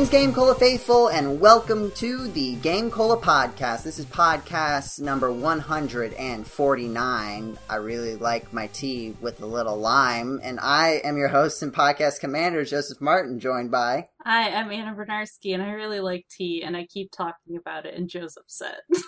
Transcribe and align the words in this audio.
Greetings, 0.00 0.18
Game 0.18 0.32
Cola 0.32 0.54
faithful, 0.54 1.08
and 1.08 1.40
welcome 1.40 1.90
to 1.90 2.26
the 2.28 2.54
Game 2.56 2.90
Cola 2.90 3.18
podcast. 3.18 3.82
This 3.82 3.98
is 3.98 4.06
podcast 4.06 4.98
number 4.98 5.30
149. 5.30 7.58
I 7.68 7.76
really 7.76 8.16
like 8.16 8.50
my 8.50 8.68
tea 8.68 9.14
with 9.20 9.42
a 9.42 9.46
little 9.46 9.76
lime, 9.76 10.40
and 10.42 10.58
I 10.58 11.02
am 11.04 11.18
your 11.18 11.28
host 11.28 11.62
and 11.62 11.70
podcast 11.70 12.18
commander, 12.18 12.64
Joseph 12.64 13.02
Martin, 13.02 13.40
joined 13.40 13.70
by. 13.70 14.08
Hi, 14.24 14.48
I'm 14.48 14.72
Anna 14.72 14.96
Bryniarski, 14.96 15.52
and 15.52 15.62
I 15.62 15.72
really 15.72 16.00
like 16.00 16.24
tea, 16.30 16.62
and 16.64 16.78
I 16.78 16.86
keep 16.86 17.12
talking 17.12 17.58
about 17.58 17.84
it, 17.84 17.94
and 17.94 18.08
Joseph 18.08 18.44
said. 18.46 18.78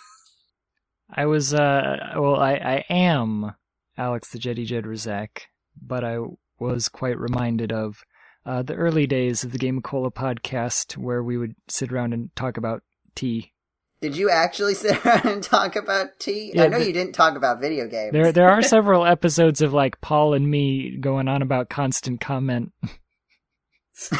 I 1.10 1.24
was, 1.24 1.54
uh, 1.54 1.96
well, 2.16 2.36
I, 2.36 2.52
I 2.52 2.84
am 2.90 3.54
Alex 3.96 4.30
the 4.30 4.38
Jeddy 4.38 4.66
Jed 4.66 4.84
Razak, 4.84 5.44
but 5.80 6.04
I 6.04 6.18
was 6.58 6.90
quite 6.90 7.18
reminded 7.18 7.72
of 7.72 8.04
uh, 8.44 8.62
the 8.62 8.74
early 8.74 9.06
days 9.06 9.44
of 9.44 9.52
the 9.52 9.58
Game 9.58 9.78
of 9.78 9.84
Cola 9.84 10.10
podcast 10.10 10.96
where 10.96 11.22
we 11.22 11.36
would 11.36 11.54
sit 11.68 11.92
around 11.92 12.12
and 12.12 12.34
talk 12.34 12.56
about 12.56 12.82
tea. 13.14 13.52
Did 14.00 14.16
you 14.16 14.30
actually 14.30 14.74
sit 14.82 15.04
around 15.04 15.26
and 15.26 15.42
talk 15.42 15.76
about 15.76 16.18
tea? 16.18 16.52
Yeah, 16.54 16.64
I 16.64 16.68
know 16.68 16.78
the- 16.78 16.86
you 16.86 16.92
didn't 16.92 17.14
talk 17.14 17.36
about 17.36 17.60
video 17.60 17.86
games. 17.86 18.12
There, 18.12 18.32
there 18.32 18.48
are 18.48 18.62
several 18.62 19.04
episodes 19.06 19.60
of 19.60 19.72
like 19.72 20.00
Paul 20.00 20.34
and 20.34 20.50
me 20.50 20.96
going 20.98 21.28
on 21.28 21.42
about 21.42 21.68
constant 21.68 22.20
comment. 22.20 22.72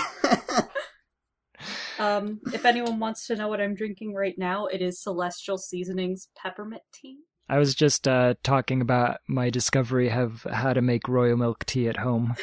um, 1.98 2.40
if 2.52 2.64
anyone 2.64 3.00
wants 3.00 3.26
to 3.26 3.36
know 3.36 3.48
what 3.48 3.60
I'm 3.60 3.74
drinking 3.74 4.14
right 4.14 4.34
now, 4.38 4.66
it 4.66 4.80
is 4.80 5.02
Celestial 5.02 5.58
Seasonings 5.58 6.28
peppermint 6.40 6.82
tea. 6.94 7.18
I 7.48 7.58
was 7.58 7.74
just 7.74 8.06
uh, 8.06 8.34
talking 8.44 8.80
about 8.80 9.18
my 9.28 9.50
discovery 9.50 10.10
of 10.10 10.46
how 10.50 10.72
to 10.72 10.80
make 10.80 11.08
royal 11.08 11.36
milk 11.36 11.66
tea 11.66 11.88
at 11.88 11.96
home. 11.98 12.34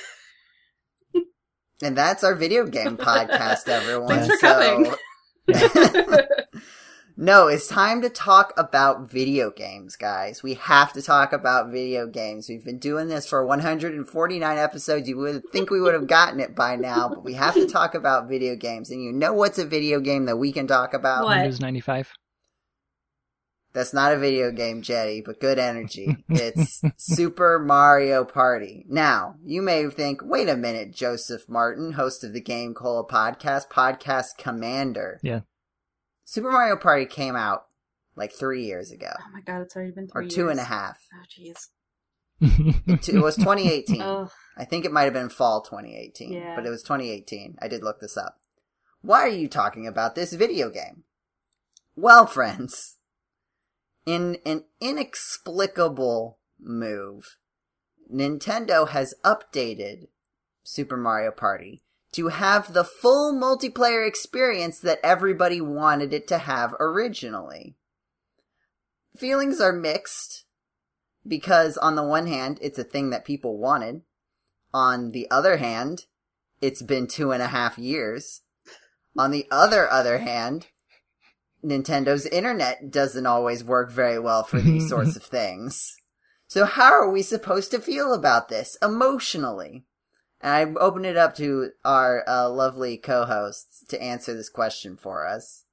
And 1.81 1.97
that's 1.97 2.23
our 2.23 2.35
video 2.35 2.65
game 2.65 2.97
podcast, 2.97 3.67
everyone. 3.67 4.09
Thanks 4.09 4.27
for 4.27 4.37
So- 4.37 4.83
coming. 4.83 4.95
No, 7.21 7.49
it's 7.49 7.67
time 7.67 8.01
to 8.03 8.09
talk 8.09 8.53
about 8.55 9.11
video 9.11 9.51
games, 9.51 9.97
guys. 9.97 10.41
We 10.41 10.53
have 10.53 10.93
to 10.93 11.01
talk 11.01 11.33
about 11.33 11.69
video 11.69 12.07
games. 12.07 12.47
We've 12.47 12.63
been 12.63 12.79
doing 12.79 13.09
this 13.09 13.27
for 13.27 13.45
149 13.45 14.57
episodes. 14.57 15.09
You 15.09 15.17
would 15.17 15.43
think 15.51 15.69
we 15.69 15.81
would 15.81 15.93
have 15.93 16.07
gotten 16.07 16.39
it 16.39 16.55
by 16.55 16.77
now, 16.77 17.09
but 17.09 17.25
we 17.25 17.33
have 17.33 17.55
to 17.55 17.67
talk 17.67 17.93
about 17.93 18.29
video 18.29 18.55
games. 18.55 18.89
And 18.89 19.03
you 19.03 19.11
know 19.11 19.33
what's 19.33 19.59
a 19.59 19.65
video 19.65 19.99
game 19.99 20.27
that 20.27 20.37
we 20.37 20.53
can 20.53 20.65
talk 20.65 20.93
about? 20.93 21.25
What? 21.25 21.35
Windows 21.39 21.59
95. 21.59 22.13
That's 23.71 23.93
not 23.93 24.11
a 24.13 24.17
video 24.17 24.51
game, 24.51 24.81
Jeddy, 24.81 25.21
but 25.21 25.39
good 25.39 25.59
energy. 25.59 26.17
It's 26.29 26.81
Super 26.97 27.59
Mario 27.59 28.25
Party. 28.25 28.85
Now, 28.89 29.35
you 29.45 29.61
may 29.61 29.87
think, 29.89 30.21
wait 30.23 30.49
a 30.49 30.57
minute, 30.57 30.91
Joseph 30.93 31.47
Martin, 31.47 31.93
host 31.93 32.23
of 32.23 32.33
the 32.33 32.41
Game 32.41 32.73
Cola 32.73 33.05
podcast, 33.05 33.69
podcast 33.69 34.37
commander. 34.37 35.19
Yeah. 35.21 35.41
Super 36.25 36.51
Mario 36.51 36.77
Party 36.77 37.05
came 37.05 37.35
out 37.35 37.65
like 38.15 38.31
three 38.33 38.65
years 38.65 38.91
ago, 38.91 39.11
Oh 39.17 39.31
my 39.33 39.41
god, 39.41 39.61
it's 39.61 39.75
already 39.75 39.91
been 39.91 40.09
or 40.13 40.23
three 40.23 40.29
two 40.29 40.41
years. 40.41 40.51
and 40.51 40.59
a 40.59 40.63
half. 40.63 40.97
Oh 41.13 41.25
jeez. 41.29 41.67
It, 42.87 43.09
it 43.09 43.19
was 43.21 43.35
2018. 43.35 44.01
Oh, 44.01 44.29
I 44.57 44.65
think 44.65 44.83
it 44.85 44.91
might 44.91 45.03
have 45.03 45.13
been 45.13 45.29
fall 45.29 45.61
2018, 45.61 46.31
Yeah. 46.33 46.55
but 46.55 46.65
it 46.65 46.69
was 46.69 46.81
2018. 46.83 47.57
I 47.61 47.67
did 47.67 47.83
look 47.83 47.99
this 47.99 48.17
up. 48.17 48.39
Why 49.01 49.21
are 49.21 49.27
you 49.29 49.47
talking 49.47 49.85
about 49.87 50.15
this 50.15 50.33
video 50.33 50.69
game? 50.69 51.03
Well, 51.95 52.25
friends, 52.25 52.97
in 54.05 54.37
an 54.45 54.65
inexplicable 54.81 56.39
move, 56.59 57.37
Nintendo 58.11 58.89
has 58.89 59.13
updated 59.23 60.07
Super 60.63 60.97
Mario 60.97 61.31
Party 61.31 61.83
to 62.11 62.29
have 62.29 62.73
the 62.73 62.83
full 62.83 63.33
multiplayer 63.33 64.07
experience 64.07 64.79
that 64.79 64.99
everybody 65.03 65.61
wanted 65.61 66.13
it 66.13 66.27
to 66.27 66.39
have 66.39 66.73
originally. 66.79 67.75
Feelings 69.15 69.61
are 69.61 69.73
mixed 69.73 70.45
because 71.27 71.77
on 71.77 71.95
the 71.95 72.03
one 72.03 72.27
hand, 72.27 72.57
it's 72.61 72.79
a 72.79 72.83
thing 72.83 73.09
that 73.11 73.25
people 73.25 73.57
wanted. 73.57 74.01
On 74.73 75.11
the 75.11 75.29
other 75.29 75.57
hand, 75.57 76.05
it's 76.61 76.81
been 76.81 77.07
two 77.07 77.31
and 77.31 77.43
a 77.43 77.47
half 77.47 77.77
years. 77.77 78.41
On 79.17 79.31
the 79.31 79.47
other 79.51 79.89
other 79.89 80.19
hand, 80.19 80.67
Nintendo's 81.63 82.25
internet 82.25 82.91
doesn't 82.91 83.25
always 83.25 83.63
work 83.63 83.91
very 83.91 84.19
well 84.19 84.43
for 84.43 84.59
these 84.61 84.87
sorts 84.89 85.15
of 85.15 85.23
things. 85.23 85.95
So 86.47 86.65
how 86.65 86.91
are 86.91 87.09
we 87.09 87.21
supposed 87.21 87.71
to 87.71 87.79
feel 87.79 88.13
about 88.13 88.49
this 88.49 88.77
emotionally? 88.81 89.85
And 90.41 90.77
I 90.77 90.79
open 90.79 91.05
it 91.05 91.17
up 91.17 91.35
to 91.35 91.71
our 91.83 92.23
uh, 92.27 92.49
lovely 92.49 92.97
co-hosts 92.97 93.85
to 93.89 94.01
answer 94.01 94.33
this 94.33 94.49
question 94.49 94.97
for 94.97 95.27
us. 95.27 95.65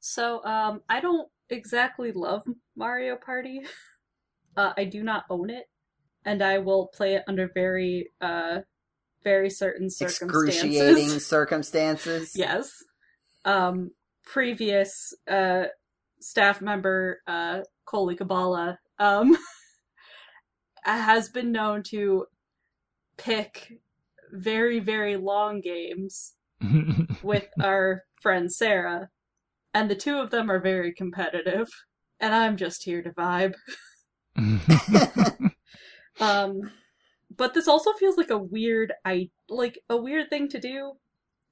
so 0.00 0.42
um, 0.44 0.80
I 0.88 1.00
don't 1.00 1.28
exactly 1.50 2.12
love 2.12 2.42
Mario 2.76 3.16
Party. 3.16 3.62
Uh, 4.56 4.72
I 4.76 4.84
do 4.84 5.04
not 5.04 5.24
own 5.30 5.48
it, 5.48 5.66
and 6.24 6.42
I 6.42 6.58
will 6.58 6.88
play 6.88 7.14
it 7.14 7.22
under 7.28 7.48
very, 7.54 8.10
uh, 8.20 8.58
very 9.22 9.48
certain 9.48 9.88
circumstances. 9.88 10.56
Excruciating 10.56 11.08
circumstances. 11.20 12.32
Yes. 12.34 12.72
Um, 13.44 13.92
previous 14.32 15.12
uh, 15.28 15.64
staff 16.20 16.60
member 16.60 17.20
uh, 17.26 17.60
Coley 17.84 18.16
Kabbalah 18.16 18.78
um, 18.98 19.36
has 20.84 21.28
been 21.28 21.52
known 21.52 21.82
to 21.90 22.26
pick 23.16 23.80
very, 24.32 24.78
very 24.78 25.16
long 25.16 25.60
games 25.60 26.34
with 27.22 27.48
our 27.60 28.04
friend 28.22 28.52
Sarah, 28.52 29.08
and 29.74 29.90
the 29.90 29.96
two 29.96 30.18
of 30.18 30.30
them 30.30 30.50
are 30.50 30.60
very 30.60 30.92
competitive, 30.92 31.68
and 32.20 32.34
I'm 32.34 32.56
just 32.56 32.84
here 32.84 33.02
to 33.02 33.10
vibe. 33.10 33.54
Um, 36.20 36.70
but 37.34 37.54
this 37.54 37.66
also 37.66 37.92
feels 37.94 38.16
like 38.16 38.30
a 38.30 38.38
weird, 38.38 38.92
I 39.04 39.30
like 39.48 39.78
a 39.88 39.96
weird 39.96 40.28
thing 40.28 40.48
to 40.48 40.60
do. 40.60 40.92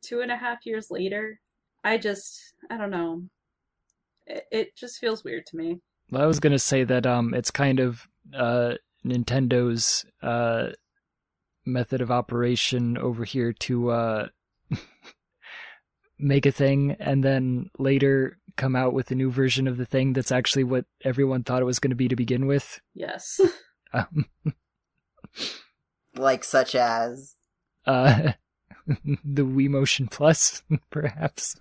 Two 0.03 0.21
and 0.21 0.31
a 0.31 0.37
half 0.37 0.59
years 0.65 0.89
later, 0.91 1.41
I 1.85 1.99
just, 1.99 2.55
I 2.71 2.77
don't 2.77 2.91
know. 2.91 3.23
It, 4.27 4.45
it 4.51 4.77
just 4.77 4.99
feels 4.99 5.25
weird 5.25 5.47
to 5.47 5.57
me. 5.57 5.81
Well, 6.11 6.23
I 6.23 6.27
was 6.27 6.41
gonna 6.41 6.59
say 6.59 6.85
that 6.85 7.07
um, 7.07 7.35
it's 7.35 7.51
kind 7.51 7.81
of 7.81 8.09
uh, 8.35 8.75
Nintendo's 9.05 10.05
uh, 10.23 10.69
method 11.65 12.01
of 12.01 12.11
operation 12.11 12.97
over 12.97 13.25
here 13.25 13.53
to 13.53 13.91
uh, 13.91 14.29
make 16.19 16.47
a 16.47 16.53
thing 16.53 16.97
and 16.99 17.23
then 17.23 17.71
later 17.79 18.39
come 18.57 18.75
out 18.75 18.93
with 18.93 19.11
a 19.11 19.15
new 19.15 19.31
version 19.31 19.69
of 19.69 19.77
the 19.77 19.87
thing 19.87 20.13
that's 20.13 20.33
actually 20.33 20.65
what 20.65 20.85
everyone 21.05 21.45
thought 21.45 21.63
it 21.63 21.67
was 21.67 21.79
going 21.79 21.91
to 21.91 21.97
be 21.97 22.09
to 22.09 22.17
begin 22.17 22.47
with. 22.47 22.81
Yes. 22.95 23.41
Um, 23.93 24.27
like 26.17 26.45
such 26.45 26.75
as 26.75 27.37
uh, 27.87 28.33
the 29.25 29.43
Wii 29.43 29.69
Motion 29.69 30.09
Plus, 30.09 30.63
perhaps. 30.91 31.57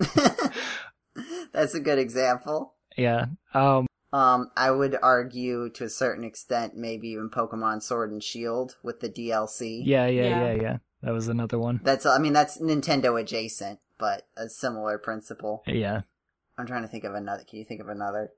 That's 1.52 1.74
a 1.74 1.80
good 1.80 2.00
example. 2.00 2.74
Yeah. 2.98 3.28
Um. 3.54 3.88
Um, 4.14 4.52
I 4.56 4.72
would 4.72 4.98
argue 5.02 5.70
to 5.72 5.84
a 5.84 5.90
certain 5.90 6.24
extent, 6.24 6.78
maybe 6.78 7.10
even 7.10 7.30
Pokemon 7.30 7.84
Sword 7.84 8.12
and 8.12 8.24
Shield 8.24 8.78
with 8.82 9.02
the 9.02 9.10
DLC. 9.10 9.82
Yeah. 9.84 10.08
Yeah. 10.08 10.24
Yeah. 10.24 10.54
Yeah. 10.54 10.62
Yeah. 10.62 10.78
That 11.04 11.12
was 11.12 11.28
another 11.28 11.60
one. 11.60 11.82
That's, 11.84 12.06
I 12.06 12.18
mean, 12.18 12.34
that's 12.34 12.60
Nintendo 12.60 13.20
adjacent, 13.20 13.80
but 14.00 14.28
a 14.38 14.48
similar 14.50 14.98
principle. 14.98 15.62
Yeah. 15.68 16.02
I'm 16.58 16.66
trying 16.66 16.84
to 16.84 16.88
think 16.88 17.04
of 17.04 17.14
another. 17.14 17.44
Can 17.48 17.60
you 17.60 17.66
think 17.66 17.82
of 17.82 17.90
another? 17.90 18.32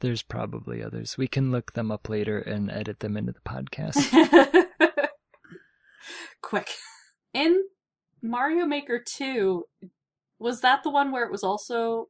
There's 0.00 0.22
probably 0.22 0.82
others. 0.82 1.16
We 1.16 1.28
can 1.28 1.52
look 1.52 1.72
them 1.72 1.92
up 1.92 2.08
later 2.08 2.38
and 2.38 2.70
edit 2.70 3.00
them 3.00 3.16
into 3.16 3.32
the 3.32 3.40
podcast. 3.40 4.66
Quick. 6.42 6.70
In 7.32 7.64
Mario 8.22 8.66
Maker 8.66 9.02
2, 9.04 9.64
was 10.38 10.60
that 10.60 10.82
the 10.82 10.90
one 10.90 11.12
where 11.12 11.24
it 11.24 11.32
was 11.32 11.42
also 11.42 12.08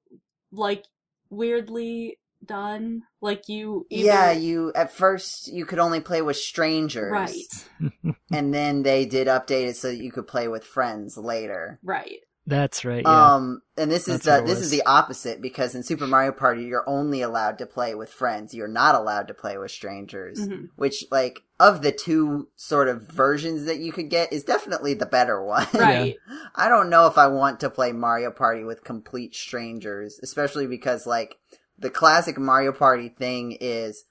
like 0.50 0.84
weirdly 1.30 2.18
done? 2.44 3.02
Like 3.20 3.48
you 3.48 3.86
either... 3.90 4.06
Yeah, 4.06 4.32
you, 4.32 4.72
at 4.74 4.92
first, 4.92 5.48
you 5.52 5.64
could 5.64 5.78
only 5.78 6.00
play 6.00 6.22
with 6.22 6.36
strangers. 6.36 7.12
Right. 7.12 8.14
And 8.32 8.54
then 8.54 8.82
they 8.82 9.04
did 9.04 9.26
update 9.26 9.68
it 9.68 9.76
so 9.76 9.88
that 9.88 10.02
you 10.02 10.10
could 10.10 10.26
play 10.26 10.48
with 10.48 10.64
friends 10.64 11.18
later. 11.18 11.78
Right. 11.82 12.20
That's 12.46 12.84
right. 12.84 13.02
Yeah. 13.04 13.34
Um, 13.34 13.62
and 13.76 13.90
this 13.90 14.08
is 14.08 14.22
That's 14.22 14.40
the 14.40 14.54
this 14.54 14.64
is 14.64 14.70
the 14.70 14.82
opposite 14.84 15.40
because 15.40 15.74
in 15.74 15.82
Super 15.82 16.06
Mario 16.06 16.32
Party 16.32 16.64
you're 16.64 16.88
only 16.88 17.22
allowed 17.22 17.58
to 17.58 17.66
play 17.66 17.94
with 17.94 18.10
friends. 18.10 18.52
You're 18.54 18.68
not 18.68 18.94
allowed 18.94 19.28
to 19.28 19.34
play 19.34 19.58
with 19.58 19.70
strangers. 19.70 20.40
Mhm. 20.40 20.70
Which, 20.76 21.04
like, 21.10 21.42
of 21.62 21.80
the 21.80 21.92
two 21.92 22.48
sort 22.56 22.88
of 22.88 23.08
versions 23.08 23.66
that 23.66 23.78
you 23.78 23.92
could 23.92 24.10
get, 24.10 24.32
is 24.32 24.42
definitely 24.42 24.94
the 24.94 25.06
better 25.06 25.40
one. 25.44 25.68
Right. 25.72 26.16
I 26.56 26.68
don't 26.68 26.90
know 26.90 27.06
if 27.06 27.16
I 27.16 27.28
want 27.28 27.60
to 27.60 27.70
play 27.70 27.92
Mario 27.92 28.32
Party 28.32 28.64
with 28.64 28.82
complete 28.82 29.36
strangers, 29.36 30.18
especially 30.24 30.66
because 30.66 31.06
like 31.06 31.38
the 31.78 31.88
classic 31.88 32.36
Mario 32.36 32.72
Party 32.72 33.08
thing 33.08 33.56
is, 33.60 34.04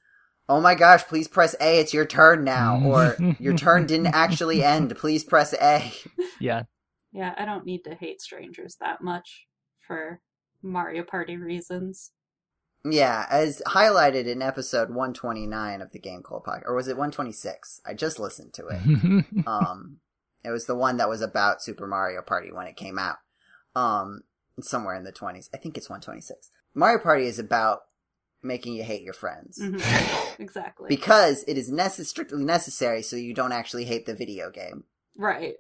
oh 0.48 0.62
my 0.62 0.76
gosh, 0.76 1.04
please 1.04 1.28
press 1.28 1.54
A, 1.60 1.80
it's 1.82 1.94
your 1.94 2.06
turn 2.06 2.46
now, 2.46 2.78
mm. 2.78 2.86
or 2.86 3.36
your 3.38 3.58
turn 3.58 3.86
didn't 3.86 4.08
actually 4.14 4.64
end, 4.64 4.96
please 4.96 5.26
press 5.26 5.54
A. 5.62 5.92
yeah. 6.40 6.64
Yeah, 7.12 7.36
I 7.38 7.44
don't 7.44 7.66
need 7.66 7.84
to 7.84 7.96
hate 7.96 8.22
strangers 8.22 8.78
that 8.80 9.02
much 9.02 9.46
for 9.86 10.22
Mario 10.64 11.04
Party 11.04 11.36
reasons. 11.36 12.12
Yeah, 12.84 13.28
as 13.30 13.62
highlighted 13.68 14.26
in 14.26 14.42
episode 14.42 14.90
129 14.90 15.82
of 15.82 15.92
the 15.92 16.00
Game 16.00 16.24
Cola 16.24 16.42
podcast, 16.42 16.64
or 16.66 16.76
was 16.76 16.88
it 16.88 16.98
126? 16.98 17.82
I 17.86 17.94
just 17.94 18.20
listened 18.20 18.54
to 18.54 18.68
it. 18.68 19.26
um, 19.48 19.98
it 20.44 20.50
was 20.50 20.66
the 20.66 20.76
one 20.76 20.98
that 20.98 21.10
was 21.10 21.22
about 21.22 21.62
Super 21.62 21.86
Mario 21.86 22.22
Party 22.24 22.52
when 22.52 22.66
it 22.68 22.76
came 22.76 22.98
out. 22.98 23.18
Um, 23.76 24.22
somewhere 24.60 24.96
in 24.96 25.04
the 25.04 25.12
20s. 25.12 25.50
I 25.54 25.58
think 25.58 25.78
it's 25.78 25.90
126. 25.90 26.50
Mario 26.74 27.00
Party 27.00 27.26
is 27.26 27.38
about 27.40 27.82
making 28.44 28.74
you 28.74 28.84
hate 28.84 29.04
your 29.04 29.14
friends. 29.14 29.60
Mhm. 29.62 29.80
exactly. 30.40 30.88
Because 30.90 31.44
it 31.48 31.58
is 31.58 31.72
necess- 31.72 32.08
strictly 32.08 32.44
necessary 32.44 33.04
so 33.04 33.16
you 33.16 33.34
don't 33.36 33.52
actually 33.52 33.86
hate 33.86 34.06
the 34.08 34.16
video 34.16 34.50
game. 34.50 34.86
right. 35.16 35.54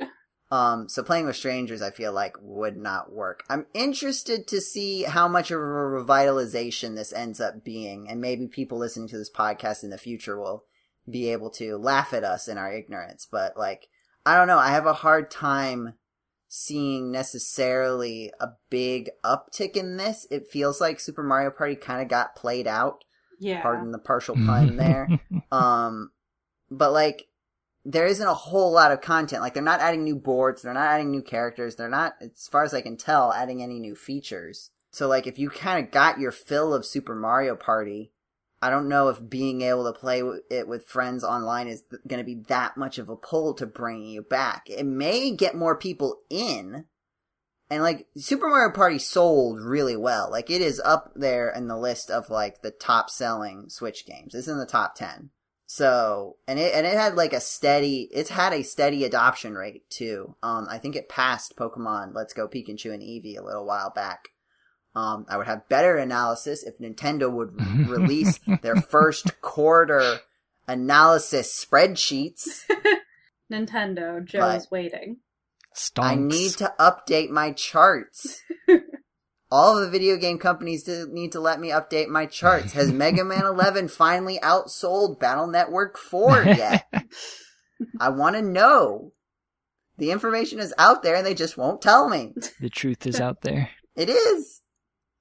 Um, 0.51 0.89
so 0.89 1.01
playing 1.01 1.25
with 1.25 1.38
strangers, 1.38 1.81
I 1.81 1.92
feel 1.92 2.12
like 2.12 2.36
would 2.42 2.75
not 2.75 3.12
work. 3.12 3.44
I'm 3.50 3.68
interested 3.74 4.48
to 4.48 4.59
see 4.59 5.03
how 5.03 5.30
much 5.30 5.50
of 5.50 5.59
a 5.59 5.63
revitalization 5.63 6.95
this 6.95 7.13
ends 7.13 7.39
up 7.39 7.63
being, 7.63 8.09
and 8.09 8.19
maybe 8.19 8.48
people 8.48 8.77
listening 8.77 9.07
to 9.09 9.18
this 9.18 9.31
podcast 9.31 9.83
in 9.83 9.92
the 9.92 9.98
future 9.98 10.38
will 10.38 10.65
be 11.09 11.30
able 11.30 11.50
to 11.51 11.77
laugh 11.77 12.13
at 12.13 12.25
us 12.25 12.50
in 12.50 12.57
our 12.57 12.71
ignorance. 12.71 13.25
But 13.30 13.56
like, 13.56 13.88
I 14.25 14.36
don't 14.36 14.48
know. 14.48 14.59
I 14.59 14.71
have 14.71 14.86
a 14.86 14.94
hard 14.94 15.31
time 15.31 15.94
seeing 16.50 17.12
necessarily 17.12 18.30
a 18.42 18.50
big 18.69 19.09
uptick 19.24 19.77
in 19.77 19.95
this. 19.95 20.27
It 20.30 20.50
feels 20.51 20.81
like 20.81 21.00
Super 21.00 21.24
Mario 21.24 21.50
Party 21.50 21.77
kind 21.77 22.01
of 22.01 22.09
got 22.09 22.36
played 22.36 22.68
out. 22.68 23.06
Yeah. 23.39 23.62
Pardon 23.62 23.92
the 23.92 24.00
partial 24.00 24.36
pun 24.45 24.75
there. 24.75 25.07
Um, 25.50 26.12
but 26.69 26.92
like, 26.92 27.27
there 27.83 28.06
isn't 28.06 28.28
a 28.28 28.33
whole 28.33 28.72
lot 28.72 28.92
of 28.92 29.01
content. 29.01 29.42
Like, 29.42 29.54
they're 29.54 29.63
not 29.63 29.81
adding 29.81 30.04
new 30.04 30.16
boards, 30.16 30.62
they're 30.62 30.74
not 30.74 30.88
adding 30.88 31.12
new 31.12 31.22
characters, 31.22 31.75
they're 31.75 31.89
not, 31.89 32.16
as 32.22 32.48
far 32.48 32.63
as 32.63 32.74
I 32.74 32.81
can 32.81 32.98
tell, 32.98 33.33
adding 33.33 33.63
any 33.63 33.80
new 33.80 33.95
features. 33.95 34.69
So, 34.92 35.07
like, 35.07 35.25
if 35.25 35.39
you 35.39 35.50
kind 35.50 35.83
of 35.83 35.92
got 35.92 36.19
your 36.19 36.31
fill 36.31 36.74
of 36.74 36.86
Super 36.86 37.16
Mario 37.16 37.56
Party, 37.56 38.12
I 38.62 38.69
don't 38.69 38.89
know 38.89 39.10
if 39.10 39.28
being 39.28 39.62
able 39.62 39.92
to 39.92 40.00
play 40.00 40.22
it 40.51 40.68
with 40.68 40.86
friends 40.86 41.24
online 41.24 41.68
is 41.68 41.83
going 42.07 42.19
to 42.19 42.25
be 42.25 42.44
that 42.48 42.78
much 42.78 43.00
of 43.00 43.10
a 43.10 43.16
pull 43.16 43.56
to 43.56 43.66
bring 43.66 44.06
you 44.06 44.22
back. 44.22 44.69
It 44.69 44.86
may 44.86 45.31
get 45.31 45.56
more 45.56 45.75
people 45.75 46.19
in. 46.30 46.86
And 47.72 47.81
like 47.81 48.06
Super 48.18 48.50
Mario 48.50 48.72
Party 48.72 49.00
sold 49.00 49.62
really 49.62 49.95
well. 49.95 50.30
Like 50.30 50.51
it 50.51 50.62
is 50.62 50.80
up 50.83 51.13
there 51.16 51.50
in 51.50 51.68
the 51.68 51.78
list 51.78 52.12
of 52.12 52.30
like 52.30 52.62
the 52.62 52.69
top 52.69 53.10
selling 53.10 53.69
Switch 53.69 54.06
games. 54.06 54.36
It's 54.36 54.50
in 54.50 54.60
the 54.60 54.66
top 54.66 54.94
10. 54.94 55.31
So, 55.73 56.35
and 56.50 56.59
it, 56.59 56.75
and 56.75 56.85
it 56.85 56.97
had 56.97 57.15
like 57.15 57.31
a 57.31 57.39
steady, 57.39 58.09
it's 58.12 58.29
had 58.29 58.51
a 58.51 58.62
steady 58.62 59.06
adoption 59.06 59.56
rate 59.56 59.89
too. 59.89 60.35
Um, 60.44 60.68
I 60.69 60.77
think 60.77 60.97
it 60.97 61.07
passed 61.07 61.56
Pokemon 61.56 62.13
Let's 62.13 62.33
Go 62.33 62.50
Pikachu 62.50 62.94
and 62.94 63.01
Eevee 63.01 63.38
a 63.38 63.41
little 63.41 63.65
while 63.65 63.89
back. 63.89 64.27
Um, 64.97 65.25
I 65.29 65.38
would 65.38 65.47
have 65.47 65.69
better 65.69 65.95
analysis 65.95 66.63
if 66.63 66.77
Nintendo 66.79 67.31
would 67.31 67.53
release 67.89 68.38
their 68.62 68.75
first 68.75 69.39
quarter 69.39 70.19
analysis 70.68 71.65
spreadsheets. 71.65 72.63
Nintendo, 73.50 74.25
Joe's 74.25 74.69
waiting. 74.71 75.19
Stonks. 75.73 76.03
I 76.03 76.15
need 76.15 76.51
to 76.57 76.73
update 76.81 77.29
my 77.29 77.53
charts. 77.53 78.41
All 79.51 79.80
the 79.80 79.89
video 79.89 80.15
game 80.15 80.38
companies 80.38 80.88
need 80.88 81.33
to 81.33 81.42
let 81.42 81.59
me 81.59 81.69
update 81.69 82.07
my 82.07 82.25
charts. 82.25 82.71
Has 82.74 82.92
Mega 82.94 83.24
Man 83.25 83.45
11 83.45 83.89
finally 83.89 84.39
outsold 84.42 85.19
Battle 85.19 85.48
Network 85.48 85.98
4 85.98 86.44
yet? 86.45 86.88
I 88.00 88.09
want 88.09 88.36
to 88.36 88.42
know. 88.42 89.12
The 89.98 90.12
information 90.12 90.59
is 90.59 90.74
out 90.77 91.03
there 91.03 91.15
and 91.15 91.25
they 91.25 91.36
just 91.36 91.57
won't 91.57 91.81
tell 91.81 92.07
me. 92.07 92.33
the 92.59 92.69
truth 92.69 93.06
is 93.06 93.19
out 93.19 93.42
there. 93.42 93.69
It 93.95 94.09
is. 94.09 94.62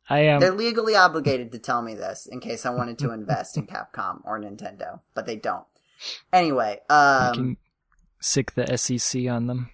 I 0.08 0.20
am. 0.20 0.40
They're 0.40 0.52
legally 0.52 0.94
obligated 0.94 1.52
to 1.52 1.58
tell 1.58 1.82
me 1.82 1.94
this 1.94 2.26
in 2.26 2.40
case 2.40 2.64
I 2.64 2.70
wanted 2.70 2.98
to 2.98 3.12
invest 3.12 3.56
in 3.56 3.66
Capcom 3.66 4.20
or 4.24 4.40
Nintendo, 4.40 5.00
but 5.14 5.26
they 5.26 5.36
don't. 5.36 5.64
Anyway, 6.32 6.80
um, 6.88 7.34
can 7.34 7.56
sic 8.20 8.52
the 8.54 8.76
SEC 8.76 9.26
on 9.28 9.46
them. 9.46 9.70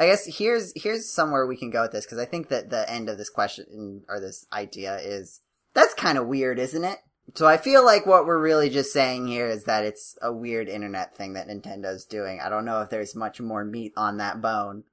I 0.00 0.06
guess 0.06 0.26
here's 0.38 0.72
here's 0.74 1.08
somewhere 1.08 1.46
we 1.46 1.56
can 1.56 1.70
go 1.70 1.82
with 1.82 1.92
this 1.92 2.04
because 2.04 2.18
I 2.18 2.24
think 2.24 2.48
that 2.48 2.70
the 2.70 2.90
end 2.90 3.08
of 3.08 3.18
this 3.18 3.30
question 3.30 4.02
or 4.08 4.20
this 4.20 4.46
idea 4.52 4.96
is 4.96 5.40
that's 5.74 5.94
kind 5.94 6.18
of 6.18 6.26
weird, 6.26 6.58
isn't 6.58 6.84
it? 6.84 6.98
So 7.34 7.46
I 7.46 7.56
feel 7.56 7.84
like 7.84 8.04
what 8.04 8.26
we're 8.26 8.40
really 8.40 8.68
just 8.68 8.92
saying 8.92 9.26
here 9.28 9.48
is 9.48 9.64
that 9.64 9.84
it's 9.84 10.18
a 10.20 10.32
weird 10.32 10.68
internet 10.68 11.16
thing 11.16 11.34
that 11.34 11.48
Nintendo's 11.48 12.04
doing. 12.04 12.40
I 12.40 12.48
don't 12.48 12.64
know 12.64 12.82
if 12.82 12.90
there's 12.90 13.14
much 13.14 13.40
more 13.40 13.64
meat 13.64 13.92
on 13.96 14.18
that 14.18 14.42
bone. 14.42 14.84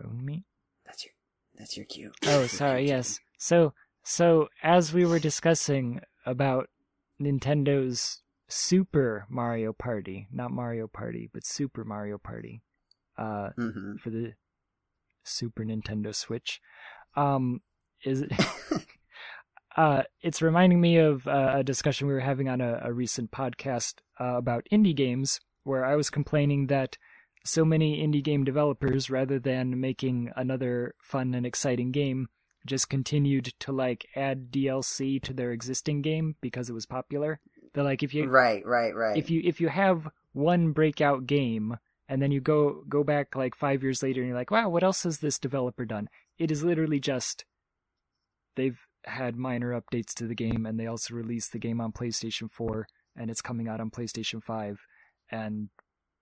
Bone 0.00 0.24
meat. 0.24 0.44
That's 0.86 1.04
your 1.04 1.12
that's 1.56 1.76
your 1.76 1.86
cue. 1.86 2.12
Oh, 2.26 2.46
sorry. 2.46 2.88
Yes. 2.88 3.20
So, 3.38 3.74
so 4.02 4.48
as 4.62 4.92
we 4.92 5.04
were 5.04 5.18
discussing 5.18 6.00
about 6.24 6.68
Nintendo's 7.20 8.22
Super 8.48 9.26
Mario 9.28 9.72
Party, 9.72 10.28
not 10.32 10.50
Mario 10.50 10.86
Party, 10.86 11.28
but 11.32 11.44
Super 11.44 11.84
Mario 11.84 12.18
Party, 12.18 12.62
uh, 13.16 13.50
Jimmy. 13.58 13.72
Mhm. 13.72 14.00
for 14.00 14.10
the 14.10 14.32
Super 15.22 15.64
Nintendo 15.64 16.14
Switch, 16.14 16.60
um, 17.16 17.60
is 18.04 18.22
it? 18.22 18.32
uh, 19.76 20.02
it's 20.22 20.42
reminding 20.42 20.80
me 20.80 20.98
of 20.98 21.26
uh, 21.26 21.52
a 21.56 21.64
discussion 21.64 22.06
we 22.06 22.14
were 22.14 22.20
having 22.20 22.48
on 22.48 22.60
a, 22.60 22.80
a 22.84 22.92
recent 22.92 23.30
podcast 23.30 23.94
uh, 24.20 24.36
about 24.36 24.66
indie 24.70 24.94
games, 24.94 25.40
where 25.64 25.84
I 25.84 25.96
was 25.96 26.10
complaining 26.10 26.66
that 26.68 26.96
so 27.44 27.64
many 27.64 28.06
indie 28.06 28.22
game 28.22 28.44
developers, 28.44 29.10
rather 29.10 29.38
than 29.38 29.80
making 29.80 30.30
another 30.36 30.94
fun 31.02 31.34
and 31.34 31.44
exciting 31.44 31.90
game, 31.92 32.28
just 32.66 32.88
continued 32.88 33.52
to 33.60 33.72
like 33.72 34.06
add 34.16 34.50
DLC 34.50 35.20
to 35.22 35.32
their 35.34 35.52
existing 35.52 36.02
game 36.02 36.36
because 36.40 36.70
it 36.70 36.74
was 36.74 36.86
popular. 36.86 37.40
They're 37.74 37.84
like, 37.84 38.02
if 38.02 38.14
you 38.14 38.26
Right, 38.26 38.64
right, 38.64 38.94
right. 38.94 39.16
if 39.16 39.30
you 39.30 39.40
if 39.44 39.60
you 39.60 39.68
have 39.68 40.08
one 40.32 40.72
breakout 40.72 41.26
game 41.26 41.76
and 42.08 42.20
then 42.20 42.30
you 42.30 42.40
go 42.40 42.84
go 42.88 43.02
back 43.02 43.34
like 43.34 43.54
five 43.54 43.82
years 43.82 44.02
later 44.02 44.20
and 44.20 44.28
you're 44.28 44.38
like, 44.38 44.50
wow, 44.50 44.68
what 44.68 44.82
else 44.82 45.04
has 45.04 45.18
this 45.18 45.38
developer 45.38 45.84
done? 45.84 46.08
It 46.38 46.50
is 46.50 46.64
literally 46.64 47.00
just 47.00 47.44
they've 48.56 48.78
had 49.04 49.36
minor 49.36 49.78
updates 49.78 50.12
to 50.14 50.26
the 50.26 50.34
game 50.34 50.66
and 50.66 50.78
they 50.78 50.86
also 50.86 51.14
released 51.14 51.52
the 51.52 51.58
game 51.58 51.80
on 51.80 51.92
PlayStation 51.92 52.50
4 52.50 52.86
and 53.16 53.30
it's 53.30 53.42
coming 53.42 53.68
out 53.68 53.80
on 53.80 53.90
PlayStation 53.90 54.42
5 54.42 54.80
and 55.30 55.68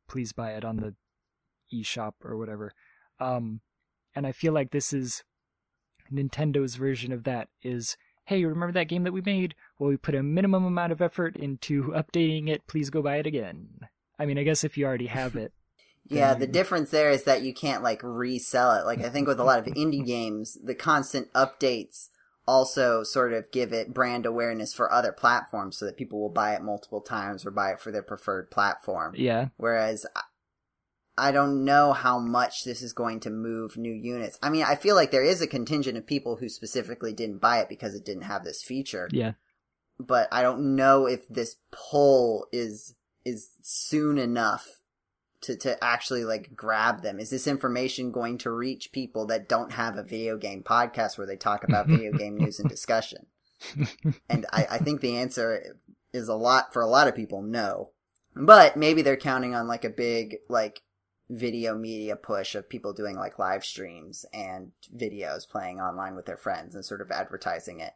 please 0.08 0.32
buy 0.32 0.52
it 0.52 0.64
on 0.64 0.76
the 0.76 0.94
eShop 1.72 2.12
or 2.24 2.36
whatever. 2.36 2.72
Um 3.20 3.60
and 4.14 4.26
I 4.26 4.32
feel 4.32 4.52
like 4.52 4.70
this 4.70 4.92
is 4.92 5.22
Nintendo's 6.12 6.76
version 6.76 7.12
of 7.12 7.24
that 7.24 7.48
is 7.62 7.96
hey, 8.26 8.44
remember 8.44 8.72
that 8.72 8.88
game 8.88 9.02
that 9.02 9.12
we 9.12 9.20
made? 9.20 9.54
Well, 9.78 9.90
we 9.90 9.96
put 9.96 10.14
a 10.14 10.22
minimum 10.22 10.64
amount 10.64 10.92
of 10.92 11.02
effort 11.02 11.36
into 11.36 11.84
updating 11.96 12.48
it. 12.48 12.66
Please 12.66 12.90
go 12.90 13.02
buy 13.02 13.16
it 13.16 13.26
again. 13.26 13.68
I 14.18 14.26
mean, 14.26 14.38
I 14.38 14.44
guess 14.44 14.64
if 14.64 14.78
you 14.78 14.86
already 14.86 15.06
have 15.06 15.34
it. 15.36 15.52
Yeah, 16.08 16.34
the 16.34 16.46
difference 16.46 16.90
there 16.90 17.10
is 17.10 17.24
that 17.24 17.42
you 17.42 17.54
can't 17.54 17.82
like 17.82 18.00
resell 18.02 18.72
it. 18.72 18.84
Like 18.84 19.00
I 19.02 19.08
think 19.08 19.28
with 19.28 19.40
a 19.40 19.44
lot 19.44 19.58
of 19.58 19.66
indie 19.66 20.04
games, 20.04 20.58
the 20.62 20.74
constant 20.74 21.32
updates 21.32 22.08
also 22.46 23.02
sort 23.04 23.32
of 23.32 23.50
give 23.52 23.72
it 23.72 23.94
brand 23.94 24.26
awareness 24.26 24.74
for 24.74 24.92
other 24.92 25.12
platforms 25.12 25.76
so 25.78 25.86
that 25.86 25.96
people 25.96 26.20
will 26.20 26.28
buy 26.28 26.54
it 26.54 26.62
multiple 26.62 27.00
times 27.00 27.46
or 27.46 27.50
buy 27.52 27.70
it 27.70 27.80
for 27.80 27.92
their 27.92 28.02
preferred 28.02 28.50
platform. 28.50 29.14
Yeah. 29.16 29.48
Whereas 29.56 30.04
I- 31.16 31.30
don't 31.32 31.64
know 31.64 31.92
how 31.92 32.18
much 32.18 32.64
this 32.64 32.82
is 32.82 32.92
going 32.92 33.20
to 33.20 33.30
move 33.30 33.76
new 33.76 33.92
units. 33.92 34.38
I 34.42 34.50
mean, 34.50 34.64
I 34.64 34.74
feel 34.74 34.96
like 34.96 35.12
there 35.12 35.22
is 35.22 35.40
a 35.40 35.46
contingent 35.46 35.96
of 35.96 36.04
people 36.06 36.36
who 36.36 36.48
specifically 36.48 37.12
didn't 37.12 37.38
buy 37.38 37.60
it 37.60 37.68
because 37.68 37.94
it 37.94 38.04
didn't 38.04 38.24
have 38.24 38.42
this 38.42 38.62
feature 38.62 39.08
Yeah. 39.12 39.32
but 40.00 40.26
I 40.32 40.42
don't 40.42 40.74
know 40.74 41.06
if 41.06 41.28
this 41.28 41.56
pull 41.70 42.48
is 42.52 42.96
is 43.24 43.50
soon 43.62 44.18
enough 44.18 44.80
to 45.42 45.56
to 45.56 45.82
actually 45.82 46.24
like 46.24 46.54
grab 46.54 47.02
them. 47.02 47.20
Is 47.20 47.30
this 47.30 47.46
information 47.46 48.12
going 48.12 48.38
to 48.38 48.50
reach 48.50 48.92
people 48.92 49.26
that 49.26 49.48
don't 49.48 49.72
have 49.72 49.96
a 49.96 50.02
video 50.02 50.36
game 50.36 50.62
podcast 50.62 51.18
where 51.18 51.26
they 51.26 51.36
talk 51.36 51.64
about 51.64 51.88
video 51.88 52.12
game 52.18 52.36
news 52.36 52.58
and 52.58 52.68
discussion? 52.68 53.26
And 54.28 54.46
I, 54.52 54.66
I 54.72 54.78
think 54.78 55.00
the 55.00 55.16
answer 55.16 55.76
is 56.12 56.28
a 56.28 56.34
lot 56.34 56.72
for 56.72 56.82
a 56.82 56.88
lot 56.88 57.08
of 57.08 57.14
people, 57.14 57.42
no. 57.42 57.90
But 58.34 58.76
maybe 58.76 59.02
they're 59.02 59.16
counting 59.16 59.54
on 59.54 59.68
like 59.68 59.84
a 59.84 59.90
big 59.90 60.38
like 60.48 60.82
video 61.28 61.76
media 61.76 62.16
push 62.16 62.54
of 62.54 62.68
people 62.68 62.92
doing 62.92 63.16
like 63.16 63.38
live 63.38 63.64
streams 63.64 64.24
and 64.32 64.72
videos 64.94 65.48
playing 65.48 65.80
online 65.80 66.14
with 66.14 66.26
their 66.26 66.36
friends 66.36 66.74
and 66.74 66.84
sort 66.84 67.00
of 67.00 67.10
advertising 67.10 67.80
it 67.80 67.92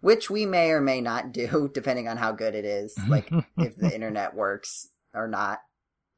which 0.00 0.28
we 0.28 0.44
may 0.44 0.70
or 0.70 0.80
may 0.80 1.00
not 1.00 1.32
do 1.32 1.70
depending 1.74 2.06
on 2.06 2.16
how 2.16 2.32
good 2.32 2.54
it 2.54 2.64
is 2.64 2.98
like 3.08 3.30
if 3.56 3.76
the 3.76 3.90
internet 3.94 4.34
works 4.34 4.88
or 5.14 5.26
not 5.26 5.60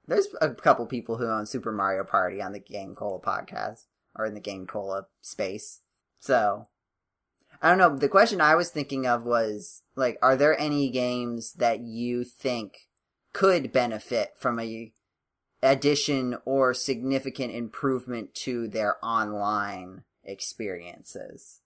there's 0.09 0.29
a 0.41 0.51
couple 0.51 0.87
people 0.87 1.17
who 1.17 1.27
own 1.27 1.47
super 1.47 1.71
mario 1.71 2.03
party 2.03 2.43
on 2.43 2.53
the 2.53 2.59
game 2.59 2.95
cola 2.95 3.21
podcast 3.21 3.85
or 4.17 4.27
in 4.27 4.35
the 4.35 4.41
game 4.41 4.67
cola 4.67 5.07
space 5.21 5.83
so 6.19 6.67
i 7.63 7.69
don't 7.69 7.79
know 7.79 7.97
the 7.97 8.09
question 8.09 8.41
i 8.41 8.55
was 8.55 8.71
thinking 8.71 9.07
of 9.07 9.25
was 9.25 9.83
like 9.95 10.19
are 10.21 10.37
there 10.37 10.59
any 10.59 10.91
games 10.91 11.53
that 11.55 11.81
you 11.81 12.25
think 12.25 12.89
could 13.33 13.71
benefit 13.71 14.31
from 14.37 14.59
a 14.59 14.93
addition 15.63 16.37
or 16.45 16.73
significant 16.73 17.53
improvement 17.53 18.35
to 18.35 18.69
their 18.69 18.97
online 19.05 20.05
experiences. 20.25 21.61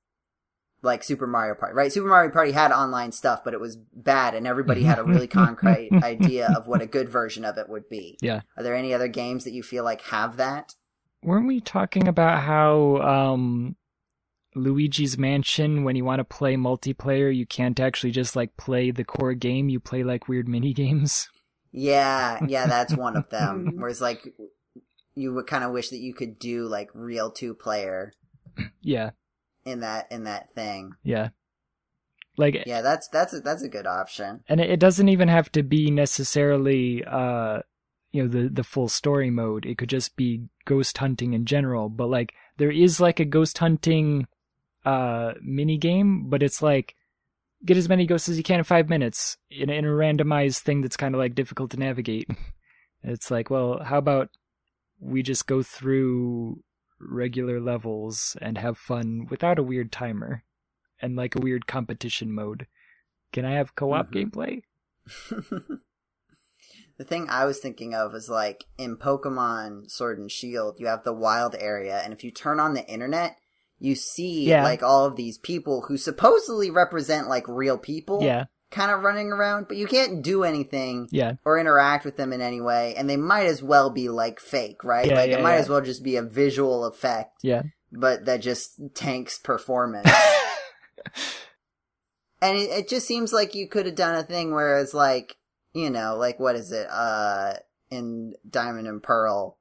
Like 0.82 1.04
Super 1.04 1.26
Mario 1.26 1.54
Party, 1.54 1.74
right? 1.74 1.92
Super 1.92 2.08
Mario 2.08 2.30
Party 2.30 2.52
had 2.52 2.72
online 2.72 3.12
stuff, 3.12 3.44
but 3.44 3.54
it 3.54 3.60
was 3.60 3.76
bad 3.76 4.34
and 4.34 4.46
everybody 4.46 4.82
had 4.82 4.98
a 4.98 5.04
really 5.04 5.26
concrete 5.28 5.90
idea 6.02 6.52
of 6.56 6.66
what 6.66 6.82
a 6.82 6.86
good 6.86 7.08
version 7.08 7.44
of 7.44 7.56
it 7.56 7.68
would 7.68 7.88
be. 7.88 8.18
Yeah. 8.20 8.40
Are 8.56 8.62
there 8.62 8.74
any 8.74 8.92
other 8.92 9.08
games 9.08 9.44
that 9.44 9.52
you 9.52 9.62
feel 9.62 9.84
like 9.84 10.02
have 10.02 10.36
that? 10.38 10.74
Weren't 11.22 11.46
we 11.46 11.60
talking 11.60 12.08
about 12.08 12.42
how 12.42 12.96
um, 12.96 13.76
Luigi's 14.54 15.16
Mansion, 15.16 15.84
when 15.84 15.96
you 15.96 16.04
want 16.04 16.18
to 16.18 16.24
play 16.24 16.56
multiplayer, 16.56 17.34
you 17.34 17.46
can't 17.46 17.78
actually 17.78 18.10
just 18.10 18.34
like 18.34 18.56
play 18.56 18.90
the 18.90 19.04
core 19.04 19.34
game. 19.34 19.68
You 19.68 19.80
play 19.80 20.02
like 20.02 20.28
weird 20.28 20.48
mini 20.48 20.72
games. 20.72 21.28
Yeah, 21.70 22.38
yeah, 22.46 22.66
that's 22.66 22.94
one 22.94 23.16
of 23.16 23.30
them. 23.30 23.74
Whereas 23.76 24.00
like 24.00 24.34
you 25.14 25.32
would 25.34 25.46
kind 25.46 25.64
of 25.64 25.72
wish 25.72 25.90
that 25.90 25.98
you 25.98 26.14
could 26.14 26.38
do 26.38 26.66
like 26.66 26.90
real 26.94 27.30
two 27.30 27.54
player 27.54 28.12
Yeah, 28.80 29.10
in 29.64 29.80
that 29.80 30.10
in 30.10 30.24
that 30.24 30.54
thing. 30.54 30.92
yeah. 31.02 31.28
Like, 32.38 32.62
Yeah, 32.66 32.80
that's 32.80 33.08
that's 33.08 33.34
a, 33.34 33.40
that's 33.40 33.62
a 33.62 33.68
good 33.68 33.86
option. 33.86 34.40
and 34.48 34.58
it 34.60 34.70
it 34.70 34.80
doesn't 34.80 35.08
even 35.10 35.28
have 35.28 35.52
to 35.52 35.62
be 35.62 35.90
necessarily, 35.90 37.04
uh, 37.04 37.60
you 38.10 38.22
know, 38.22 38.28
the 38.28 38.48
the 38.48 38.64
full 38.64 38.88
story 38.88 39.28
mode. 39.30 39.66
It 39.66 39.76
could 39.76 39.90
just 39.90 40.16
be 40.16 40.46
ghost 40.64 40.96
hunting 40.96 41.34
in 41.34 41.44
general. 41.44 41.90
But 41.90 42.08
like, 42.08 42.32
there 42.56 42.70
is 42.70 43.00
like 43.00 43.20
a 43.20 43.26
ghost 43.26 43.58
hunting, 43.58 44.26
uh, 44.86 45.34
mini 45.42 45.76
game, 45.76 46.30
but 46.30 46.42
it's 46.42 46.62
like 46.62 46.94
get 47.64 47.76
as 47.76 47.88
many 47.88 48.06
ghosts 48.06 48.28
as 48.30 48.38
you 48.38 48.42
can 48.42 48.58
in 48.58 48.64
five 48.64 48.88
minutes 48.88 49.36
in, 49.50 49.68
in 49.70 49.84
a 49.84 49.88
randomized 49.88 50.60
thing 50.60 50.80
that's 50.80 50.96
kind 50.96 51.14
of 51.14 51.18
like 51.18 51.34
difficult 51.34 51.70
to 51.72 51.76
navigate. 51.78 52.28
It's 53.04 53.32
like, 53.32 53.50
well, 53.50 53.82
how 53.82 53.98
about 53.98 54.30
we 55.00 55.24
just 55.24 55.48
go 55.48 55.64
through 55.64 56.62
regular 57.08 57.60
levels 57.60 58.36
and 58.40 58.58
have 58.58 58.78
fun 58.78 59.26
without 59.30 59.58
a 59.58 59.62
weird 59.62 59.90
timer 59.92 60.44
and 61.00 61.16
like 61.16 61.34
a 61.34 61.40
weird 61.40 61.66
competition 61.66 62.32
mode? 62.32 62.66
Can 63.32 63.44
I 63.44 63.52
have 63.52 63.74
co-op 63.74 64.12
Mhm. 64.12 64.30
gameplay? 64.30 64.62
the 66.98 67.04
thing 67.04 67.28
I 67.28 67.44
was 67.44 67.58
thinking 67.58 67.94
of 67.94 68.14
is 68.14 68.28
like 68.28 68.64
in 68.78 68.96
Pokemon 68.96 69.90
Sword 69.90 70.18
and 70.18 70.30
Shield, 70.30 70.76
you 70.78 70.86
have 70.86 71.04
the 71.04 71.12
wild 71.12 71.54
area, 71.58 72.00
and 72.04 72.12
if 72.12 72.22
you 72.22 72.30
turn 72.30 72.60
on 72.60 72.74
the 72.74 72.86
internet, 72.86 73.36
you 73.78 73.94
see 73.94 74.48
Yeah. 74.48 74.62
like 74.62 74.82
all 74.82 75.06
of 75.06 75.16
these 75.16 75.38
people 75.38 75.84
who 75.88 75.96
supposedly 75.96 76.70
represent 76.70 77.28
like 77.28 77.48
real 77.48 77.78
people, 77.78 78.22
Yeah, 78.22 78.44
kind 78.72 78.90
of 78.90 79.02
running 79.02 79.30
around, 79.30 79.68
but 79.68 79.76
you 79.76 79.86
can't 79.86 80.22
do 80.22 80.42
anything 80.42 81.08
yeah, 81.12 81.34
or 81.44 81.58
interact 81.58 82.04
with 82.04 82.16
them 82.16 82.32
in 82.32 82.40
any 82.40 82.60
way, 82.60 82.94
and 82.96 83.08
they 83.08 83.16
might 83.16 83.46
as 83.46 83.62
well 83.62 83.90
be 83.90 84.08
like 84.08 84.40
fake, 84.40 84.82
right? 84.82 85.06
Yeah, 85.06 85.14
like 85.14 85.30
yeah, 85.30 85.38
it 85.38 85.42
might 85.42 85.56
as 85.56 85.68
well 85.68 85.80
just 85.80 86.02
be 86.02 86.16
a 86.16 86.22
visual 86.22 86.84
effect, 86.86 87.38
yeah. 87.42 87.62
but 87.92 88.24
that 88.24 88.40
just 88.40 88.80
tanks 88.94 89.38
performance. 89.38 90.10
and 92.42 92.56
it, 92.56 92.70
it 92.70 92.88
just 92.88 93.06
seems 93.06 93.32
like 93.32 93.54
you 93.54 93.68
could 93.68 93.86
have 93.86 93.94
done 93.94 94.16
a 94.16 94.24
thing 94.24 94.52
where 94.52 94.80
it's 94.80 94.94
like, 94.94 95.36
you 95.74 95.90
know, 95.90 96.16
like 96.16 96.40
what 96.40 96.56
is 96.56 96.72
it? 96.72 96.88
Uh, 96.90 97.54
in 97.90 98.34
Diamond 98.48 98.88
and 98.88 99.02
Pearl, 99.02 99.58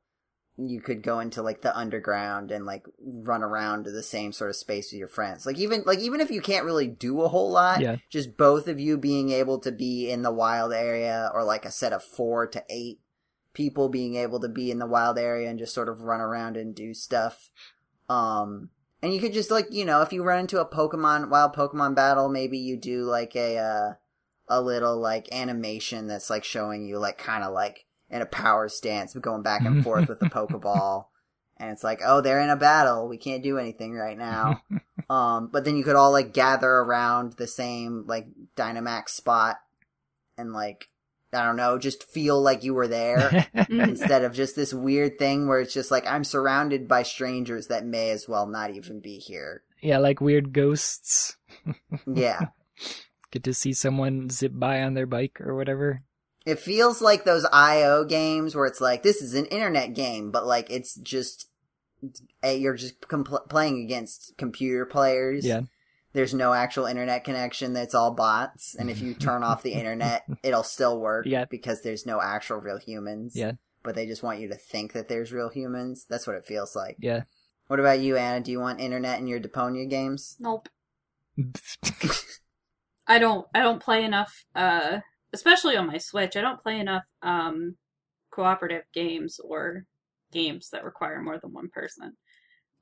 you 0.70 0.82
could 0.82 1.02
go 1.02 1.20
into 1.20 1.42
like 1.42 1.62
the 1.62 1.76
underground 1.78 2.52
and 2.52 2.66
like 2.66 2.86
run 3.02 3.44
around 3.44 3.86
to 3.86 3.92
the 3.92 4.04
same 4.04 4.32
sort 4.32 4.50
of 4.50 4.56
space 4.56 4.92
with 4.92 5.00
your 5.00 5.08
friends. 5.08 5.46
Like 5.46 5.58
even 5.58 5.84
like 5.86 6.00
even 6.00 6.20
if 6.22 6.30
you 6.32 6.42
can't 6.42 6.66
really 6.66 6.88
do 6.88 7.22
a 7.22 7.28
whole 7.28 7.52
lot, 7.52 7.82
Yeah. 7.82 7.98
just 8.10 8.38
both 8.38 8.68
of 8.68 8.80
you 8.80 8.98
being 8.98 9.32
able 9.32 9.60
to 9.60 9.72
be 9.72 10.10
in 10.10 10.22
the 10.22 10.32
wild 10.32 10.74
area 10.74 11.30
or 11.34 11.44
like 11.44 11.66
a 11.66 11.72
set 11.72 11.94
of 11.94 12.04
4 12.04 12.48
to 12.48 12.64
8 12.70 13.00
people 13.54 13.90
being 13.90 14.16
able 14.16 14.40
to 14.40 14.48
be 14.50 14.72
in 14.72 14.80
the 14.80 14.86
wild 14.88 15.18
area 15.18 15.50
and 15.50 15.60
just 15.60 15.74
sort 15.74 15.90
of 15.90 16.02
run 16.02 16.22
around 16.22 16.58
and 16.58 16.76
do 16.76 16.94
stuff. 16.94 17.50
Um 18.10 18.70
and 19.04 19.14
you 19.14 19.20
could 19.20 19.34
just 19.34 19.50
like, 19.50 19.68
you 19.72 19.84
know, 19.84 20.02
if 20.02 20.14
you 20.14 20.24
run 20.24 20.42
into 20.42 20.60
a 20.62 20.66
Pokemon 20.70 21.30
wild 21.30 21.54
Pokemon 21.56 21.96
battle, 21.96 22.30
maybe 22.30 22.58
you 22.58 22.78
do 22.78 23.04
like 23.04 23.36
a 23.36 23.58
uh 23.58 23.94
a 24.48 24.62
little 24.62 25.00
like 25.00 25.34
animation 25.34 26.08
that's 26.08 26.30
like 26.30 26.44
showing 26.44 26.86
you 26.86 26.98
like 27.00 27.18
kind 27.18 27.44
of 27.44 27.54
like 27.54 27.86
in 28.12 28.22
a 28.22 28.26
power 28.26 28.68
stance 28.70 29.16
going 29.16 29.42
back 29.42 29.62
and 29.62 29.84
forth 29.84 30.10
with 30.10 30.20
the 30.20 30.28
Pokeball. 30.28 31.06
And 31.58 31.72
it's 31.72 31.84
like, 31.84 32.02
oh, 32.06 32.22
they're 32.22 32.42
in 32.42 32.50
a 32.50 32.56
battle. 32.56 33.08
We 33.08 33.18
can't 33.18 33.44
do 33.44 33.58
anything 33.58 33.94
right 33.94 34.18
now. 34.18 34.62
um, 35.10 35.50
but 35.52 35.64
then 35.64 35.78
you 35.78 35.84
could 35.84 35.96
all 35.96 36.12
like 36.12 36.34
gather 36.34 36.70
around 36.70 37.34
the 37.34 37.48
same 37.48 38.04
like 38.08 38.28
Dynamax 38.56 39.10
spot 39.10 39.58
and 40.38 40.54
like, 40.54 40.90
I 41.34 41.46
don't 41.46 41.56
know, 41.56 41.78
just 41.78 42.04
feel 42.04 42.42
like 42.42 42.64
you 42.64 42.74
were 42.74 42.90
there 42.90 43.48
instead 43.70 44.24
of 44.24 44.34
just 44.34 44.56
this 44.56 44.74
weird 44.74 45.18
thing 45.18 45.48
where 45.48 45.62
it's 45.62 45.74
just 45.74 45.90
like, 45.90 46.06
I'm 46.06 46.26
surrounded 46.26 46.90
by 46.90 47.04
strangers 47.04 47.68
that 47.68 47.86
may 47.86 48.10
as 48.10 48.28
well 48.28 48.48
not 48.48 48.72
even 48.72 49.00
be 49.00 49.18
here. 49.18 49.64
yeah, 49.82 50.00
like 50.00 50.20
weird 50.20 50.52
ghosts. 50.52 51.38
Yeah. 52.06 52.48
Get 53.32 53.46
to 53.46 53.54
see 53.54 53.72
someone 53.72 54.30
zip 54.30 54.52
by 54.54 54.82
on 54.82 54.94
their 54.94 55.06
bike 55.06 55.40
or 55.40 55.56
whatever. 55.56 56.04
It 56.46 56.60
feels 56.60 57.02
like 57.02 57.24
those 57.24 57.46
IO 57.54 58.04
games 58.04 58.56
where 58.56 58.66
it's 58.66 58.82
like 58.82 59.04
this 59.04 59.22
is 59.22 59.36
an 59.36 59.46
internet 59.48 59.94
game, 59.94 60.32
but 60.32 60.46
like 60.46 60.70
it's 60.70 60.96
just 60.96 61.48
eh, 62.42 62.54
you're 62.54 62.76
just 62.76 63.00
compl- 63.02 63.48
playing 63.50 63.84
against 63.84 64.34
computer 64.38 64.86
players. 64.86 65.46
Yeah. 65.46 65.62
There's 66.14 66.34
no 66.34 66.52
actual 66.54 66.88
internet 66.88 67.24
connection. 67.24 67.74
That's 67.74 67.96
all 67.96 68.12
bots, 68.12 68.76
and 68.76 68.90
if 68.90 69.00
you 69.02 69.14
turn 69.28 69.44
off 69.44 69.64
the 69.64 69.74
internet, 69.74 70.24
it'll 70.44 70.64
still 70.64 71.00
work. 71.00 71.26
Yeah. 71.26 71.46
because 71.46 71.84
there's 71.84 72.06
no 72.06 72.20
actual 72.22 72.58
real 72.58 72.80
humans. 72.80 73.34
Yeah. 73.36 73.54
but 73.84 73.96
they 73.96 74.06
just 74.06 74.22
want 74.24 74.40
you 74.40 74.48
to 74.50 74.56
think 74.56 74.94
that 74.94 75.08
there's 75.08 75.32
real 75.32 75.50
humans. 75.50 76.06
That's 76.10 76.28
what 76.28 76.36
it 76.36 76.46
feels 76.46 76.76
like. 76.76 76.98
Yeah. 77.00 77.22
What 77.68 77.80
about 77.80 78.00
you, 78.02 78.18
Anna? 78.18 78.44
Do 78.44 78.52
you 78.52 78.60
want 78.60 78.82
internet 78.82 79.20
in 79.20 79.28
your 79.28 79.40
Deponia 79.40 79.90
games? 79.90 80.36
Nope. 80.40 80.68
I 83.08 83.20
don't 83.20 83.48
I 83.54 83.60
don't 83.62 83.82
play 83.82 84.04
enough 84.04 84.46
uh 84.56 85.00
especially 85.34 85.76
on 85.78 85.88
my 85.88 85.98
Switch. 85.98 86.36
I 86.36 86.42
don't 86.42 86.62
play 86.62 86.80
enough 86.80 87.04
um 87.22 87.76
cooperative 88.32 88.84
games 88.94 89.40
or 89.44 89.86
games 90.32 90.70
that 90.72 90.86
require 90.86 91.22
more 91.22 91.38
than 91.38 91.54
one 91.54 91.70
person. 91.74 92.14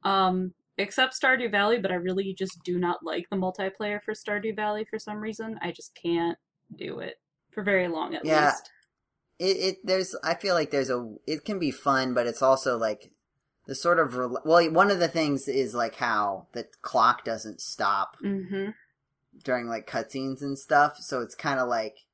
Um 0.04 0.54
except 0.78 1.20
Stardew 1.22 1.52
Valley, 1.52 1.78
but 1.78 1.92
I 1.92 1.96
really 1.96 2.34
just 2.34 2.64
do 2.64 2.80
not 2.80 3.00
like 3.04 3.26
the 3.30 3.36
multiplayer 3.36 4.02
for 4.02 4.14
Stardew 4.14 4.56
Valley 4.56 4.86
for 4.90 4.98
some 4.98 5.18
reason. 5.18 5.60
I 5.62 5.72
just 5.72 5.94
can't 6.02 6.38
do 6.76 7.00
it 7.00 7.16
for 7.52 7.64
very 7.64 7.88
long 7.88 8.16
at 8.16 8.24
Yeah. 8.24 8.52
least. 8.52 8.72
it, 9.40 9.58
it 9.58 9.78
there's 9.84 10.16
I 10.24 10.36
feel 10.36 10.54
like 10.54 10.72
there's 10.72 10.90
a 10.90 11.16
it 11.28 11.44
can 11.46 11.60
be 11.60 11.72
fun, 11.72 12.14
but 12.14 12.28
it's 12.28 12.42
also 12.42 12.78
like 12.78 13.12
the 13.66 13.76
sort 13.76 14.00
of 14.00 14.14
well 14.46 14.72
one 14.72 14.90
of 14.92 15.00
the 15.00 15.08
things 15.08 15.48
is 15.48 15.74
like 15.74 15.96
how 15.96 16.48
the 16.54 16.68
clock 16.82 17.24
doesn't 17.26 17.62
stop 17.62 18.18
Mhm. 18.24 18.74
during 19.44 19.68
like 19.68 19.88
cutscenes 19.88 20.42
and 20.42 20.58
stuff, 20.58 20.98
so 21.00 21.22
it's 21.22 21.36
kind 21.36 21.60
of 21.60 21.68
like 21.68 22.06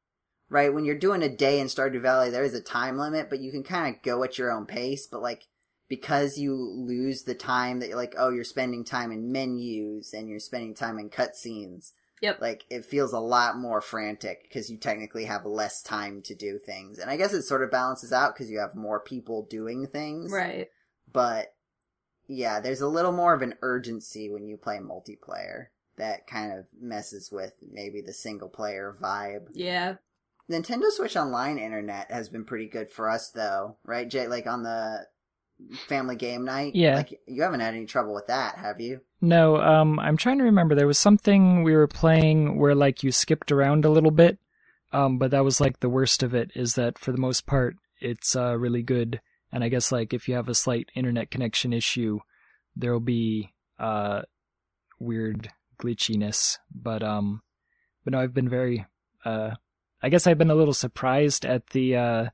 right 0.50 0.74
when 0.74 0.86
you're 0.86 0.98
doing 0.98 1.24
a 1.24 1.30
day 1.36 1.60
in 1.60 1.68
Stardew 1.68 2.02
Valley, 2.02 2.30
there 2.30 2.44
is 2.44 2.54
a 2.54 2.62
time 2.62 2.98
limit, 2.98 3.30
but 3.30 3.40
you 3.40 3.52
can 3.52 3.64
kind 3.64 3.96
of 3.96 4.02
go 4.02 4.24
at 4.24 4.38
your 4.38 4.52
own 4.52 4.66
pace, 4.66 5.08
but 5.08 5.22
like 5.22 5.44
because 5.88 6.38
you 6.40 6.56
lose 6.56 7.24
the 7.24 7.36
time 7.36 7.80
that 7.80 7.90
you're 7.90 7.96
like 7.98 8.16
oh 8.18 8.30
you're 8.30 8.44
spending 8.44 8.84
time 8.84 9.12
in 9.12 9.32
menus 9.32 10.14
and 10.14 10.28
you're 10.28 10.40
spending 10.40 10.74
time 10.74 10.98
in 10.98 11.10
cutscenes 11.12 11.92
Yep. 12.22 12.42
like 12.42 12.64
it 12.72 12.86
feels 12.86 13.14
a 13.14 13.20
lot 13.20 13.56
more 13.60 13.82
frantic 13.82 14.42
because 14.44 14.68
you 14.72 14.78
technically 14.78 15.26
have 15.26 15.46
less 15.46 15.84
time 15.84 16.22
to 16.24 16.34
do 16.34 16.58
things 16.58 16.98
and 16.98 17.12
i 17.12 17.18
guess 17.18 17.34
it 17.34 17.44
sort 17.44 17.62
of 17.62 17.70
balances 17.70 18.12
out 18.12 18.34
because 18.34 18.50
you 18.50 18.58
have 18.58 18.74
more 18.74 19.00
people 19.00 19.46
doing 19.48 19.86
things 19.86 20.32
Right. 20.32 20.70
but 21.14 21.54
yeah 22.28 22.60
there's 22.60 22.82
a 22.82 22.88
little 22.88 23.12
more 23.12 23.36
of 23.36 23.44
an 23.44 23.54
urgency 23.62 24.28
when 24.32 24.48
you 24.48 24.58
play 24.58 24.78
multiplayer 24.80 25.68
that 25.98 26.26
kind 26.26 26.52
of 26.52 26.66
messes 26.82 27.30
with 27.32 27.54
maybe 27.72 28.02
the 28.02 28.14
single 28.14 28.50
player 28.50 28.96
vibe 29.00 29.50
Yeah. 29.54 29.98
Nintendo 30.50 30.90
switch 30.92 31.16
online 31.16 31.58
internet 31.58 32.10
has 32.12 32.30
been 32.30 32.46
pretty 32.46 32.68
good 32.68 32.90
for 32.90 33.10
us 33.10 33.32
though 33.32 33.78
right 33.84 34.10
jay 34.10 34.28
like 34.28 34.46
on 34.48 34.64
the 34.64 35.00
family 35.88 36.16
game 36.16 36.44
night 36.46 36.76
Yeah. 36.76 36.96
like 36.96 37.20
you 37.28 37.42
haven't 37.44 37.62
had 37.62 37.74
any 37.74 37.86
trouble 37.86 38.14
with 38.14 38.28
that 38.28 38.58
have 38.58 38.80
you 38.82 39.02
No, 39.22 39.56
um, 39.58 40.00
I'm 40.00 40.18
trying 40.18 40.38
to 40.40 40.44
remember. 40.44 40.76
There 40.76 40.86
was 40.86 41.00
something 41.00 41.64
we 41.64 41.74
were 41.76 41.88
playing 41.88 42.60
where 42.60 42.76
like 42.76 43.02
you 43.04 43.12
skipped 43.12 43.52
around 43.52 43.84
a 43.86 43.90
little 43.90 44.12
bit, 44.12 44.38
um, 44.92 45.18
but 45.18 45.32
that 45.32 45.44
was 45.46 45.60
like 45.62 45.80
the 45.80 45.90
worst 45.90 46.22
of 46.22 46.36
it. 46.36 46.52
Is 46.54 46.76
that 46.76 47.00
for 47.00 47.12
the 47.12 47.18
most 47.18 47.46
part 47.48 47.78
it's 48.02 48.36
uh, 48.36 48.56
really 48.58 48.84
good, 48.84 49.22
and 49.52 49.64
I 49.64 49.70
guess 49.70 49.92
like 49.92 50.14
if 50.14 50.28
you 50.28 50.36
have 50.36 50.50
a 50.50 50.54
slight 50.54 50.90
internet 50.94 51.32
connection 51.32 51.72
issue, 51.74 52.20
there'll 52.76 53.00
be 53.00 53.54
uh, 53.80 54.24
weird 55.00 55.50
glitchiness. 55.82 56.58
But 56.70 57.02
um, 57.02 57.42
but 58.04 58.12
no, 58.12 58.20
I've 58.20 58.34
been 58.34 58.50
very 58.50 58.86
uh, 59.24 59.52
I 60.06 60.10
guess 60.10 60.28
I've 60.28 60.38
been 60.38 60.52
a 60.52 60.56
little 60.56 60.72
surprised 60.72 61.48
at 61.48 61.72
the 61.72 61.96
uh, 61.96 62.26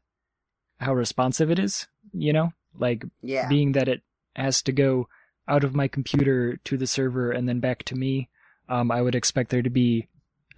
how 0.82 0.94
responsive 0.94 1.50
it 1.50 1.58
is. 1.58 1.88
You 2.12 2.34
know, 2.34 2.52
like 2.78 3.06
yeah 3.22 3.48
being 3.48 3.72
that 3.72 3.88
it 3.88 4.02
has 4.36 4.62
to 4.64 4.74
go 4.74 5.08
out 5.48 5.64
of 5.64 5.74
my 5.74 5.88
computer 5.88 6.58
to 6.66 6.76
the 6.76 6.86
server 6.86 7.32
and 7.32 7.48
then 7.48 7.62
back 7.62 7.84
to 7.84 7.96
me, 7.96 8.28
um, 8.68 8.92
I 8.92 9.02
would 9.02 9.16
expect 9.16 9.52
there 9.52 9.62
to 9.62 9.70
be 9.70 10.10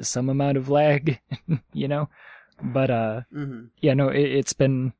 some 0.01 0.27
amount 0.27 0.57
of 0.57 0.69
lag, 0.69 1.19
you 1.73 1.87
know. 1.87 2.09
But 2.59 2.89
uh, 2.89 3.21
hmm 3.31 3.65
yeah, 3.79 3.93
no, 3.93 4.09
it, 4.09 4.23
it's 4.23 4.53
been 4.53 4.93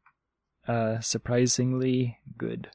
uh, 0.68 1.00
surprisingly 1.00 2.20
good. 2.38 2.70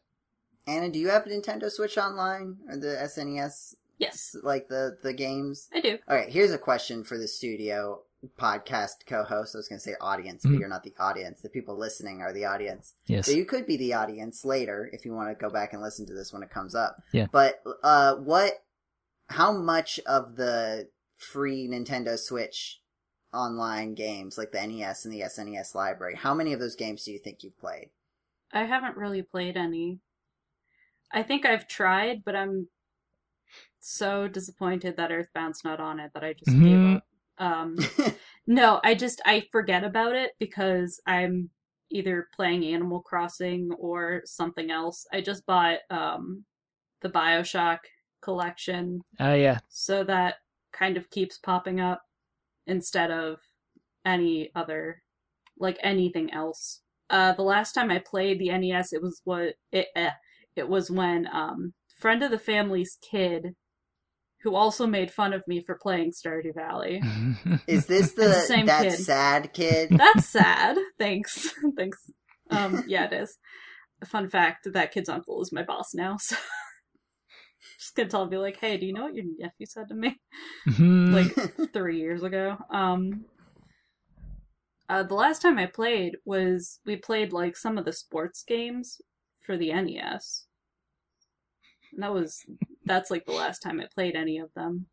Anna, 0.66 0.90
do 0.90 0.98
you 0.98 1.10
have 1.10 1.26
a 1.26 1.28
Nintendo 1.28 1.70
Switch 1.70 1.96
Online 1.96 2.56
or 2.68 2.76
the 2.76 2.96
SNES? 3.04 3.76
Yes, 3.98 4.34
Like 4.42 4.66
the 4.66 4.98
the 5.00 5.12
games? 5.12 5.68
I 5.72 5.80
do. 5.80 5.98
All 6.08 6.16
right, 6.16 6.28
here's 6.28 6.52
a 6.52 6.58
question 6.58 7.04
for 7.04 7.16
the 7.16 7.28
studio 7.28 8.02
podcast 8.38 9.06
co-host. 9.06 9.54
I 9.54 9.58
was 9.58 9.68
going 9.68 9.78
to 9.78 9.82
say 9.84 9.94
audience, 10.00 10.42
but 10.42 10.52
Mhm. 10.52 10.58
you're 10.60 10.68
not 10.68 10.82
the 10.82 10.94
audience. 10.98 11.40
The 11.40 11.48
people 11.48 11.76
listening 11.76 12.20
are 12.20 12.32
the 12.32 12.44
audience. 12.44 12.94
Yes. 13.06 13.26
So 13.26 13.32
you 13.32 13.44
could 13.44 13.64
be 13.66 13.76
the 13.76 13.94
audience 13.94 14.44
later 14.44 14.90
if 14.92 15.04
you 15.04 15.12
want 15.14 15.30
to 15.30 15.34
go 15.40 15.50
back 15.50 15.72
and 15.72 15.80
listen 15.80 16.04
to 16.06 16.14
this 16.14 16.32
when 16.32 16.42
it 16.42 16.50
comes 16.50 16.74
up. 16.74 17.02
Yeah. 17.12 17.26
But 17.30 17.62
uh, 17.82 18.16
what? 18.16 18.64
How 19.30 19.52
much 19.52 20.00
of 20.06 20.36
the 20.36 20.88
free 21.14 21.68
Nintendo 21.68 22.18
Switch 22.18 22.80
online 23.32 23.94
games, 23.94 24.38
like 24.38 24.52
the 24.52 24.66
NES 24.66 25.04
and 25.04 25.12
the 25.12 25.20
SNES 25.20 25.74
library, 25.74 26.14
how 26.16 26.32
many 26.34 26.52
of 26.54 26.60
those 26.60 26.74
games 26.74 27.04
do 27.04 27.12
you 27.12 27.18
think 27.18 27.42
you've 27.44 27.58
played? 27.58 27.90
I 28.52 28.64
haven't 28.64 28.96
really 28.96 29.20
played 29.22 29.56
any. 29.56 30.00
I 31.12 31.22
think 31.22 31.44
I've 31.44 31.68
tried, 31.68 32.24
but 32.24 32.34
I'm 32.34 32.68
so 33.80 34.28
disappointed 34.28 34.96
that 34.96 35.10
Earthbound's 35.10 35.62
not 35.62 35.78
on 35.78 36.00
it 36.00 36.12
that 36.14 36.24
I 36.24 36.32
just 36.32 36.50
Mhm. 36.50 36.64
gave 36.64 36.78
up. 36.84 36.87
Um, 37.38 37.76
no, 38.46 38.80
I 38.84 38.94
just 38.94 39.20
I 39.24 39.44
forget 39.52 39.84
about 39.84 40.14
it 40.14 40.32
because 40.38 41.00
I'm 41.06 41.50
either 41.90 42.28
playing 42.34 42.64
Animal 42.64 43.00
Crossing 43.00 43.70
or 43.78 44.22
something 44.24 44.70
else. 44.70 45.06
I 45.12 45.20
just 45.20 45.46
bought 45.46 45.78
um, 45.90 46.44
the 47.02 47.08
Bioshock 47.08 47.78
collection, 48.22 49.00
Ah, 49.20 49.34
yeah. 49.34 49.58
so 49.68 50.04
that 50.04 50.36
kind 50.72 50.96
of 50.96 51.08
keeps 51.10 51.38
popping 51.38 51.80
up 51.80 52.02
instead 52.66 53.10
of 53.10 53.38
any 54.04 54.50
other 54.54 55.02
like 55.58 55.78
anything 55.82 56.32
else. 56.32 56.82
Uh, 57.10 57.32
the 57.32 57.42
last 57.42 57.72
time 57.72 57.90
I 57.90 58.00
played 58.00 58.38
the 58.38 58.50
NES, 58.50 58.92
it 58.92 59.02
was 59.02 59.20
what 59.24 59.54
it 59.72 59.86
eh, 59.96 60.10
it 60.56 60.68
was 60.68 60.90
when 60.90 61.26
um 61.32 61.72
friend 62.00 62.22
of 62.22 62.30
the 62.30 62.38
family's 62.38 62.98
kid, 63.10 63.54
who 64.48 64.54
also 64.56 64.86
made 64.86 65.10
fun 65.10 65.32
of 65.34 65.46
me 65.46 65.62
for 65.62 65.74
playing 65.76 66.12
Stardew 66.12 66.54
Valley. 66.54 67.02
Is 67.66 67.86
this 67.86 68.12
the, 68.12 68.22
It's 68.30 68.40
the 68.48 68.54
same 68.54 68.66
that 68.66 68.82
kid. 68.84 68.92
sad 68.98 69.52
kid? 69.52 69.88
That's 69.90 70.26
sad. 70.26 70.78
Thanks, 70.98 71.52
thanks. 71.76 72.10
Um, 72.50 72.82
yeah, 72.86 73.04
it 73.04 73.12
is. 73.12 73.36
Fun 74.06 74.30
fact: 74.30 74.66
that 74.72 74.92
kid's 74.92 75.08
uncle 75.10 75.42
is 75.42 75.52
my 75.52 75.62
boss 75.64 75.92
now. 75.92 76.16
So 76.18 76.36
just 77.78 77.94
gonna 77.94 78.08
tell 78.08 78.22
him, 78.22 78.30
be 78.30 78.38
like, 78.38 78.56
"Hey, 78.58 78.78
do 78.78 78.86
you 78.86 78.92
know 78.94 79.02
what 79.02 79.14
your 79.14 79.24
nephew 79.38 79.66
said 79.66 79.88
to 79.88 79.94
me?" 79.94 80.18
like 80.78 81.72
three 81.72 81.98
years 81.98 82.22
ago. 82.22 82.56
Um, 82.72 83.24
uh, 84.88 85.02
the 85.02 85.14
last 85.14 85.42
time 85.42 85.58
I 85.58 85.66
played 85.66 86.16
was 86.24 86.78
we 86.86 86.96
played 86.96 87.32
like 87.34 87.56
some 87.56 87.76
of 87.76 87.84
the 87.84 87.92
sports 87.92 88.42
games 88.46 89.00
for 89.44 89.58
the 89.58 89.72
NES. 89.72 90.46
And 91.92 92.02
that 92.02 92.14
was 92.14 92.44
that's 92.88 93.10
like 93.10 93.26
the 93.26 93.32
last 93.32 93.60
time 93.60 93.80
I 93.80 93.86
played 93.92 94.16
any 94.16 94.38
of 94.38 94.52
them. 94.54 94.86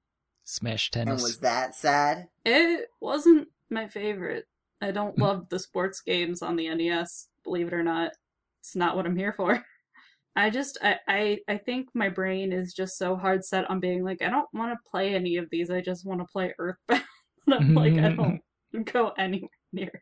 Smash 0.46 0.90
and 0.94 1.08
tennis. 1.08 1.24
was 1.24 1.40
that 1.40 1.76
sad? 1.76 2.28
It 2.46 2.88
wasn't 3.02 3.48
my 3.70 3.88
favorite. 3.88 4.46
I 4.82 4.92
don't 4.92 5.18
love 5.18 5.50
the 5.50 5.60
sports 5.60 6.02
games 6.02 6.42
on 6.42 6.56
the 6.56 6.74
NES, 6.74 7.30
believe 7.44 7.68
it 7.68 7.74
or 7.74 7.84
not. 7.84 8.12
It's 8.60 8.76
not 8.76 8.96
what 8.96 9.06
I'm 9.06 9.16
here 9.16 9.34
for. 9.34 9.64
I 10.36 10.50
just 10.50 10.78
I 10.82 10.98
I, 11.08 11.40
I 11.48 11.58
think 11.58 11.90
my 11.94 12.10
brain 12.10 12.52
is 12.52 12.74
just 12.74 12.98
so 12.98 13.16
hard 13.16 13.46
set 13.46 13.70
on 13.70 13.80
being 13.80 14.04
like 14.04 14.22
I 14.22 14.30
don't 14.30 14.54
want 14.54 14.74
to 14.74 14.90
play 14.90 15.16
any 15.16 15.38
of 15.38 15.50
these. 15.50 15.72
I 15.72 15.82
just 15.82 16.06
want 16.06 16.20
to 16.20 16.26
play 16.26 16.54
Earthbound. 16.60 17.04
I'm 17.52 17.74
like 17.74 17.94
I 17.94 18.12
mm. 18.12 18.40
don't 18.74 18.92
go 18.92 19.14
anywhere 19.18 19.50
near 19.72 19.88
it. 19.88 20.02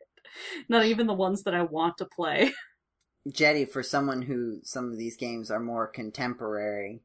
Not 0.69 0.85
even 0.85 1.07
the 1.07 1.13
ones 1.13 1.43
that 1.43 1.53
I 1.53 1.61
want 1.61 1.97
to 1.99 2.05
play. 2.05 2.51
Jeddy, 3.31 3.65
for 3.65 3.83
someone 3.83 4.23
who 4.23 4.59
some 4.63 4.91
of 4.91 4.97
these 4.97 5.15
games 5.15 5.51
are 5.51 5.59
more 5.59 5.87
contemporary 5.87 7.01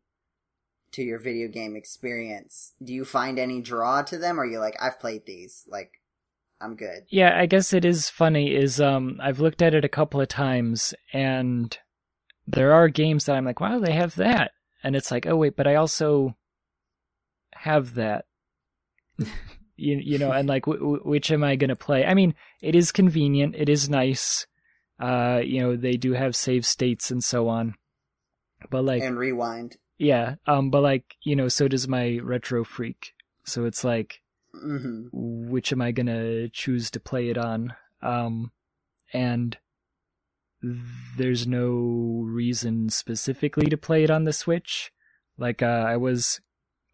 to 0.92 1.02
your 1.02 1.18
video 1.18 1.48
game 1.48 1.76
experience, 1.76 2.74
do 2.82 2.92
you 2.92 3.04
find 3.04 3.38
any 3.38 3.60
draw 3.60 4.02
to 4.02 4.18
them 4.18 4.38
or 4.38 4.42
are 4.42 4.46
you 4.46 4.58
like, 4.58 4.76
I've 4.80 4.98
played 5.00 5.26
these, 5.26 5.64
like 5.68 5.98
I'm 6.60 6.74
good. 6.74 7.04
Yeah, 7.08 7.38
I 7.38 7.46
guess 7.46 7.72
it 7.72 7.84
is 7.84 8.10
funny. 8.10 8.54
Is 8.54 8.80
um, 8.80 9.18
I've 9.22 9.40
looked 9.40 9.62
at 9.62 9.74
it 9.74 9.84
a 9.84 9.88
couple 9.88 10.20
of 10.20 10.28
times, 10.28 10.94
and 11.12 11.76
there 12.46 12.72
are 12.72 12.88
games 12.88 13.26
that 13.26 13.36
I'm 13.36 13.44
like, 13.44 13.60
wow, 13.60 13.78
they 13.78 13.92
have 13.92 14.16
that, 14.16 14.52
and 14.82 14.96
it's 14.96 15.10
like, 15.10 15.26
oh 15.26 15.36
wait, 15.36 15.56
but 15.56 15.66
I 15.66 15.76
also 15.76 16.36
have 17.54 17.94
that. 17.94 18.24
you 19.18 19.28
you 19.76 20.18
know, 20.18 20.32
and 20.32 20.48
like, 20.48 20.64
w- 20.64 20.80
w- 20.80 21.02
which 21.04 21.30
am 21.30 21.44
I 21.44 21.56
gonna 21.56 21.76
play? 21.76 22.04
I 22.04 22.14
mean, 22.14 22.34
it 22.60 22.74
is 22.74 22.90
convenient. 22.90 23.54
It 23.56 23.68
is 23.68 23.88
nice. 23.88 24.46
Uh, 24.98 25.40
you 25.44 25.60
know, 25.60 25.76
they 25.76 25.96
do 25.96 26.12
have 26.14 26.34
save 26.34 26.66
states 26.66 27.12
and 27.12 27.22
so 27.22 27.48
on. 27.48 27.76
But 28.68 28.84
like, 28.84 29.02
and 29.02 29.16
rewind. 29.16 29.76
Yeah, 29.98 30.36
um, 30.46 30.70
but 30.70 30.82
like, 30.82 31.16
you 31.22 31.36
know, 31.36 31.48
so 31.48 31.68
does 31.68 31.88
my 31.88 32.18
retro 32.22 32.64
freak. 32.64 33.14
So 33.44 33.64
it's 33.64 33.84
like, 33.84 34.22
hmm 34.52 35.08
which 35.12 35.72
am 35.72 35.82
I 35.82 35.92
gonna 35.92 36.48
choose 36.48 36.90
to 36.92 37.00
play 37.00 37.28
it 37.28 37.38
on? 37.38 37.74
Um, 38.02 38.52
and 39.12 39.58
there's 41.16 41.46
no 41.46 42.24
reason 42.26 42.90
specifically 42.90 43.66
to 43.66 43.76
play 43.76 44.04
it 44.04 44.10
on 44.10 44.24
the 44.24 44.32
Switch. 44.32 44.92
Like, 45.36 45.62
uh, 45.62 45.84
I 45.86 45.96
was 45.96 46.40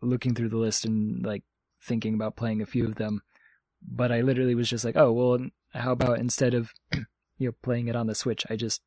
looking 0.02 0.34
through 0.34 0.50
the 0.50 0.58
list 0.58 0.84
and 0.84 1.24
like 1.24 1.42
thinking 1.82 2.14
about 2.14 2.36
playing 2.36 2.60
a 2.60 2.66
few 2.66 2.84
of 2.84 2.96
them, 2.96 3.22
but 3.82 4.12
I 4.12 4.20
literally 4.20 4.54
was 4.54 4.68
just 4.68 4.84
like, 4.84 4.96
oh, 4.96 5.12
well, 5.12 5.38
how 5.72 5.92
about 5.92 6.18
instead 6.18 6.54
of, 6.54 6.72
you 7.38 7.48
know, 7.48 7.54
playing 7.62 7.88
it 7.88 7.96
on 7.96 8.06
the 8.06 8.14
Switch, 8.14 8.44
I 8.50 8.56
just, 8.56 8.82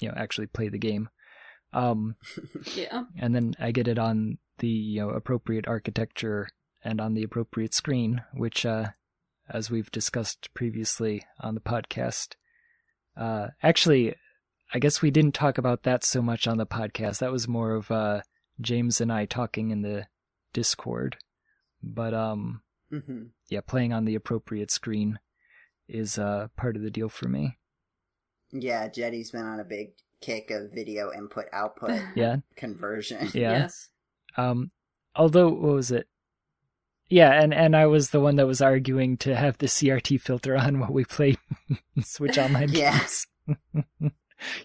you 0.00 0.08
know, 0.08 0.14
actually 0.16 0.46
play 0.46 0.68
the 0.68 0.78
game. 0.78 1.08
Um, 1.74 2.16
Yeah. 2.74 3.04
and 3.18 3.34
then 3.34 3.54
I 3.58 3.72
get 3.72 3.88
it 3.88 3.98
on 3.98 4.38
the 4.58 4.68
you 4.68 5.00
know 5.00 5.10
appropriate 5.10 5.66
architecture 5.66 6.48
and 6.82 7.00
on 7.00 7.14
the 7.14 7.22
appropriate 7.22 7.74
screen, 7.74 8.22
which, 8.34 8.64
uh, 8.66 8.88
as 9.48 9.70
we've 9.70 9.90
discussed 9.90 10.52
previously 10.54 11.24
on 11.40 11.54
the 11.54 11.60
podcast, 11.60 12.34
uh, 13.16 13.48
actually, 13.62 14.14
I 14.72 14.78
guess 14.78 15.00
we 15.02 15.10
didn't 15.10 15.34
talk 15.34 15.58
about 15.58 15.82
that 15.84 16.04
so 16.04 16.20
much 16.22 16.46
on 16.46 16.58
the 16.58 16.66
podcast. 16.66 17.18
That 17.18 17.32
was 17.32 17.48
more 17.48 17.74
of 17.74 17.90
uh, 17.90 18.20
James 18.60 19.00
and 19.00 19.12
I 19.12 19.24
talking 19.26 19.70
in 19.70 19.82
the 19.82 20.06
Discord, 20.52 21.16
but 21.82 22.14
um, 22.14 22.62
hmm 22.90 23.24
yeah, 23.50 23.60
playing 23.60 23.92
on 23.92 24.04
the 24.04 24.14
appropriate 24.14 24.70
screen 24.70 25.18
is 25.88 26.18
uh 26.18 26.48
part 26.56 26.76
of 26.76 26.82
the 26.82 26.90
deal 26.90 27.08
for 27.08 27.28
me. 27.28 27.58
Yeah, 28.52 28.88
Jeddy's 28.88 29.32
been 29.32 29.44
on 29.44 29.60
a 29.60 29.64
big 29.64 29.92
kick 30.20 30.50
of 30.50 30.72
video 30.72 31.12
input 31.12 31.46
output 31.52 32.00
Yeah, 32.14 32.36
conversion. 32.56 33.28
yeah. 33.34 33.52
Yes. 33.58 33.88
Um, 34.36 34.70
although 35.14 35.48
what 35.50 35.72
was 35.74 35.90
it? 35.90 36.08
Yeah, 37.08 37.32
and 37.32 37.52
and 37.52 37.76
I 37.76 37.86
was 37.86 38.10
the 38.10 38.20
one 38.20 38.36
that 38.36 38.46
was 38.46 38.62
arguing 38.62 39.16
to 39.18 39.36
have 39.36 39.58
the 39.58 39.66
CRT 39.66 40.20
filter 40.20 40.56
on 40.56 40.80
while 40.80 40.92
we 40.92 41.04
played 41.04 41.38
Switch 42.02 42.38
Online 42.38 42.70
Yeah. 42.72 42.98
games. 42.98 43.26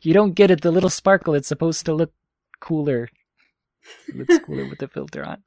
you 0.01 0.13
don't 0.13 0.33
get 0.33 0.49
it. 0.51 0.61
The 0.61 0.71
little 0.71 0.89
sparkle. 0.89 1.33
It's 1.33 1.47
supposed 1.49 1.85
to 1.85 1.93
look 1.93 2.13
cooler. 2.61 3.09
It 4.07 4.15
looks 4.15 4.39
cooler 4.45 4.65
with 4.67 4.79
the 4.79 4.87
filter 4.87 5.23
on. 5.25 5.43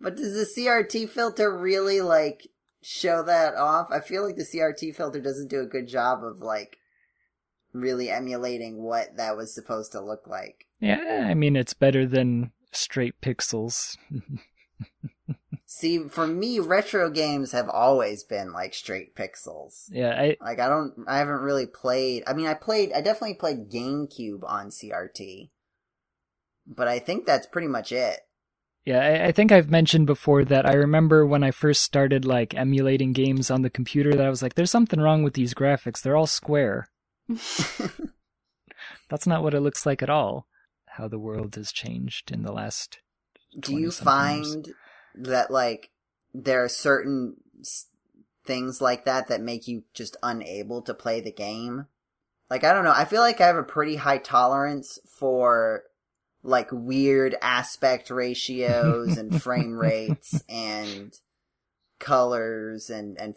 But 0.00 0.16
does 0.16 0.34
the 0.34 0.60
CRT 0.62 1.08
filter 1.10 1.54
really 1.56 2.00
like 2.00 2.48
show 2.82 3.22
that 3.24 3.54
off? 3.56 3.88
I 3.90 4.00
feel 4.00 4.24
like 4.24 4.36
the 4.36 4.44
CRT 4.44 4.94
filter 4.94 5.20
doesn't 5.20 5.48
do 5.48 5.60
a 5.60 5.66
good 5.66 5.88
job 5.88 6.24
of 6.24 6.38
like 6.40 6.78
really 7.80 8.10
emulating 8.10 8.82
what 8.82 9.16
that 9.16 9.36
was 9.36 9.54
supposed 9.54 9.92
to 9.92 10.00
look 10.00 10.26
like. 10.26 10.66
Yeah, 10.80 11.26
I 11.28 11.34
mean 11.34 11.56
it's 11.56 11.74
better 11.74 12.06
than 12.06 12.52
straight 12.72 13.20
pixels. 13.20 13.96
See, 15.68 15.98
for 16.08 16.26
me, 16.26 16.60
retro 16.60 17.10
games 17.10 17.52
have 17.52 17.68
always 17.68 18.22
been 18.22 18.52
like 18.52 18.72
straight 18.72 19.16
pixels. 19.16 19.86
yeah, 19.90 20.10
I 20.10 20.36
Like 20.40 20.60
I 20.60 20.68
don't, 20.68 20.94
I 21.08 21.18
haven't 21.18 21.40
really 21.40 21.66
played. 21.66 22.22
I 22.26 22.34
mean, 22.34 22.46
I 22.46 22.54
played, 22.54 22.92
I 22.92 23.00
definitely 23.00 23.34
played 23.34 23.68
GameCube 23.70 24.48
on 24.48 24.68
CRT, 24.68 25.50
but 26.66 26.86
I 26.86 27.00
think 27.00 27.26
that's 27.26 27.46
pretty 27.46 27.68
much 27.68 27.90
it. 27.90 28.20
Yeah, 28.84 29.00
I, 29.00 29.26
I 29.26 29.32
think 29.32 29.50
I've 29.50 29.68
mentioned 29.68 30.06
before 30.06 30.44
that 30.44 30.64
I 30.64 30.74
remember 30.74 31.26
when 31.26 31.42
I 31.42 31.50
first 31.50 31.82
started 31.82 32.24
like 32.24 32.54
emulating 32.54 33.12
games 33.12 33.50
on 33.50 33.62
the 33.62 33.70
computer 33.70 34.14
that 34.14 34.24
I 34.24 34.30
was 34.30 34.42
like, 34.42 34.54
there's 34.54 34.70
something 34.70 35.00
wrong 35.00 35.24
with 35.24 35.34
these 35.34 35.54
graphics. 35.54 36.00
They're 36.00 36.16
all 36.16 36.28
square. 36.28 36.88
That's 39.08 39.26
not 39.26 39.42
what 39.42 39.54
it 39.54 39.60
looks 39.60 39.86
like 39.86 40.02
at 40.02 40.10
all. 40.10 40.46
How 40.86 41.08
the 41.08 41.18
world 41.18 41.54
has 41.56 41.72
changed 41.72 42.30
in 42.30 42.42
the 42.42 42.52
last. 42.52 42.98
Do 43.58 43.74
you 43.74 43.88
20-something 43.88 44.36
years. 44.36 44.54
find 44.54 44.74
that 45.14 45.50
like 45.50 45.90
there 46.32 46.64
are 46.64 46.68
certain 46.68 47.36
things 48.44 48.80
like 48.80 49.04
that 49.04 49.28
that 49.28 49.40
make 49.40 49.66
you 49.66 49.84
just 49.92 50.16
unable 50.22 50.82
to 50.82 50.94
play 50.94 51.20
the 51.20 51.32
game? 51.32 51.86
Like 52.48 52.64
I 52.64 52.72
don't 52.72 52.84
know. 52.84 52.94
I 52.94 53.04
feel 53.04 53.20
like 53.20 53.40
I 53.40 53.46
have 53.46 53.56
a 53.56 53.62
pretty 53.62 53.96
high 53.96 54.18
tolerance 54.18 54.98
for 55.18 55.84
like 56.42 56.68
weird 56.70 57.36
aspect 57.42 58.08
ratios 58.08 59.16
and 59.16 59.42
frame 59.42 59.76
rates 59.76 60.42
and 60.48 61.18
colors 61.98 62.88
and 62.90 63.18
and 63.20 63.34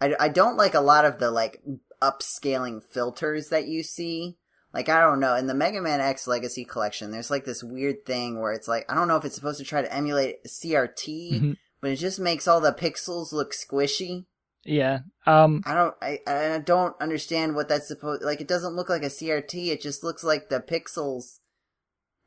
I 0.00 0.14
I 0.18 0.28
don't 0.28 0.56
like 0.56 0.74
a 0.74 0.80
lot 0.80 1.04
of 1.04 1.18
the 1.18 1.30
like 1.30 1.62
upscaling 2.02 2.82
filters 2.82 3.48
that 3.48 3.66
you 3.66 3.82
see. 3.82 4.36
like 4.74 4.88
I 4.90 5.00
don't 5.00 5.20
know. 5.20 5.34
In 5.34 5.46
the 5.46 5.54
Mega 5.54 5.80
Man 5.80 6.00
X 6.00 6.26
Legacy 6.26 6.64
Collection, 6.64 7.10
there's 7.10 7.30
like 7.30 7.44
this 7.46 7.64
weird 7.64 8.04
thing 8.04 8.38
where 8.40 8.52
it's 8.52 8.68
like 8.68 8.84
I 8.90 8.94
don't 8.94 9.08
know 9.08 9.16
if 9.16 9.24
it's 9.24 9.34
supposed 9.34 9.58
to 9.58 9.64
try 9.64 9.80
to 9.80 9.94
emulate 9.94 10.44
CRT, 10.46 11.40
Mhm. 11.40 11.56
but 11.80 11.90
it 11.92 11.96
just 11.96 12.20
makes 12.20 12.46
all 12.46 12.60
the 12.60 12.72
pixels 12.72 13.32
look 13.32 13.52
squishy. 13.54 14.26
Yeah. 14.64 14.98
Um. 15.26 15.62
I 15.64 15.74
don't 15.74 15.94
I, 16.02 16.18
I 16.26 16.58
don't 16.58 16.94
understand 17.00 17.54
what 17.54 17.68
that's 17.68 17.88
supposed 17.88 18.22
like 18.22 18.40
it 18.40 18.48
doesn't 18.48 18.74
look 18.74 18.88
like 18.90 19.02
a 19.02 19.06
CRT, 19.10 19.68
it 19.68 19.80
just 19.80 20.02
looks 20.04 20.22
like 20.24 20.48
the 20.50 20.60
pixels 20.60 21.38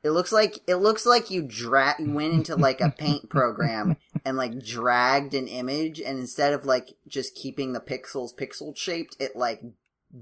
it 0.04 0.12
looks 0.12 0.32
like 0.32 0.60
it 0.68 0.76
looks 0.76 1.06
like 1.06 1.30
you 1.30 1.42
dra- 1.42 1.96
you 2.00 2.12
went 2.14 2.34
into 2.34 2.56
like 2.56 2.82
a 2.82 2.92
paint 2.92 3.30
program 3.30 3.98
and 4.26 4.38
like 4.38 4.64
dragged 4.64 5.34
an 5.34 5.48
image 5.48 6.00
and 6.00 6.20
instead 6.20 6.54
of 6.54 6.66
like 6.66 6.96
just 7.08 7.36
keeping 7.36 7.74
the 7.74 7.80
pixels 7.80 8.30
pixel 8.36 8.76
shaped, 8.76 9.16
it 9.20 9.36
like 9.36 9.62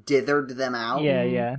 dithered 0.03 0.55
them 0.55 0.75
out. 0.75 1.01
Yeah. 1.01 1.23
Yeah. 1.23 1.55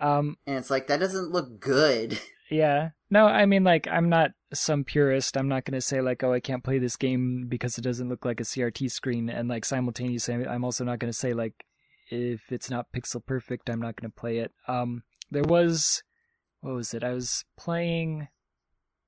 Um. 0.00 0.36
And 0.46 0.56
it's 0.56 0.70
like 0.70 0.86
that 0.88 1.00
doesn't 1.00 1.30
look 1.30 1.60
good. 1.60 2.20
Yeah. 2.50 2.90
No, 3.10 3.26
I 3.26 3.46
mean, 3.46 3.64
like, 3.64 3.88
I'm 3.88 4.08
not 4.08 4.32
some 4.52 4.84
purist. 4.84 5.36
I'm 5.36 5.48
not 5.48 5.64
going 5.64 5.74
to 5.74 5.80
say, 5.80 6.00
like, 6.00 6.22
oh, 6.22 6.32
I 6.32 6.40
can't 6.40 6.64
play 6.64 6.78
this 6.78 6.96
game 6.96 7.46
because 7.48 7.78
it 7.78 7.82
doesn't 7.82 8.08
look 8.08 8.24
like 8.24 8.40
a 8.40 8.44
CRT 8.44 8.90
screen. 8.90 9.30
And, 9.30 9.48
like, 9.48 9.64
simultaneously, 9.64 10.46
I'm 10.46 10.64
also 10.64 10.84
not 10.84 10.98
going 10.98 11.12
to 11.12 11.18
say, 11.18 11.32
like, 11.32 11.64
if 12.10 12.50
it's 12.50 12.70
not 12.70 12.92
pixel 12.92 13.24
perfect, 13.24 13.70
I'm 13.70 13.80
not 13.80 13.96
going 13.96 14.10
to 14.10 14.20
play 14.20 14.38
it. 14.38 14.52
Um, 14.68 15.04
there 15.30 15.42
was, 15.42 16.02
what 16.64 16.74
was 16.74 16.94
it? 16.94 17.04
I 17.04 17.12
was 17.12 17.44
playing 17.58 18.28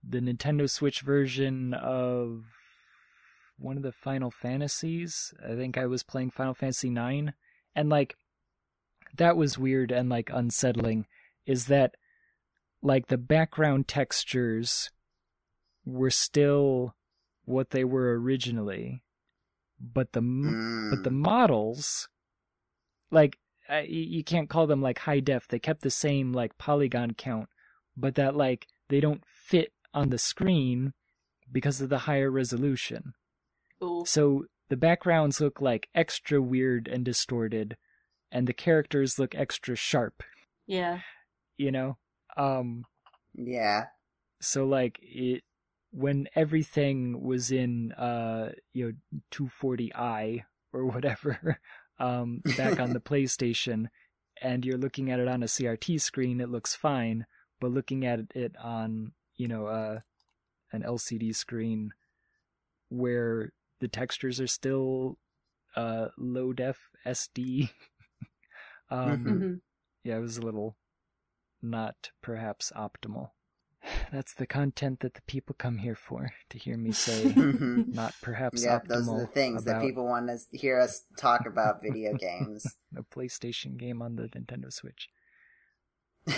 the 0.07 0.21
Nintendo 0.21 0.69
Switch 0.69 1.01
version 1.01 1.73
of 1.73 2.45
one 3.59 3.79
of 3.79 3.83
the 3.83 3.93
Final 3.93 4.31
Fantasies. 4.31 5.33
I 5.43 5.55
think 5.55 5.79
I 5.79 5.87
was 5.87 6.03
playing 6.03 6.31
Final 6.33 6.53
Fantasy 6.53 6.91
IX. 6.91 7.33
And, 7.75 7.89
like, 7.89 8.17
that 9.17 9.39
was 9.39 9.59
weird 9.59 9.91
and, 9.91 10.11
like, 10.11 10.29
unsettling. 10.31 11.07
Is 11.47 11.67
that 11.67 11.95
like 12.83 13.07
the 13.07 13.17
background 13.17 13.89
textures 13.89 14.91
were 15.85 16.11
still 16.11 16.95
what 17.47 17.71
they 17.71 17.85
were 17.85 18.21
originally 18.21 19.03
but 19.81 20.13
the 20.13 20.21
m 20.21 20.91
but 20.91 21.03
the 21.03 21.11
Mm. 21.11 21.25
models 21.25 22.09
like 23.11 23.39
uh, 23.69 23.81
y- 23.81 23.87
you 23.89 24.25
can't 24.25 24.49
call 24.49 24.67
them 24.67 24.81
like 24.83 24.99
high 25.01 25.21
def 25.21 25.47
they 25.49 25.59
kept 25.59 25.83
the 25.83 25.91
same 25.91 26.33
like 26.33 26.57
polygon 26.59 27.13
count 27.13 27.49
but 27.97 28.15
that 28.15 28.37
like 28.37 28.67
they 28.89 29.01
don't 29.01 29.23
fit 29.27 29.73
on 29.95 30.11
the 30.11 30.19
screen 30.19 30.93
because 31.51 31.81
of 31.81 31.89
the 31.89 31.99
higher 32.01 32.31
resolution 32.31 33.15
Ooh. 33.83 34.05
so 34.07 34.45
the 34.69 34.77
backgrounds 34.77 35.41
look 35.41 35.61
like 35.61 35.89
extra 35.95 36.41
weird 36.43 36.89
and 36.89 37.05
distorted 37.05 37.77
and 38.33 38.47
the 38.47 38.53
characters 38.53 39.19
look 39.19 39.35
extra 39.35 39.77
sharp 39.77 40.23
Yeah. 40.67 41.01
you 41.57 41.71
know 41.71 41.97
um 42.37 42.85
yeah. 43.35 43.85
so 44.41 44.65
like 44.67 44.99
it 45.03 45.43
when 45.93 46.27
everything 46.35 47.23
was 47.23 47.51
in 47.51 47.93
uh 47.93 48.51
you 48.75 48.87
know 49.13 49.21
240i 49.33 50.43
or 50.73 50.85
whatever 50.93 51.61
um 51.99 52.43
back 52.57 52.79
on 52.81 52.93
the 52.93 53.01
PlayStation 53.11 53.87
and 54.43 54.65
you're 54.65 54.79
looking 54.79 55.11
at 55.11 55.21
it 55.21 55.29
on 55.29 55.43
a 55.43 55.47
CRT 55.47 56.01
screen 56.01 56.41
it 56.41 56.49
looks 56.51 56.75
fine 56.75 57.27
but 57.61 57.71
looking 57.71 58.05
at 58.05 58.21
it 58.35 58.55
on 58.63 59.13
you 59.37 59.49
know 59.49 59.67
uh 59.67 60.01
an 60.73 60.83
LCD 60.83 61.35
screen 61.35 61.93
where 62.89 63.53
the 63.81 63.89
textures 63.89 64.41
are 64.41 64.47
still 64.47 65.19
uh 65.75 66.09
low 66.19 66.53
def 66.53 66.91
SD 67.07 67.71
um 68.91 69.19
Mhm. 69.19 69.39
hmm 69.41 69.55
yeah, 70.05 70.17
it 70.19 70.21
was 70.21 70.37
a 70.39 70.43
little 70.43 70.77
not 71.61 72.11
perhaps 72.23 72.71
optimal. 72.77 73.31
That's 74.13 74.35
the 74.35 74.47
content 74.47 75.01
that 75.01 75.15
the 75.15 75.23
people 75.23 75.55
come 75.59 75.79
here 75.79 75.95
for 75.95 76.31
to 76.51 76.59
hear 76.59 76.77
me 76.77 76.93
say 76.93 77.25
Mhm. 77.33 77.95
not 77.95 78.15
perhaps 78.23 78.63
yeah, 78.65 78.79
optimal. 78.81 78.89
those 78.89 79.09
are 79.09 79.21
the 79.21 79.27
things 79.29 79.65
that 79.65 79.81
people 79.83 80.05
want 80.07 80.29
to 80.29 80.39
hear 80.57 80.81
us 80.81 81.05
talk 81.17 81.47
about 81.47 81.83
video 81.83 82.15
games. 82.19 82.67
a 82.97 83.03
PlayStation 83.03 83.77
game 83.77 84.03
on 84.03 84.17
the 84.17 84.25
Nintendo 84.29 84.73
Switch. 84.73 85.09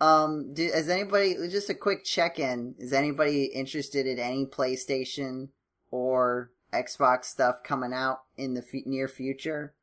um, 0.00 0.52
do, 0.54 0.64
is 0.64 0.88
anybody 0.88 1.34
just 1.48 1.70
a 1.70 1.74
quick 1.74 2.04
check 2.04 2.38
in? 2.38 2.74
Is 2.78 2.92
anybody 2.92 3.44
interested 3.46 4.06
in 4.06 4.18
any 4.18 4.46
PlayStation 4.46 5.48
or 5.90 6.50
Xbox 6.72 7.24
stuff 7.26 7.56
coming 7.64 7.92
out 7.92 8.18
in 8.36 8.54
the 8.54 8.60
f- 8.62 8.86
near 8.86 9.08
future? 9.08 9.74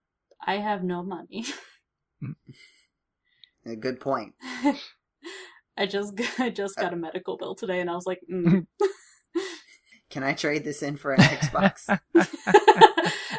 I 0.46 0.58
have 0.58 0.84
no 0.84 1.04
money. 1.04 1.46
A 3.66 3.76
good 3.76 4.00
point. 4.00 4.34
I 5.78 5.86
just 5.86 6.14
I 6.40 6.50
just 6.50 6.76
got 6.76 6.94
a 6.94 6.98
medical 6.98 7.38
bill 7.38 7.56
today, 7.56 7.80
and 7.80 7.90
I 7.90 7.94
was 7.94 8.06
like, 8.06 8.20
mm. 8.32 8.66
Can 10.10 10.24
I 10.24 10.34
trade 10.34 10.64
this 10.64 10.84
in 10.84 10.96
for 10.96 11.12
an 11.12 11.20
Xbox? 11.20 12.00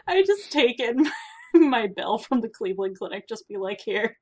I 0.07 0.23
just 0.27 0.53
taken 0.53 1.11
my 1.55 1.87
bill 1.87 2.19
from 2.19 2.43
the 2.43 2.49
Cleveland 2.49 2.99
Clinic. 2.99 3.27
Just 3.27 3.49
be 3.49 3.57
like, 3.57 3.81
here, 3.83 4.19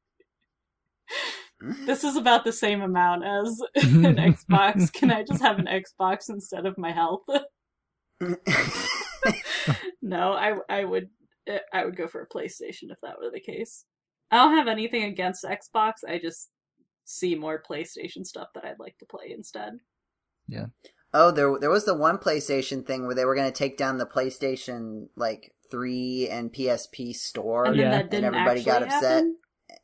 this 1.85 2.05
is 2.05 2.15
about 2.15 2.45
the 2.45 2.53
same 2.53 2.83
amount 2.83 3.25
as 3.25 3.61
an 3.75 4.17
Xbox. 4.17 4.93
Can 4.93 5.11
I 5.11 5.25
just 5.25 5.43
have 5.43 5.59
an 5.59 5.67
Xbox 5.67 6.31
instead 6.31 6.67
of 6.67 6.79
my 6.79 6.93
health? 6.93 7.25
no, 10.01 10.33
I 10.33 10.55
I 10.69 10.85
would 10.85 11.09
I 11.73 11.85
would 11.85 11.97
go 11.97 12.07
for 12.07 12.23
a 12.23 12.29
PlayStation 12.29 12.91
if 12.91 13.01
that 13.03 13.19
were 13.19 13.31
the 13.33 13.41
case. 13.41 13.85
I 14.31 14.37
don't 14.37 14.57
have 14.57 14.69
anything 14.69 15.03
against 15.05 15.45
Xbox. 15.45 15.95
I 16.09 16.19
just 16.19 16.49
see 17.07 17.35
more 17.35 17.63
PlayStation 17.63 18.27
stuff 18.27 18.49
that 18.55 18.65
I'd 18.65 18.79
like 18.79 18.99
to 18.99 19.07
play 19.07 19.33
instead. 19.35 19.79
Yeah. 20.47 20.67
Oh, 21.15 21.31
there 21.31 21.59
there 21.59 21.71
was 21.71 21.87
the 21.87 21.95
one 21.97 22.19
PlayStation 22.19 22.87
thing 22.87 23.07
where 23.07 23.15
they 23.15 23.25
were 23.25 23.35
going 23.35 23.51
to 23.51 23.57
take 23.59 23.79
down 23.79 23.97
the 23.97 24.07
PlayStation 24.07 25.09
like 25.17 25.53
three 25.71 26.29
and 26.31 26.53
PSP 26.53 27.15
store, 27.15 27.65
And 27.67 27.77
Yeah. 27.77 27.83
then 27.85 27.91
that 27.93 28.01
and 28.03 28.11
didn't 28.11 28.25
everybody 28.27 28.63
got 28.63 28.83
upset. 28.83 29.03
happen? 29.03 29.37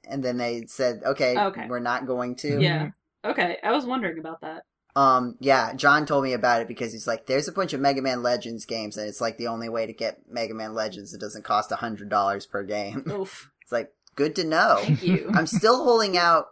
and 0.04 0.22
then 0.22 0.37
they 0.37 0.64
said, 0.66 1.02
"Okay, 1.04 1.37
Okay. 1.38 1.66
we're 1.68 1.80
not 1.80 2.06
going 2.06 2.37
to." 2.37 2.61
Yeah. 2.61 2.90
Okay, 3.24 3.58
I 3.62 3.72
was 3.72 3.85
wondering 3.87 4.18
about 4.18 4.40
that. 4.42 4.64
Um, 4.94 5.37
yeah, 5.40 5.72
John 5.74 6.06
told 6.06 6.22
me 6.24 6.32
about 6.35 6.61
it 6.61 6.68
because 6.68 6.92
he's 6.92 7.06
like, 7.06 7.26
there's 7.26 7.48
a 7.48 7.52
bunch 7.52 7.72
of 7.72 7.80
Mega 7.80 8.02
Man 8.02 8.22
Legends 8.22 8.64
games, 8.66 8.96
and 8.98 9.08
it's 9.08 9.20
like 9.20 9.38
the 9.38 9.46
only 9.46 9.68
way 9.68 9.87
to 9.87 9.92
get 9.92 10.20
Mega 10.28 10.54
Man 10.54 10.74
Legends. 10.74 11.14
It 11.14 11.20
doesn't 11.20 11.44
cost 11.44 11.72
a 11.72 11.76
hundred 11.76 12.11
dollars 12.11 12.46
per 12.46 12.62
game. 12.62 13.04
Oof. 13.11 13.50
It's 13.62 13.72
like 13.72 13.90
good 14.16 14.35
to 14.37 14.44
know. 14.44 14.76
Thank 14.82 15.02
you. 15.02 15.30
I'm 15.35 15.46
still 15.46 15.82
holding 15.85 16.18
out 16.18 16.46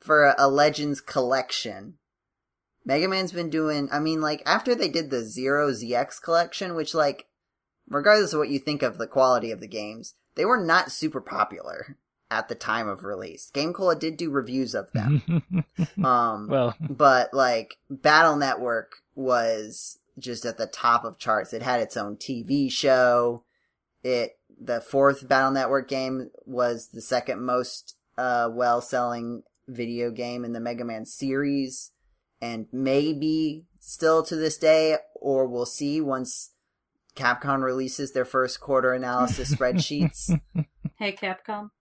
for 0.00 0.24
a, 0.24 0.34
a 0.38 0.48
Legends 0.48 1.00
collection. 1.00 1.94
Mega 2.84 3.08
Man's 3.08 3.32
been 3.32 3.50
doing. 3.50 3.88
I 3.90 3.98
mean, 3.98 4.20
like 4.20 4.42
after 4.46 4.74
they 4.74 4.88
did 4.88 5.10
the 5.10 5.24
Zero 5.24 5.70
ZX 5.70 6.22
collection, 6.22 6.74
which 6.74 6.94
like, 6.94 7.26
regardless 7.88 8.32
of 8.32 8.38
what 8.38 8.48
you 8.48 8.58
think 8.58 8.82
of 8.82 8.98
the 8.98 9.08
quality 9.08 9.50
of 9.50 9.60
the 9.60 9.68
games, 9.68 10.14
they 10.36 10.44
were 10.44 10.62
not 10.62 10.92
super 10.92 11.20
popular 11.20 11.96
at 12.30 12.48
the 12.48 12.54
time 12.54 12.88
of 12.88 13.04
release. 13.04 13.50
Game 13.50 13.72
Cola 13.72 13.96
did 13.96 14.16
do 14.16 14.30
reviews 14.30 14.74
of 14.74 14.90
them. 14.92 15.42
Um, 16.02 16.48
well, 16.48 16.74
but 16.80 17.32
like 17.32 17.76
Battle 17.88 18.36
Network 18.36 18.96
was 19.14 19.98
just 20.18 20.44
at 20.44 20.58
the 20.58 20.66
top 20.66 21.04
of 21.04 21.18
charts. 21.18 21.52
It 21.52 21.62
had 21.62 21.80
its 21.80 21.96
own 21.96 22.16
TV 22.16 22.70
show. 22.70 23.44
It 24.02 24.38
the 24.60 24.80
fourth 24.80 25.26
Battle 25.26 25.50
Network 25.50 25.88
game 25.88 26.30
was 26.44 26.88
the 26.88 27.02
second 27.02 27.42
most 27.42 27.96
uh, 28.16 28.48
well 28.52 28.80
selling 28.80 29.42
video 29.68 30.10
game 30.10 30.44
in 30.44 30.52
the 30.52 30.60
Mega 30.60 30.84
Man 30.84 31.04
series, 31.04 31.92
and 32.40 32.66
maybe 32.72 33.64
still 33.80 34.22
to 34.24 34.36
this 34.36 34.58
day, 34.58 34.96
or 35.14 35.46
we'll 35.46 35.66
see 35.66 36.00
once 36.00 36.50
Capcom 37.14 37.62
releases 37.62 38.12
their 38.12 38.24
first 38.24 38.60
quarter 38.60 38.92
analysis 38.92 39.54
spreadsheets. 39.54 40.38
Hey, 40.98 41.12
Capcom. 41.12 41.72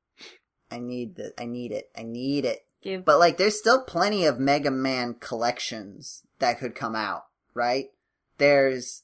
I 0.70 0.80
need 0.80 1.16
the 1.16 1.34
I 1.40 1.46
need 1.46 1.72
it. 1.72 1.90
I 1.98 2.04
need 2.04 2.44
it. 2.44 2.66
Give 2.82 3.06
But 3.06 3.18
like, 3.18 3.38
there's 3.38 3.58
still 3.58 3.82
plenty 3.82 4.26
of 4.26 4.40
Mega 4.40 4.72
Man 4.72 5.16
collections 5.20 6.24
that 6.40 6.60
could 6.60 6.76
come 6.76 6.96
out, 6.96 7.24
right? 7.54 7.86
There's 8.40 9.04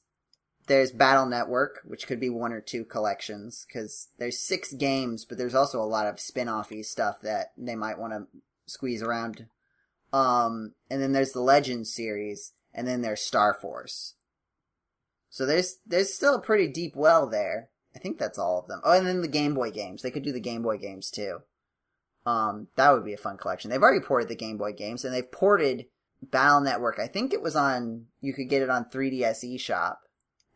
there's 0.66 0.92
Battle 0.92 1.26
Network, 1.26 1.80
which 1.84 2.06
could 2.06 2.20
be 2.20 2.28
one 2.28 2.52
or 2.52 2.60
two 2.60 2.84
collections, 2.84 3.64
because 3.66 4.08
there's 4.18 4.38
six 4.38 4.72
games, 4.72 5.24
but 5.24 5.38
there's 5.38 5.54
also 5.54 5.80
a 5.80 5.84
lot 5.84 6.06
of 6.06 6.20
spin-offy 6.20 6.84
stuff 6.84 7.20
that 7.22 7.52
they 7.56 7.74
might 7.74 7.98
want 7.98 8.12
to 8.12 8.26
squeeze 8.72 9.02
around. 9.02 9.46
Um, 10.12 10.72
and 10.90 11.00
then 11.00 11.12
there's 11.12 11.32
the 11.32 11.40
Legends 11.40 11.92
series, 11.92 12.52
and 12.74 12.86
then 12.86 13.02
there's 13.02 13.20
Star 13.20 13.54
Force. 13.54 14.14
So 15.30 15.46
there's 15.46 15.78
there's 15.86 16.12
still 16.12 16.34
a 16.34 16.40
pretty 16.40 16.68
deep 16.68 16.94
well 16.94 17.26
there. 17.26 17.70
I 17.94 17.98
think 17.98 18.18
that's 18.18 18.38
all 18.38 18.58
of 18.58 18.68
them. 18.68 18.80
Oh, 18.84 18.92
and 18.92 19.06
then 19.06 19.22
the 19.22 19.28
Game 19.28 19.54
Boy 19.54 19.70
games. 19.70 20.02
They 20.02 20.10
could 20.10 20.22
do 20.22 20.32
the 20.32 20.40
Game 20.40 20.62
Boy 20.62 20.78
games 20.78 21.10
too. 21.10 21.38
Um, 22.24 22.68
that 22.76 22.92
would 22.92 23.04
be 23.04 23.14
a 23.14 23.18
fun 23.18 23.36
collection. 23.36 23.70
They've 23.70 23.82
already 23.82 24.04
ported 24.04 24.28
the 24.28 24.36
Game 24.36 24.58
Boy 24.58 24.72
games, 24.72 25.04
and 25.04 25.14
they've 25.14 25.30
ported 25.30 25.86
Battle 26.22 26.60
Network. 26.60 26.98
I 26.98 27.06
think 27.06 27.32
it 27.32 27.42
was 27.42 27.56
on. 27.56 28.06
You 28.20 28.32
could 28.32 28.48
get 28.48 28.62
it 28.62 28.70
on 28.70 28.84
3DS 28.84 29.56
eShop, 29.56 29.96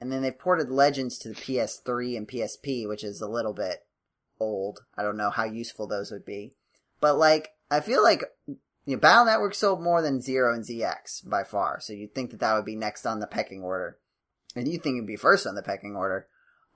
and 0.01 0.13
then 0.13 0.23
they've 0.23 0.39
ported 0.39 0.71
Legends 0.71 1.19
to 1.19 1.31
the 1.31 1.35
PS3 1.35 2.17
and 2.17 2.29
PSP, 2.29 2.89
which 2.89 3.03
is 3.03 3.21
a 3.21 3.29
little 3.29 3.55
bit 3.55 3.87
old. 4.39 4.81
I 4.97 5.03
don't 5.03 5.17
know 5.17 5.31
how 5.31 5.45
useful 5.45 5.87
those 5.87 6.11
would 6.11 6.25
be. 6.25 6.53
But 7.01 7.17
like, 7.17 7.51
I 7.71 7.81
feel 7.81 8.03
like 8.03 8.23
you 8.47 8.95
know, 8.95 9.01
Battle 9.01 9.27
Network 9.27 9.55
sold 9.55 9.83
more 9.83 10.01
than 10.01 10.23
Zero 10.23 10.55
and 10.55 10.65
ZX 10.65 11.29
by 11.29 11.43
far. 11.43 11.81
So 11.81 11.93
you'd 11.93 12.15
think 12.15 12.31
that 12.31 12.41
that 12.41 12.55
would 12.55 12.65
be 12.65 12.77
next 12.77 13.05
on 13.05 13.19
the 13.21 13.27
pecking 13.27 13.63
order, 13.63 13.99
and 14.55 14.69
you'd 14.69 14.83
think 14.83 14.97
it'd 14.97 15.07
be 15.07 15.17
first 15.17 15.47
on 15.47 15.57
the 15.57 15.63
pecking 15.63 15.97
order. 15.97 16.29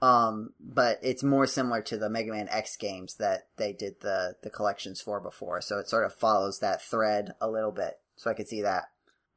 Um, 0.03 0.55
but 0.59 0.99
it's 1.03 1.23
more 1.23 1.47
similar 1.47 1.83
to 1.83 1.99
the 1.99 2.09
Mega 2.09 2.33
Man 2.33 2.49
X 2.51 2.77
games 2.77 3.17
that 3.17 3.49
they 3.59 3.73
did 3.73 4.01
the 4.01 4.35
the 4.43 4.51
collections 4.51 5.01
for 5.01 5.21
before. 5.21 5.61
So 5.61 5.79
it 5.79 5.89
sort 5.89 6.05
of 6.05 6.15
follows 6.15 6.59
that 6.59 6.83
thread 6.83 7.35
a 7.41 7.49
little 7.49 7.73
bit. 7.73 8.01
So 8.17 8.31
I 8.31 8.35
could 8.35 8.49
see 8.49 8.63
that. 8.63 8.85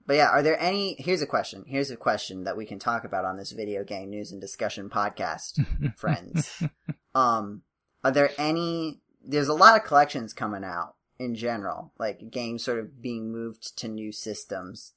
But 0.05 0.15
yeah, 0.15 0.29
are 0.29 0.41
there 0.41 0.59
any? 0.59 0.95
Here's 0.99 1.21
a 1.21 1.27
question. 1.27 1.65
Here's 1.67 1.91
a 1.91 1.95
question 1.95 2.43
that 2.45 2.57
we 2.57 2.65
can 2.65 2.79
talk 2.79 3.03
about 3.05 3.25
on 3.25 3.37
this 3.37 3.51
video 3.51 3.83
game 3.83 4.09
news 4.09 4.31
and 4.31 4.41
discussion 4.41 4.89
podcast, 4.89 5.63
friends. 5.97 6.63
Um, 7.13 7.61
are 8.03 8.11
there 8.11 8.31
any? 8.37 9.01
There's 9.23 9.47
a 9.47 9.53
lot 9.53 9.77
of 9.77 9.85
collections 9.85 10.33
coming 10.33 10.63
out 10.63 10.95
in 11.19 11.35
general, 11.35 11.93
like 11.97 12.31
games 12.31 12.63
sort 12.63 12.79
of 12.79 13.01
being 13.01 13.31
moved 13.31 13.77
to 13.77 13.87
new 13.87 14.11
systems. 14.11 14.93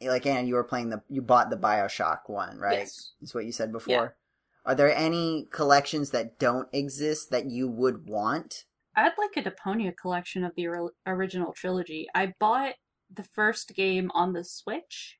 Like, 0.00 0.26
Anne, 0.26 0.46
you 0.46 0.54
were 0.54 0.64
playing 0.64 0.90
the, 0.90 1.02
you 1.08 1.22
bought 1.22 1.50
the 1.50 1.56
Bioshock 1.56 2.20
one, 2.28 2.58
right? 2.58 2.78
Yes. 2.78 3.12
Is 3.20 3.34
what 3.34 3.46
you 3.46 3.52
said 3.52 3.72
before. 3.72 4.16
Are 4.64 4.74
there 4.74 4.94
any 4.94 5.48
collections 5.50 6.10
that 6.10 6.38
don't 6.38 6.68
exist 6.72 7.30
that 7.30 7.46
you 7.46 7.68
would 7.68 8.06
want? 8.08 8.64
I'd 8.94 9.12
like 9.16 9.36
a 9.36 9.48
Deponia 9.48 9.96
collection 9.96 10.44
of 10.44 10.52
the 10.56 10.68
ori- 10.68 10.92
original 11.06 11.52
trilogy. 11.52 12.06
I 12.14 12.34
bought 12.38 12.74
the 13.12 13.22
first 13.22 13.74
game 13.74 14.10
on 14.12 14.32
the 14.34 14.44
Switch, 14.44 15.18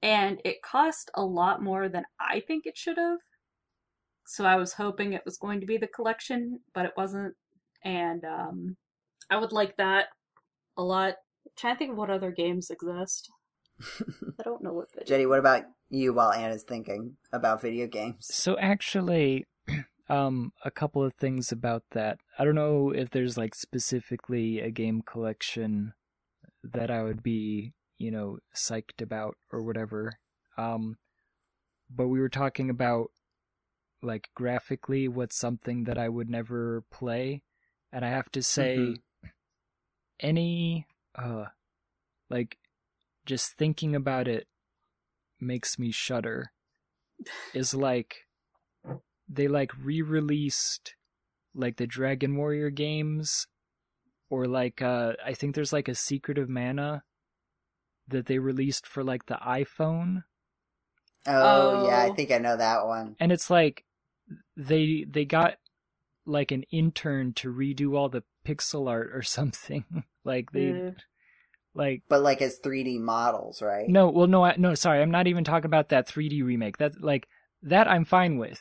and 0.00 0.40
it 0.44 0.62
cost 0.62 1.10
a 1.14 1.24
lot 1.24 1.62
more 1.62 1.88
than 1.88 2.04
I 2.18 2.40
think 2.40 2.64
it 2.64 2.76
should 2.76 2.96
have. 2.96 3.18
So 4.26 4.44
I 4.44 4.56
was 4.56 4.72
hoping 4.72 5.12
it 5.12 5.24
was 5.24 5.36
going 5.36 5.60
to 5.60 5.66
be 5.66 5.76
the 5.76 5.88
collection, 5.88 6.60
but 6.74 6.86
it 6.86 6.92
wasn't. 6.96 7.34
And 7.84 8.24
um, 8.24 8.76
I 9.32 9.36
would 9.36 9.52
like 9.52 9.78
that 9.78 10.08
a 10.76 10.82
lot. 10.82 11.14
I'm 11.46 11.52
trying 11.56 11.74
to 11.74 11.78
think 11.78 11.92
of 11.92 11.96
what 11.96 12.10
other 12.10 12.30
games 12.30 12.68
exist. 12.68 13.30
I 14.38 14.42
don't 14.42 14.62
know 14.62 14.74
what 14.74 14.92
video. 14.92 15.06
Jeddy, 15.06 15.26
what 15.26 15.38
about 15.38 15.62
you 15.88 16.12
while 16.12 16.32
Anna's 16.32 16.64
thinking 16.64 17.16
about 17.32 17.62
video 17.62 17.86
games? 17.86 18.26
So 18.30 18.58
actually, 18.58 19.46
um, 20.10 20.52
a 20.66 20.70
couple 20.70 21.02
of 21.02 21.14
things 21.14 21.50
about 21.50 21.82
that. 21.92 22.18
I 22.38 22.44
don't 22.44 22.54
know 22.54 22.90
if 22.90 23.08
there's 23.08 23.38
like 23.38 23.54
specifically 23.54 24.60
a 24.60 24.70
game 24.70 25.00
collection 25.00 25.94
that 26.62 26.90
I 26.90 27.02
would 27.02 27.22
be, 27.22 27.72
you 27.96 28.10
know, 28.10 28.36
psyched 28.54 29.00
about 29.00 29.36
or 29.50 29.62
whatever. 29.62 30.18
Um, 30.58 30.96
but 31.88 32.08
we 32.08 32.20
were 32.20 32.28
talking 32.28 32.68
about 32.68 33.08
like 34.02 34.28
graphically 34.34 35.08
what's 35.08 35.38
something 35.38 35.84
that 35.84 35.96
I 35.96 36.10
would 36.10 36.28
never 36.28 36.84
play, 36.90 37.44
and 37.90 38.04
I 38.04 38.10
have 38.10 38.30
to 38.32 38.42
say, 38.42 38.76
Mhm. 38.76 38.96
Any 40.22 40.86
uh, 41.14 41.46
like 42.30 42.58
just 43.26 43.54
thinking 43.58 43.94
about 43.94 44.28
it 44.28 44.46
makes 45.40 45.78
me 45.78 45.90
shudder. 45.90 46.52
Is 47.54 47.74
like 47.74 48.26
they 49.28 49.48
like 49.48 49.72
re-released 49.82 50.94
like 51.54 51.76
the 51.76 51.86
Dragon 51.86 52.36
Warrior 52.36 52.70
games 52.70 53.46
or 54.30 54.46
like 54.46 54.80
uh 54.82 55.14
I 55.24 55.34
think 55.34 55.54
there's 55.54 55.72
like 55.72 55.88
a 55.88 55.94
Secret 55.94 56.38
of 56.38 56.48
Mana 56.48 57.04
that 58.08 58.26
they 58.26 58.38
released 58.38 58.86
for 58.86 59.02
like 59.04 59.26
the 59.26 59.38
iPhone 59.46 60.24
Oh, 61.26 61.72
yeah, 61.72 62.00
I 62.00 62.10
Oh. 62.10 62.14
think 62.14 62.30
I 62.30 62.38
know 62.38 62.56
that 62.56 62.86
one. 62.86 63.16
and 63.20 63.30
it's 63.32 63.50
like 63.50 63.84
they 64.56 65.04
they 65.08 65.24
got 65.24 65.56
like 66.26 66.52
an 66.52 66.64
intern 66.70 67.32
to 67.34 67.52
redo 67.52 67.96
all 67.96 68.08
the 68.08 68.22
pixel 68.46 68.88
art 68.88 69.10
or 69.12 69.22
something 69.38 69.84
like 70.24 70.52
they 70.52 70.60
Mm. 70.60 70.96
like 71.74 72.02
But 72.08 72.22
like 72.22 72.42
as 72.42 72.58
3D 72.60 73.00
models, 73.00 73.62
right? 73.62 73.88
no 73.88 74.08
well 74.08 74.26
no 74.26 74.44
I, 74.44 74.54
no 74.58 74.74
sorry 74.74 75.02
i'm 75.02 75.10
not 75.10 75.26
even 75.26 75.44
talking 75.44 75.66
about 75.66 75.88
that 75.88 76.06
3d 76.08 76.44
remake 76.44 76.78
that 76.78 77.02
like 77.02 77.26
that 77.62 77.88
i'm 77.88 78.04
fine 78.04 78.38
with 78.38 78.60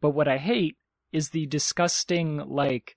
but 0.00 0.10
what 0.10 0.28
i 0.28 0.36
hate 0.38 0.76
is 1.12 1.30
the 1.30 1.46
disgusting 1.46 2.38
like 2.48 2.96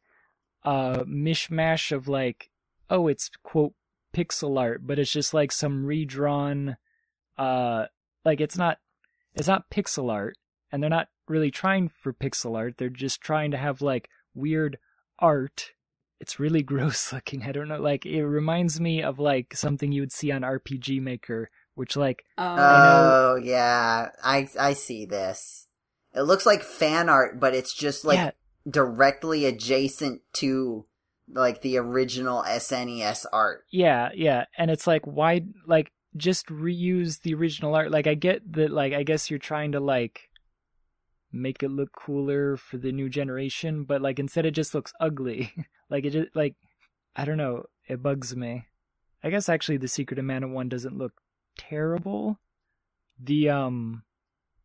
uh 0.64 1.04
mishmash 1.08 1.92
of 1.92 2.08
like 2.08 2.50
oh 2.90 3.08
it's 3.08 3.30
quote 3.44 3.74
pixel 4.14 4.60
art 4.60 4.82
but 4.86 5.00
it's 5.00 5.12
just 5.12 5.34
like 5.34 5.52
some 5.52 5.86
redrawn 5.86 6.76
uh 7.38 7.86
like 8.26 8.42
it's 8.42 8.58
not 8.58 8.78
it's 9.36 9.48
not 9.48 9.70
pixel 9.70 10.12
art 10.12 10.36
and 10.72 10.82
they're 10.84 10.90
not 10.90 11.08
really 11.32 11.52
trying 11.52 11.88
for 11.88 12.14
pixel 12.14 12.56
art 12.58 12.76
they're 12.78 12.90
just 12.90 13.22
trying 13.22 13.52
to 13.52 13.58
have 13.58 13.82
like 13.82 14.10
weird 14.36 14.78
art 15.20 15.72
it's 16.20 16.40
really 16.40 16.62
gross 16.72 17.12
looking 17.14 17.44
i 17.44 17.52
don't 17.52 17.68
know 17.68 17.82
like 17.82 18.06
it 18.06 18.26
reminds 18.26 18.80
me 18.80 19.02
of 19.02 19.18
like 19.18 19.56
something 19.56 19.92
you 19.92 20.02
would 20.02 20.12
see 20.12 20.32
on 20.32 20.42
rpg 20.42 21.02
maker 21.02 21.50
which 21.76 21.96
like 21.96 22.26
Oh, 22.38 22.56
Oh, 22.58 23.36
yeah. 23.42 24.10
I 24.24 24.48
I 24.60 24.74
see 24.74 25.06
this. 25.06 25.68
It 26.14 26.24
looks 26.24 26.46
like 26.46 26.62
fan 26.64 27.08
art, 27.08 27.40
but 27.40 27.54
it's 27.56 27.74
just 27.74 28.04
like 28.04 28.18
yeah 28.18 28.32
directly 28.70 29.46
adjacent 29.46 30.22
to 30.34 30.86
like 31.34 31.62
the 31.62 31.78
original 31.78 32.44
SNES 32.44 33.26
art. 33.32 33.64
Yeah, 33.72 34.10
yeah, 34.14 34.46
and 34.58 34.70
it's 34.70 34.86
like 34.86 35.06
why 35.06 35.42
like 35.66 35.92
just 36.18 36.48
reuse 36.48 37.22
the 37.22 37.34
original 37.34 37.74
art. 37.74 37.90
Like 37.90 38.08
I 38.08 38.16
get 38.16 38.52
that 38.54 38.72
like 38.72 38.94
I 38.94 39.04
guess 39.04 39.30
you're 39.30 39.40
trying 39.40 39.72
to 39.72 39.80
like 39.80 40.30
make 41.32 41.64
it 41.64 41.70
look 41.70 41.92
cooler 41.94 42.58
for 42.58 42.78
the 42.78 42.92
new 42.92 43.10
generation, 43.10 43.84
but 43.84 44.02
like 44.02 44.20
instead 44.20 44.46
it 44.46 44.52
just 44.52 44.74
looks 44.74 44.94
ugly. 45.00 45.54
like 45.90 46.06
it 46.06 46.12
just 46.12 46.36
like 46.36 46.56
I 47.16 47.26
don't 47.26 47.38
know, 47.38 47.66
it 47.88 48.02
bugs 48.02 48.36
me. 48.36 48.66
I 49.24 49.30
guess 49.30 49.50
actually 49.50 49.78
the 49.78 49.88
Secret 49.88 50.20
of 50.20 50.26
Mana 50.26 50.48
one 50.48 50.70
doesn't 50.70 50.98
look 50.98 51.14
terrible. 51.58 52.40
The 53.20 53.50
um 53.50 54.04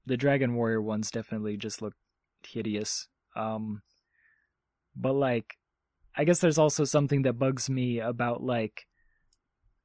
the 0.06 0.16
Dragon 0.16 0.54
Warrior 0.54 0.82
ones 0.82 1.10
definitely 1.10 1.56
just 1.56 1.82
look 1.82 1.94
hideous. 2.46 3.08
Um 3.34 3.82
but 4.94 5.14
like 5.14 5.56
I 6.16 6.24
guess 6.24 6.40
there's 6.40 6.58
also 6.58 6.84
something 6.84 7.22
that 7.22 7.38
bugs 7.38 7.68
me 7.68 8.00
about 8.00 8.42
like 8.42 8.86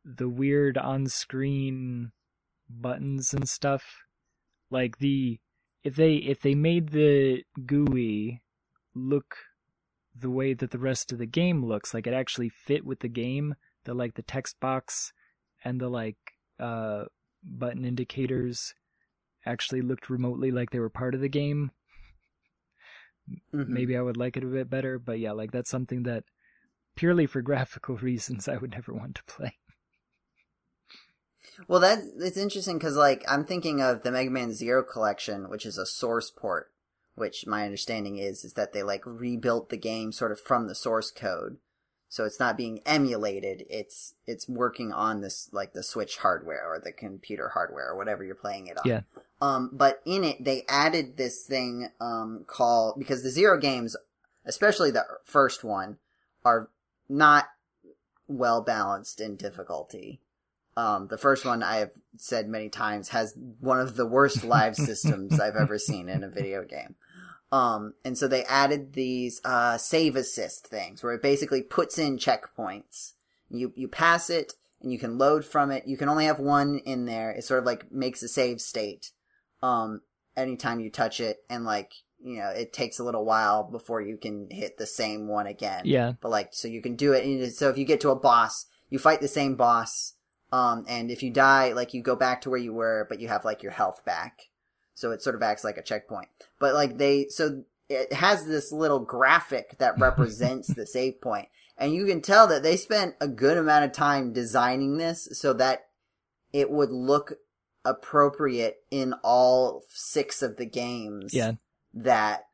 the 0.05 0.29
weird 0.29 0.77
on-screen 0.77 2.11
buttons 2.69 3.33
and 3.33 3.47
stuff. 3.47 3.83
Like 4.69 4.99
the 4.99 5.39
if 5.83 5.95
they 5.95 6.15
if 6.15 6.41
they 6.41 6.55
made 6.55 6.89
the 6.89 7.43
GUI 7.65 8.41
look 8.93 9.35
the 10.15 10.29
way 10.29 10.53
that 10.53 10.71
the 10.71 10.77
rest 10.77 11.11
of 11.11 11.17
the 11.17 11.25
game 11.25 11.65
looks, 11.65 11.93
like 11.93 12.05
it 12.07 12.13
actually 12.13 12.49
fit 12.49 12.85
with 12.85 12.99
the 12.99 13.07
game, 13.07 13.55
the 13.85 13.93
like 13.93 14.15
the 14.15 14.21
text 14.21 14.59
box 14.59 15.13
and 15.63 15.79
the 15.79 15.89
like 15.89 16.17
uh 16.59 17.05
button 17.43 17.85
indicators 17.85 18.73
actually 19.45 19.81
looked 19.81 20.09
remotely 20.09 20.51
like 20.51 20.69
they 20.69 20.79
were 20.79 20.89
part 20.89 21.15
of 21.15 21.21
the 21.21 21.29
game, 21.29 21.71
Mhm. 23.53 23.67
maybe 23.67 23.97
I 23.97 24.01
would 24.01 24.17
like 24.17 24.37
it 24.37 24.43
a 24.43 24.47
bit 24.47 24.69
better. 24.69 24.99
But 24.99 25.19
yeah, 25.19 25.31
like 25.31 25.51
that's 25.51 25.69
something 25.69 26.03
that 26.03 26.23
purely 26.95 27.25
for 27.25 27.41
graphical 27.51 27.95
reasons 27.97 28.47
I 28.47 28.57
would 28.57 28.71
never 28.71 28.93
want 28.93 29.15
to 29.15 29.23
play. 29.23 29.57
Well, 31.67 31.79
that 31.79 31.99
it's 32.19 32.37
interesting 32.37 32.77
because 32.77 32.95
like 32.95 33.23
I'm 33.27 33.45
thinking 33.45 33.81
of 33.81 34.03
the 34.03 34.11
Mega 34.11 34.29
Man 34.29 34.53
Zero 34.53 34.83
collection, 34.83 35.49
which 35.49 35.65
is 35.65 35.77
a 35.77 35.85
source 35.85 36.31
port. 36.31 36.71
Which 37.15 37.45
my 37.45 37.65
understanding 37.65 38.17
is 38.17 38.45
is 38.45 38.53
that 38.53 38.73
they 38.73 38.83
like 38.83 39.03
rebuilt 39.05 39.69
the 39.69 39.77
game 39.77 40.11
sort 40.11 40.31
of 40.31 40.39
from 40.39 40.67
the 40.67 40.75
source 40.75 41.11
code, 41.11 41.57
so 42.07 42.23
it's 42.23 42.39
not 42.39 42.57
being 42.57 42.81
emulated. 42.85 43.65
It's 43.69 44.15
it's 44.25 44.47
working 44.47 44.93
on 44.93 45.21
this 45.21 45.49
like 45.51 45.73
the 45.73 45.83
Switch 45.83 46.17
hardware 46.17 46.65
or 46.65 46.79
the 46.79 46.93
computer 46.93 47.49
hardware 47.49 47.89
or 47.89 47.97
whatever 47.97 48.23
you're 48.23 48.33
playing 48.33 48.67
it 48.67 48.77
on. 48.77 48.83
Yeah. 48.85 49.01
Um, 49.41 49.71
but 49.73 50.01
in 50.05 50.23
it 50.23 50.43
they 50.43 50.63
added 50.69 51.17
this 51.17 51.43
thing 51.43 51.89
um 51.99 52.45
called 52.47 52.97
because 52.97 53.23
the 53.23 53.29
Zero 53.29 53.59
games, 53.59 53.97
especially 54.45 54.89
the 54.89 55.05
first 55.25 55.63
one, 55.63 55.97
are 56.45 56.69
not 57.09 57.49
well 58.27 58.61
balanced 58.61 59.19
in 59.19 59.35
difficulty. 59.35 60.21
Um, 60.81 61.07
the 61.09 61.17
first 61.17 61.45
one 61.45 61.61
I 61.61 61.75
have 61.75 61.91
said 62.17 62.47
many 62.49 62.67
times 62.67 63.09
has 63.09 63.37
one 63.59 63.79
of 63.79 63.95
the 63.95 64.05
worst 64.05 64.43
live 64.43 64.75
systems 64.89 65.39
I've 65.39 65.55
ever 65.55 65.77
seen 65.77 66.09
in 66.09 66.23
a 66.23 66.29
video 66.29 66.63
game. 66.63 66.95
Um, 67.51 67.93
and 68.03 68.17
so 68.17 68.27
they 68.27 68.45
added 68.45 68.93
these, 68.93 69.41
uh, 69.45 69.77
save 69.77 70.15
assist 70.15 70.65
things 70.65 71.03
where 71.03 71.13
it 71.13 71.21
basically 71.21 71.61
puts 71.61 71.99
in 71.99 72.17
checkpoints. 72.17 73.13
You, 73.51 73.73
you 73.75 73.87
pass 73.87 74.31
it 74.31 74.53
and 74.81 74.91
you 74.91 74.97
can 74.97 75.19
load 75.19 75.45
from 75.45 75.69
it. 75.69 75.85
You 75.85 75.97
can 75.97 76.09
only 76.09 76.25
have 76.25 76.39
one 76.39 76.79
in 76.83 77.05
there. 77.05 77.29
It 77.29 77.43
sort 77.43 77.59
of 77.59 77.65
like 77.65 77.91
makes 77.91 78.23
a 78.23 78.27
save 78.27 78.59
state. 78.59 79.11
Um, 79.61 80.01
anytime 80.35 80.79
you 80.79 80.89
touch 80.89 81.19
it 81.19 81.43
and 81.47 81.63
like, 81.63 81.91
you 82.23 82.39
know, 82.39 82.49
it 82.49 82.73
takes 82.73 82.97
a 82.97 83.03
little 83.03 83.25
while 83.25 83.63
before 83.63 84.01
you 84.01 84.17
can 84.17 84.47
hit 84.49 84.79
the 84.79 84.87
same 84.87 85.27
one 85.27 85.45
again. 85.45 85.83
Yeah. 85.85 86.13
But 86.21 86.31
like, 86.31 86.49
so 86.53 86.67
you 86.67 86.81
can 86.81 86.95
do 86.95 87.13
it. 87.13 87.23
And 87.23 87.53
so 87.53 87.69
if 87.69 87.77
you 87.77 87.85
get 87.85 88.01
to 88.01 88.09
a 88.09 88.15
boss, 88.15 88.65
you 88.89 88.97
fight 88.97 89.21
the 89.21 89.27
same 89.27 89.55
boss. 89.55 90.13
Um, 90.51 90.85
and 90.87 91.09
if 91.09 91.23
you 91.23 91.31
die, 91.31 91.71
like 91.73 91.93
you 91.93 92.01
go 92.01 92.15
back 92.15 92.41
to 92.41 92.49
where 92.49 92.59
you 92.59 92.73
were, 92.73 93.05
but 93.09 93.19
you 93.19 93.27
have 93.29 93.45
like 93.45 93.63
your 93.63 93.71
health 93.71 94.03
back. 94.05 94.49
So 94.93 95.11
it 95.11 95.21
sort 95.21 95.35
of 95.35 95.41
acts 95.41 95.63
like 95.63 95.77
a 95.77 95.81
checkpoint. 95.83 96.27
But 96.59 96.73
like 96.73 96.97
they, 96.97 97.27
so 97.29 97.63
it 97.89 98.11
has 98.13 98.45
this 98.45 98.71
little 98.71 98.99
graphic 98.99 99.77
that 99.79 99.97
represents 99.99 100.67
the 100.73 100.85
save 100.85 101.21
point. 101.21 101.47
And 101.77 101.93
you 101.93 102.05
can 102.05 102.21
tell 102.21 102.47
that 102.47 102.63
they 102.63 102.77
spent 102.77 103.15
a 103.21 103.27
good 103.27 103.57
amount 103.57 103.85
of 103.85 103.91
time 103.93 104.33
designing 104.33 104.97
this 104.97 105.29
so 105.31 105.53
that 105.53 105.87
it 106.53 106.69
would 106.69 106.91
look 106.91 107.33
appropriate 107.85 108.77
in 108.91 109.13
all 109.23 109.83
six 109.89 110.41
of 110.41 110.57
the 110.57 110.65
games 110.65 111.33
Yeah. 111.33 111.53
that 111.93 112.47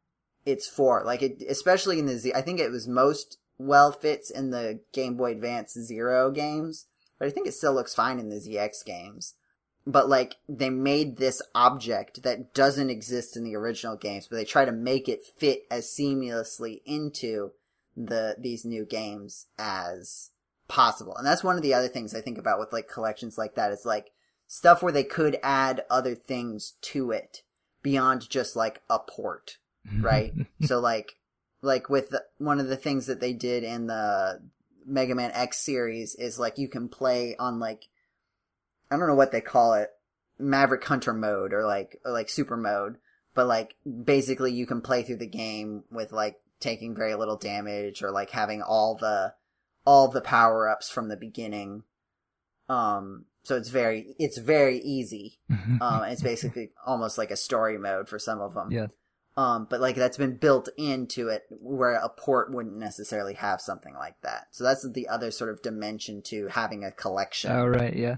it's 0.45 0.67
for. 0.67 1.03
Like 1.03 1.21
it, 1.21 1.43
especially 1.49 1.99
in 1.99 2.05
the 2.05 2.17
Z, 2.17 2.33
I 2.33 2.41
think 2.41 2.59
it 2.59 2.71
was 2.71 2.87
most 2.87 3.37
well 3.57 3.91
fits 3.91 4.29
in 4.29 4.51
the 4.51 4.79
Game 4.93 5.15
Boy 5.17 5.31
Advance 5.31 5.73
Zero 5.73 6.31
games, 6.31 6.85
but 7.19 7.27
I 7.27 7.31
think 7.31 7.47
it 7.47 7.53
still 7.53 7.73
looks 7.73 7.95
fine 7.95 8.19
in 8.19 8.29
the 8.29 8.37
ZX 8.37 8.85
games. 8.85 9.35
But 9.85 10.09
like 10.09 10.35
they 10.49 10.69
made 10.69 11.17
this 11.17 11.41
object 11.55 12.23
that 12.23 12.53
doesn't 12.53 12.89
exist 12.89 13.37
in 13.37 13.43
the 13.43 13.55
original 13.55 13.95
games, 13.95 14.27
but 14.27 14.35
they 14.35 14.45
try 14.45 14.65
to 14.65 14.71
make 14.71 15.07
it 15.07 15.23
fit 15.23 15.61
as 15.71 15.85
seamlessly 15.85 16.81
into 16.85 17.51
the 17.95 18.35
these 18.37 18.65
new 18.65 18.85
games 18.85 19.47
as 19.57 20.31
possible. 20.67 21.15
And 21.15 21.25
that's 21.25 21.43
one 21.43 21.55
of 21.55 21.61
the 21.61 21.73
other 21.73 21.87
things 21.87 22.13
I 22.13 22.21
think 22.21 22.37
about 22.37 22.59
with 22.59 22.73
like 22.73 22.89
collections 22.89 23.37
like 23.37 23.55
that 23.55 23.71
is 23.71 23.85
like 23.85 24.11
stuff 24.47 24.83
where 24.83 24.91
they 24.91 25.05
could 25.05 25.39
add 25.41 25.85
other 25.89 26.15
things 26.15 26.73
to 26.81 27.11
it 27.11 27.43
beyond 27.81 28.29
just 28.29 28.55
like 28.55 28.81
a 28.89 28.99
port 28.99 29.57
right? 29.99 30.33
so 30.63 30.79
like, 30.79 31.15
like 31.61 31.89
with 31.89 32.09
the, 32.09 32.23
one 32.37 32.59
of 32.59 32.67
the 32.67 32.77
things 32.77 33.05
that 33.07 33.19
they 33.19 33.33
did 33.33 33.63
in 33.63 33.87
the 33.87 34.41
Mega 34.87 35.13
Man 35.13 35.31
X 35.33 35.57
series 35.57 36.15
is 36.15 36.39
like 36.39 36.57
you 36.57 36.69
can 36.69 36.87
play 36.87 37.35
on 37.37 37.59
like, 37.59 37.89
I 38.89 38.97
don't 38.97 39.07
know 39.07 39.15
what 39.15 39.31
they 39.31 39.41
call 39.41 39.73
it, 39.73 39.89
Maverick 40.39 40.83
Hunter 40.85 41.13
mode 41.13 41.53
or 41.53 41.65
like, 41.65 41.99
or 42.05 42.11
like 42.11 42.29
super 42.29 42.55
mode, 42.57 42.97
but 43.35 43.47
like 43.47 43.75
basically 44.03 44.53
you 44.53 44.65
can 44.65 44.81
play 44.81 45.03
through 45.03 45.17
the 45.17 45.27
game 45.27 45.83
with 45.91 46.11
like 46.11 46.37
taking 46.59 46.95
very 46.95 47.15
little 47.15 47.37
damage 47.37 48.01
or 48.01 48.11
like 48.11 48.31
having 48.31 48.61
all 48.61 48.95
the, 48.95 49.33
all 49.85 50.07
the 50.07 50.21
power 50.21 50.69
ups 50.69 50.89
from 50.89 51.09
the 51.09 51.17
beginning. 51.17 51.83
Um, 52.69 53.25
so 53.43 53.55
it's 53.55 53.69
very, 53.69 54.15
it's 54.17 54.37
very 54.37 54.79
easy. 54.79 55.39
Um, 55.79 56.05
it's 56.05 56.23
basically 56.23 56.71
almost 56.87 57.19
like 57.19 57.29
a 57.29 57.35
story 57.35 57.77
mode 57.77 58.09
for 58.09 58.17
some 58.17 58.41
of 58.41 58.55
them. 58.55 58.71
Yeah. 58.71 58.87
Um, 59.37 59.67
but 59.69 59.79
like 59.79 59.95
that's 59.95 60.17
been 60.17 60.37
built 60.37 60.67
into 60.77 61.27
it 61.27 61.43
where 61.51 61.93
a 61.93 62.09
port 62.09 62.51
wouldn't 62.51 62.75
necessarily 62.75 63.35
have 63.35 63.61
something 63.61 63.93
like 63.93 64.19
that. 64.23 64.47
So 64.51 64.63
that's 64.63 64.89
the 64.91 65.07
other 65.07 65.29
sort 65.29 65.51
of 65.51 65.61
dimension 65.61 66.23
to 66.23 66.47
having 66.47 66.83
a 66.83 66.91
collection. 66.91 67.51
oh 67.51 67.67
right, 67.67 67.95
yeah. 67.95 68.15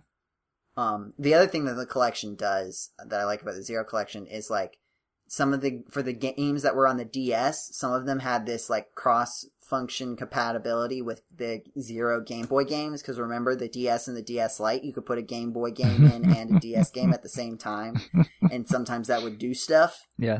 Um, 0.77 1.13
the 1.19 1.34
other 1.34 1.47
thing 1.47 1.65
that 1.65 1.73
the 1.73 1.86
collection 1.86 2.36
does 2.36 2.91
that 3.05 3.19
I 3.19 3.25
like 3.25 3.41
about 3.41 3.55
the 3.55 3.63
Zero 3.63 3.84
collection 3.84 4.27
is 4.27 4.49
like 4.49 4.79
some 5.27 5.53
of 5.53 5.60
the 5.60 5.84
for 5.89 6.01
the 6.01 6.13
games 6.13 6.63
that 6.63 6.75
were 6.75 6.88
on 6.88 6.95
the 6.95 7.03
DS, 7.03 7.75
some 7.75 7.91
of 7.91 8.05
them 8.05 8.19
had 8.19 8.45
this 8.45 8.69
like 8.69 8.95
cross 8.95 9.45
function 9.60 10.15
compatibility 10.15 11.01
with 11.01 11.21
the 11.36 11.62
Zero 11.79 12.21
Game 12.21 12.45
Boy 12.45 12.63
games 12.63 13.01
because 13.01 13.19
remember 13.19 13.58
the 13.58 13.67
DS 13.67 14.08
and 14.08 14.15
the 14.15 14.21
DS 14.21 14.60
Lite, 14.60 14.86
you 14.86 14.93
could 14.93 15.05
put 15.05 15.17
a 15.17 15.21
Game 15.21 15.51
Boy 15.51 15.71
game 15.71 16.05
in 16.05 16.34
and 16.34 16.55
a 16.55 16.60
DS 16.62 16.91
game 16.91 17.13
at 17.13 17.23
the 17.23 17.29
same 17.29 17.58
time, 17.58 18.01
and 18.51 18.65
sometimes 18.67 19.08
that 19.08 19.21
would 19.21 19.38
do 19.38 19.53
stuff. 19.53 20.08
Yeah. 20.17 20.39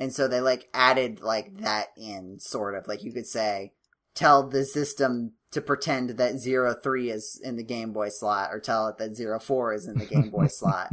And 0.00 0.14
so 0.14 0.26
they 0.26 0.40
like 0.40 0.68
added 0.72 1.20
like 1.20 1.58
that 1.58 1.88
in 1.96 2.40
sort 2.40 2.74
of 2.74 2.88
like 2.88 3.04
you 3.04 3.12
could 3.12 3.26
say 3.26 3.72
tell 4.14 4.48
the 4.48 4.64
system 4.64 5.34
to 5.52 5.60
pretend 5.60 6.10
that 6.10 6.38
zero 6.38 6.74
three 6.74 7.10
is 7.10 7.38
in 7.44 7.56
the 7.56 7.62
Game 7.62 7.92
Boy 7.92 8.08
slot 8.08 8.48
or 8.50 8.60
tell 8.60 8.88
it 8.88 8.96
that 8.96 9.14
zero 9.14 9.38
four 9.38 9.74
is 9.74 9.86
in 9.86 9.98
the 9.98 10.06
Game 10.06 10.30
Boy 10.30 10.46
slot. 10.48 10.90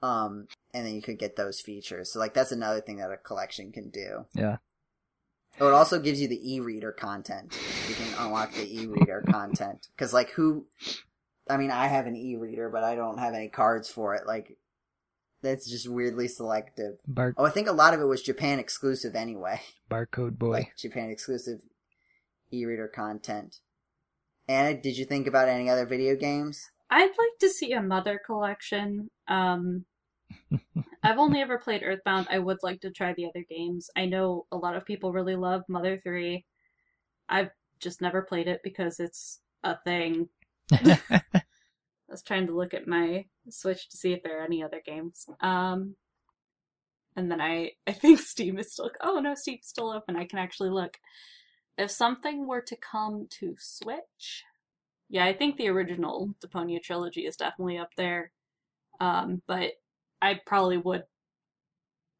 Um 0.00 0.46
and 0.72 0.86
then 0.86 0.94
you 0.94 1.02
could 1.02 1.18
get 1.18 1.34
those 1.34 1.60
features. 1.60 2.12
So 2.12 2.20
like 2.20 2.32
that's 2.32 2.52
another 2.52 2.80
thing 2.80 2.98
that 2.98 3.10
a 3.10 3.16
collection 3.16 3.72
can 3.72 3.90
do. 3.90 4.26
Yeah. 4.32 4.58
Oh, 5.58 5.66
it 5.66 5.74
also 5.74 5.98
gives 5.98 6.22
you 6.22 6.28
the 6.28 6.54
e-reader 6.54 6.92
content. 6.92 7.58
You 7.88 7.96
can 7.96 8.14
unlock 8.24 8.52
the 8.52 8.80
e-reader 8.80 9.24
content 9.28 9.88
cuz 9.96 10.14
like 10.14 10.30
who 10.30 10.66
I 11.48 11.56
mean 11.56 11.72
I 11.72 11.88
have 11.88 12.06
an 12.06 12.14
e-reader 12.14 12.68
but 12.68 12.84
I 12.84 12.94
don't 12.94 13.18
have 13.18 13.34
any 13.34 13.48
cards 13.48 13.90
for 13.90 14.14
it 14.14 14.24
like 14.24 14.56
that's 15.42 15.68
just 15.70 15.88
weirdly 15.88 16.28
selective. 16.28 16.98
Bar- 17.06 17.34
Oh, 17.36 17.44
I 17.44 17.50
think 17.50 17.68
a 17.68 17.72
lot 17.72 17.94
of 17.94 18.00
it 18.00 18.04
was 18.06 18.22
Japan 18.22 18.58
exclusive 18.58 19.14
anyway. 19.14 19.60
barcode 19.90 20.38
boy. 20.38 20.50
Like 20.50 20.76
Japan 20.76 21.10
exclusive 21.10 21.60
e-reader 22.52 22.88
content. 22.88 23.56
Anna, 24.48 24.80
did 24.80 24.96
you 24.96 25.04
think 25.04 25.26
about 25.26 25.48
any 25.48 25.68
other 25.70 25.86
video 25.86 26.16
games? 26.16 26.60
I'd 26.90 27.04
like 27.16 27.38
to 27.40 27.48
see 27.48 27.72
a 27.72 27.80
Mother 27.82 28.20
collection. 28.24 29.08
Um, 29.28 29.84
I've 31.02 31.18
only 31.18 31.40
ever 31.40 31.58
played 31.58 31.82
Earthbound. 31.84 32.26
I 32.30 32.40
would 32.40 32.58
like 32.62 32.80
to 32.80 32.90
try 32.90 33.12
the 33.14 33.26
other 33.26 33.44
games. 33.48 33.88
I 33.96 34.06
know 34.06 34.46
a 34.50 34.56
lot 34.56 34.76
of 34.76 34.84
people 34.84 35.12
really 35.12 35.36
love 35.36 35.62
Mother 35.68 35.98
3. 36.02 36.44
I've 37.28 37.50
just 37.78 38.00
never 38.00 38.22
played 38.22 38.48
it 38.48 38.60
because 38.64 38.98
it's 38.98 39.40
a 39.62 39.76
thing. 39.84 40.28
I 42.10 42.14
was 42.14 42.22
trying 42.22 42.48
to 42.48 42.56
look 42.56 42.74
at 42.74 42.88
my 42.88 43.26
Switch 43.48 43.88
to 43.88 43.96
see 43.96 44.12
if 44.12 44.22
there 44.22 44.40
are 44.40 44.44
any 44.44 44.64
other 44.64 44.82
games. 44.84 45.26
Um, 45.40 45.94
and 47.16 47.30
then 47.30 47.40
I, 47.40 47.72
I 47.86 47.92
think 47.92 48.18
Steam 48.18 48.58
is 48.58 48.72
still. 48.72 48.90
Oh 49.00 49.20
no, 49.20 49.34
Steam's 49.34 49.68
still 49.68 49.90
open. 49.90 50.16
I 50.16 50.24
can 50.24 50.38
actually 50.38 50.70
look. 50.70 50.98
If 51.78 51.90
something 51.90 52.46
were 52.46 52.62
to 52.62 52.76
come 52.76 53.28
to 53.38 53.54
Switch, 53.58 54.44
yeah, 55.08 55.24
I 55.24 55.32
think 55.32 55.56
the 55.56 55.68
original 55.68 56.34
Deponia 56.44 56.82
trilogy 56.82 57.26
is 57.26 57.36
definitely 57.36 57.78
up 57.78 57.90
there. 57.96 58.32
Um, 59.00 59.40
but 59.46 59.72
I 60.20 60.40
probably 60.44 60.76
would 60.78 61.04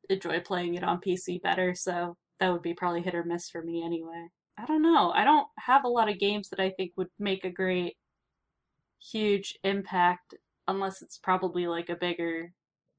enjoy 0.08 0.40
playing 0.40 0.74
it 0.74 0.84
on 0.84 1.00
PC 1.00 1.42
better, 1.42 1.74
so 1.74 2.16
that 2.38 2.52
would 2.52 2.62
be 2.62 2.74
probably 2.74 3.02
hit 3.02 3.14
or 3.14 3.24
miss 3.24 3.50
for 3.50 3.62
me 3.62 3.84
anyway. 3.84 4.28
I 4.58 4.66
don't 4.66 4.82
know. 4.82 5.10
I 5.10 5.24
don't 5.24 5.46
have 5.58 5.84
a 5.84 5.88
lot 5.88 6.10
of 6.10 6.18
games 6.18 6.48
that 6.50 6.60
I 6.60 6.70
think 6.70 6.92
would 6.96 7.08
make 7.18 7.44
a 7.44 7.50
great, 7.50 7.96
huge 9.00 9.58
impact 9.64 10.34
unless 10.68 11.02
it's 11.02 11.18
probably 11.18 11.66
like 11.66 11.88
a 11.88 11.96
bigger 11.96 12.52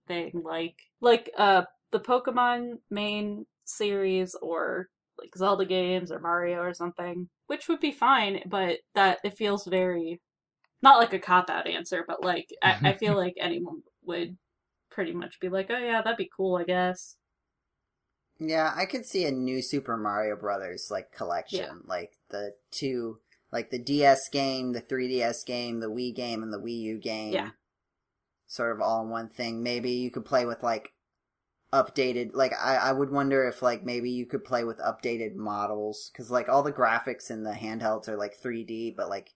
thing, 0.07 0.31
like 0.43 0.75
like 1.01 1.31
uh 1.37 1.63
the 1.91 1.99
Pokemon 1.99 2.79
main 2.89 3.45
series 3.65 4.35
or 4.41 4.89
like 5.19 5.35
Zelda 5.37 5.65
games 5.65 6.11
or 6.11 6.19
Mario 6.19 6.59
or 6.61 6.73
something, 6.73 7.29
which 7.47 7.67
would 7.67 7.79
be 7.79 7.91
fine, 7.91 8.41
but 8.47 8.79
that 8.95 9.19
it 9.23 9.37
feels 9.37 9.65
very 9.65 10.21
not 10.83 10.99
like 10.99 11.13
a 11.13 11.19
cop 11.19 11.49
out 11.49 11.67
answer, 11.67 12.03
but 12.07 12.23
like 12.23 12.49
I, 12.63 12.75
I 12.85 12.93
feel 12.95 13.15
like 13.15 13.35
anyone 13.39 13.83
would 14.05 14.37
pretty 14.91 15.13
much 15.13 15.39
be 15.41 15.49
like, 15.49 15.67
oh 15.71 15.77
yeah, 15.79 16.01
that'd 16.03 16.17
be 16.17 16.31
cool, 16.35 16.57
I 16.57 16.65
guess. 16.65 17.17
Yeah, 18.39 18.73
I 18.75 18.85
could 18.85 19.05
see 19.05 19.25
a 19.25 19.31
new 19.31 19.61
Super 19.61 19.95
Mario 19.97 20.35
Brothers 20.35 20.89
like 20.91 21.11
collection, 21.11 21.67
Yeah. 21.67 21.73
like 21.85 22.17
the 22.29 22.55
two, 22.71 23.19
like 23.51 23.69
the 23.69 23.79
DS 23.79 24.29
game, 24.29 24.71
the 24.71 24.81
3DS 24.81 25.45
game, 25.45 25.79
the 25.79 25.89
Wii 25.89 26.15
game, 26.15 26.43
and 26.43 26.53
the 26.53 26.59
Wii 26.59 26.79
U 26.79 26.99
game. 26.99 27.33
Yeah. 27.33 27.49
Sort 28.47 28.75
of 28.75 28.81
all 28.81 29.03
in 29.03 29.09
one 29.09 29.29
thing. 29.29 29.63
Maybe 29.63 29.91
you 29.91 30.11
could 30.11 30.25
play 30.25 30.45
with 30.45 30.63
like 30.63 30.93
updated, 31.73 32.31
like 32.33 32.53
I, 32.59 32.75
I 32.75 32.91
would 32.91 33.11
wonder 33.11 33.47
if 33.47 33.61
like 33.61 33.83
maybe 33.83 34.11
you 34.11 34.25
could 34.25 34.43
play 34.43 34.63
with 34.63 34.79
updated 34.79 35.35
models 35.35 36.09
because 36.11 36.29
like 36.29 36.49
all 36.49 36.63
the 36.63 36.73
graphics 36.73 37.29
in 37.29 37.43
the 37.43 37.53
handhelds 37.53 38.07
are 38.07 38.17
like 38.17 38.41
3D, 38.41 38.95
but 38.95 39.09
like 39.09 39.33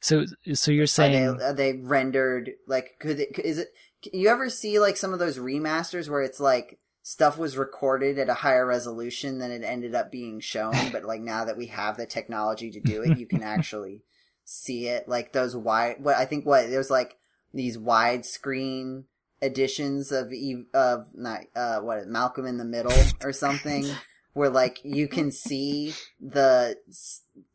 so 0.00 0.24
so 0.54 0.70
you're 0.70 0.84
are 0.84 0.86
saying 0.86 1.36
they, 1.36 1.44
are 1.44 1.52
they 1.52 1.72
rendered 1.74 2.52
like 2.66 2.92
could 3.00 3.20
it 3.20 3.38
is 3.38 3.58
it 3.58 3.68
you 4.12 4.30
ever 4.30 4.48
see 4.48 4.80
like 4.80 4.96
some 4.96 5.12
of 5.12 5.18
those 5.18 5.38
remasters 5.38 6.08
where 6.08 6.22
it's 6.22 6.40
like 6.40 6.78
stuff 7.10 7.36
was 7.36 7.56
recorded 7.56 8.20
at 8.20 8.28
a 8.28 8.34
higher 8.34 8.64
resolution 8.64 9.38
than 9.38 9.50
it 9.50 9.64
ended 9.64 9.96
up 9.96 10.12
being 10.12 10.38
shown 10.38 10.72
but 10.92 11.02
like 11.02 11.20
now 11.20 11.44
that 11.44 11.56
we 11.56 11.66
have 11.66 11.96
the 11.96 12.06
technology 12.06 12.70
to 12.70 12.78
do 12.78 13.02
it 13.02 13.18
you 13.18 13.26
can 13.26 13.42
actually 13.56 14.04
see 14.44 14.86
it. 14.86 15.08
Like 15.08 15.32
those 15.32 15.56
wide 15.56 15.96
what 15.98 16.16
i 16.16 16.24
think 16.24 16.46
what 16.46 16.70
there's 16.70 16.90
like 16.90 17.16
these 17.52 17.76
widescreen 17.76 19.04
editions 19.42 20.12
of 20.12 20.32
Eve, 20.32 20.66
of 20.72 21.08
not 21.12 21.40
uh 21.56 21.80
what 21.80 22.06
malcolm 22.06 22.46
in 22.46 22.58
the 22.58 22.64
middle 22.64 22.96
or 23.24 23.32
something 23.32 23.90
where 24.32 24.50
like 24.50 24.78
you 24.84 25.08
can 25.08 25.32
see 25.32 25.92
the 26.20 26.76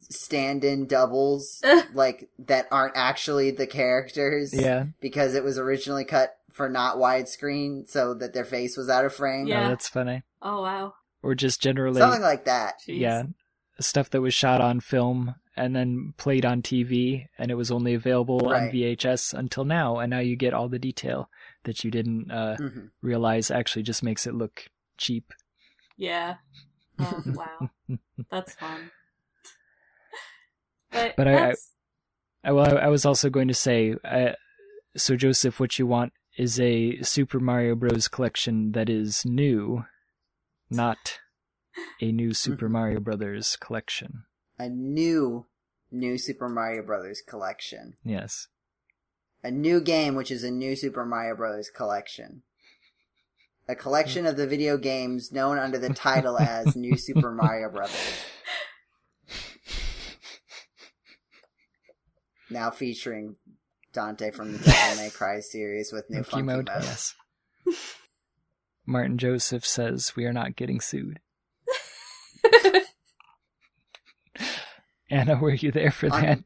stand-in 0.10 0.86
doubles 0.86 1.64
like 1.94 2.30
that 2.38 2.68
aren't 2.72 2.98
actually 2.98 3.52
the 3.52 3.68
characters 3.68 4.54
yeah, 4.54 4.88
because 5.00 5.34
it 5.34 5.46
was 5.46 5.58
originally 5.58 6.04
cut 6.04 6.38
for 6.56 6.70
not 6.70 6.96
widescreen 6.96 7.86
so 7.88 8.14
that 8.14 8.34
their 8.34 8.46
face 8.46 8.78
was 8.78 8.90
out 8.90 9.04
of 9.04 9.14
frame 9.14 9.46
Yeah. 9.46 9.66
oh, 9.66 9.70
that's 9.70 9.90
funny. 9.90 10.24
Oh 10.42 10.62
wow. 10.62 10.94
Or 11.22 11.36
just 11.36 11.62
generally 11.62 12.00
something 12.00 12.22
like 12.22 12.46
that 12.46 12.76
Jeez. 12.88 13.00
yeah, 13.00 13.24
stuff 13.80 14.10
that 14.12 14.22
was 14.22 14.34
shot 14.34 14.62
on 14.62 14.80
film 14.80 15.36
and 15.58 15.76
then 15.76 16.14
played 16.18 16.46
on 16.46 16.62
TV 16.62 17.26
and 17.38 17.52
it 17.52 17.56
was 17.56 17.72
only 17.72 17.94
available 17.94 18.48
on 18.48 18.70
VHS 18.70 19.34
until 19.34 19.66
now 19.66 19.98
and 20.00 20.10
now 20.12 20.20
you 20.20 20.38
get 20.38 20.54
all 20.54 20.70
the 20.70 20.80
detail 20.80 21.30
that 21.66 21.84
you 21.84 21.92
didn't 21.92 22.32
uh, 22.32 22.56
Mhm. 22.58 22.90
realize 23.02 23.52
actually 23.52 23.84
just 23.84 24.02
makes 24.04 24.26
it 24.26 24.34
look 24.34 24.66
cheap. 24.98 25.34
Yeah. 25.98 26.36
Oh 26.98 27.22
wow. 27.26 27.70
That's 28.32 28.54
fun. 28.54 28.92
But, 30.92 31.16
But 31.18 31.28
I- 31.28 31.32
I- 31.34 31.46
that's, 31.48 31.72
I, 32.46 32.52
well, 32.54 32.78
I 32.78 32.88
was 32.88 33.06
also 33.06 33.30
going 33.30 33.48
to 33.50 33.54
say, 33.54 33.96
uh, 34.06 34.34
so 34.96 35.16
Joseph, 35.18 35.60
what 35.60 35.78
you 35.80 35.88
want 35.88 36.14
is 36.38 36.60
a 36.60 37.02
Super 37.02 37.40
Mario 37.40 37.76
Bros. 37.76 38.08
collection 38.08 38.72
that 38.74 38.90
is 38.90 39.26
new, 39.26 39.86
not 40.70 41.20
a 42.02 42.12
new 42.12 42.34
Super. 42.34 42.68
Mario 42.70 43.00
Brothers 43.00 43.56
collection. 43.56 44.24
a 44.60 44.70
new 44.70 45.46
New 45.92 46.18
Super 46.18 46.50
Mario 46.50 46.84
Brothers 46.84 47.22
collection. 47.26 47.94
Yes. 48.04 48.48
A 49.44 49.52
new 49.52 49.80
game, 49.80 50.16
which 50.16 50.32
is 50.32 50.44
a 50.44 50.52
new 50.52 50.76
Super 50.76 51.06
Mario 51.06 51.36
Brothers 51.36 51.70
collection. 51.70 52.42
A 53.68 53.76
collection 53.76 54.26
of 54.26 54.36
the 54.38 54.48
video 54.48 54.78
games 54.78 55.32
known 55.32 55.58
under 55.58 55.78
the 55.78 55.94
title 55.94 56.38
as 56.38 56.76
New 56.76 56.98
Super 56.98 57.32
Mario 57.32 57.70
Brothers. 57.70 57.96
Now 62.50 62.70
featuring 62.70 63.38
Dante 63.96 64.30
from 64.32 64.52
the 64.54 64.60
Devil 64.60 65.04
May 65.04 65.10
Cry 65.10 65.40
series 65.40 65.92
with 65.92 66.10
new 66.10 66.22
funky, 66.24 66.44
mode. 66.44 66.70
mode. 66.72 66.84
Yes. 66.84 67.16
Martin 68.86 69.18
Joseph 69.18 69.66
says 69.66 70.16
we 70.16 70.26
are 70.26 70.34
not 70.34 70.56
getting 70.56 70.80
sued. 70.80 71.20
Anna, 75.10 75.38
were 75.38 75.54
you 75.54 75.72
there 75.72 75.92
for 75.92 76.10
that? 76.10 76.44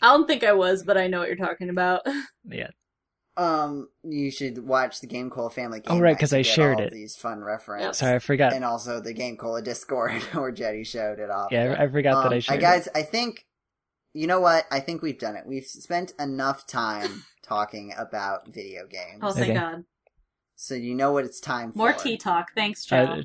I 0.00 0.06
don't 0.06 0.26
think 0.26 0.44
I 0.44 0.52
was, 0.52 0.82
but 0.82 0.96
I 0.96 1.06
know 1.06 1.18
what 1.20 1.28
you're 1.28 1.36
talking 1.36 1.68
about. 1.68 2.02
Yeah. 2.44 2.70
Um, 3.36 3.88
you 4.02 4.30
should 4.30 4.66
watch 4.66 5.00
the 5.00 5.06
Game 5.06 5.30
Cola 5.30 5.48
Family 5.48 5.80
Game. 5.80 5.96
Oh, 5.96 6.00
right, 6.00 6.14
because 6.14 6.34
I 6.34 6.42
shared 6.42 6.80
it. 6.80 6.92
These 6.92 7.16
fun 7.16 7.40
references. 7.40 7.96
Sorry, 7.98 8.16
I 8.16 8.18
forgot. 8.18 8.52
And 8.52 8.64
also 8.64 9.00
the 9.00 9.14
Game 9.14 9.38
Cola 9.38 9.62
Discord 9.62 10.20
where 10.32 10.50
Jeddy 10.50 10.84
showed 10.84 11.18
it 11.18 11.30
off. 11.30 11.50
Yeah, 11.50 11.76
I 11.78 11.88
forgot 11.88 12.16
um, 12.16 12.22
that 12.24 12.32
I 12.34 12.38
shared. 12.40 12.58
I, 12.58 12.60
guys, 12.60 12.88
it. 12.88 12.92
I 12.94 13.02
think 13.04 13.46
you 14.12 14.26
know 14.26 14.40
what? 14.40 14.66
I 14.70 14.80
think 14.80 15.02
we've 15.02 15.18
done 15.18 15.36
it. 15.36 15.44
We've 15.46 15.64
spent 15.64 16.12
enough 16.18 16.66
time 16.66 17.24
talking 17.42 17.92
about 17.96 18.48
video 18.48 18.86
games. 18.86 19.20
Oh, 19.22 19.32
thank 19.32 19.50
okay. 19.50 19.58
God. 19.58 19.84
So 20.56 20.74
you 20.74 20.94
know 20.94 21.12
what 21.12 21.24
it's 21.24 21.40
time 21.40 21.72
for. 21.72 21.78
More 21.78 21.92
tea 21.92 22.16
talk. 22.16 22.52
Thanks, 22.54 22.84
Joe. 22.84 22.96
Uh, 22.96 23.22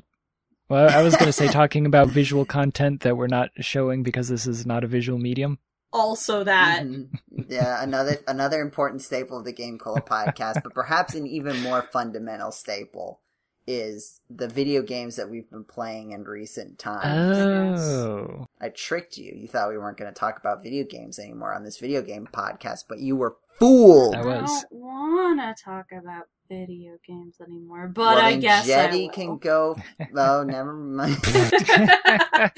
well, 0.68 0.90
I 0.90 1.02
was 1.02 1.14
going 1.14 1.26
to 1.26 1.32
say 1.32 1.48
talking 1.52 1.86
about 1.86 2.08
visual 2.08 2.44
content 2.44 3.02
that 3.02 3.16
we're 3.16 3.26
not 3.26 3.50
showing 3.60 4.02
because 4.02 4.28
this 4.28 4.46
is 4.46 4.66
not 4.66 4.84
a 4.84 4.86
visual 4.86 5.18
medium. 5.18 5.58
Also, 5.92 6.44
that 6.44 6.82
mm-hmm. 6.82 7.40
yeah, 7.48 7.82
another 7.82 8.18
another 8.26 8.60
important 8.60 9.00
staple 9.00 9.38
of 9.38 9.44
the 9.44 9.52
Game 9.52 9.78
Cola 9.78 10.00
podcast, 10.02 10.62
but 10.62 10.74
perhaps 10.74 11.14
an 11.14 11.26
even 11.26 11.60
more 11.62 11.82
fundamental 11.82 12.50
staple 12.50 13.20
is 13.68 14.22
the 14.30 14.48
video 14.48 14.80
games 14.80 15.16
that 15.16 15.28
we've 15.28 15.48
been 15.50 15.62
playing 15.62 16.12
in 16.12 16.24
recent 16.24 16.78
times. 16.78 17.80
Oh. 17.80 18.46
I 18.58 18.70
tricked 18.70 19.18
you. 19.18 19.30
You 19.36 19.46
thought 19.46 19.68
we 19.68 19.76
weren't 19.76 19.98
going 19.98 20.12
to 20.12 20.18
talk 20.18 20.38
about 20.38 20.62
video 20.62 20.84
games 20.84 21.18
anymore 21.18 21.52
on 21.52 21.64
this 21.64 21.76
video 21.76 22.00
game 22.00 22.26
podcast, 22.32 22.84
but 22.88 22.98
you 22.98 23.14
were 23.14 23.36
fooled. 23.58 24.14
I 24.14 24.24
was. 24.24 24.50
I 24.50 24.62
don't 24.72 24.80
want 24.80 25.40
to 25.40 25.62
talk 25.62 25.86
about 25.92 26.24
video 26.48 26.96
games 27.06 27.36
anymore, 27.46 27.88
but 27.88 28.16
well, 28.16 28.24
I 28.24 28.36
guess 28.36 28.66
Jeddy 28.66 29.10
can 29.10 29.36
go. 29.36 29.76
Oh, 30.16 30.44
never 30.44 30.72
mind. 30.72 31.18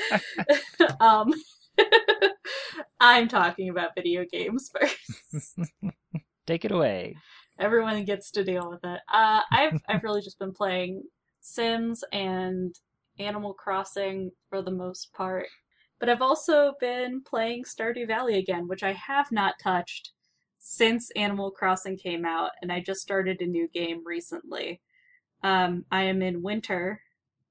um, 1.00 1.34
I'm 3.00 3.26
talking 3.26 3.68
about 3.68 3.96
video 3.96 4.24
games 4.30 4.70
first. 4.72 5.58
Take 6.46 6.64
it 6.64 6.70
away 6.70 7.16
everyone 7.60 8.04
gets 8.04 8.30
to 8.32 8.42
deal 8.42 8.68
with 8.70 8.80
it. 8.82 9.00
Uh, 9.12 9.40
I've 9.52 9.80
I've 9.88 10.02
really 10.02 10.22
just 10.22 10.38
been 10.38 10.52
playing 10.52 11.02
Sims 11.40 12.02
and 12.12 12.74
Animal 13.18 13.54
Crossing 13.54 14.30
for 14.48 14.62
the 14.62 14.70
most 14.70 15.12
part, 15.12 15.46
but 16.00 16.08
I've 16.08 16.22
also 16.22 16.72
been 16.80 17.22
playing 17.22 17.64
Stardew 17.64 18.06
Valley 18.06 18.38
again, 18.38 18.66
which 18.66 18.82
I 18.82 18.92
have 18.94 19.30
not 19.30 19.54
touched 19.62 20.12
since 20.58 21.10
Animal 21.12 21.50
Crossing 21.50 21.96
came 21.96 22.24
out, 22.24 22.50
and 22.62 22.72
I 22.72 22.80
just 22.80 23.00
started 23.00 23.40
a 23.40 23.46
new 23.46 23.68
game 23.68 24.02
recently. 24.04 24.80
Um, 25.42 25.84
I 25.90 26.02
am 26.02 26.22
in 26.22 26.42
winter. 26.42 27.00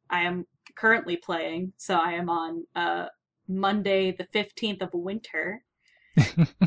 I 0.09 0.21
am 0.21 0.45
currently 0.75 1.17
playing, 1.17 1.73
so 1.77 1.95
I 1.95 2.13
am 2.13 2.29
on 2.29 2.65
uh, 2.75 3.05
Monday, 3.47 4.11
the 4.11 4.27
fifteenth 4.33 4.81
of 4.81 4.89
winter, 4.93 5.63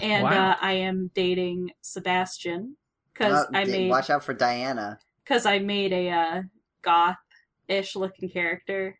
and 0.00 0.24
wow. 0.24 0.50
uh, 0.50 0.56
I 0.60 0.72
am 0.74 1.10
dating 1.14 1.70
Sebastian, 1.80 2.76
because 3.22 3.44
uh, 3.44 3.50
I 3.54 3.64
made 3.64 3.90
watch 3.90 4.10
out 4.10 4.24
for 4.24 4.34
Diana 4.34 4.98
because 5.24 5.46
I 5.46 5.58
made 5.58 5.92
a 5.92 6.10
uh, 6.10 6.42
goth-ish 6.82 7.96
looking 7.96 8.28
character. 8.28 8.98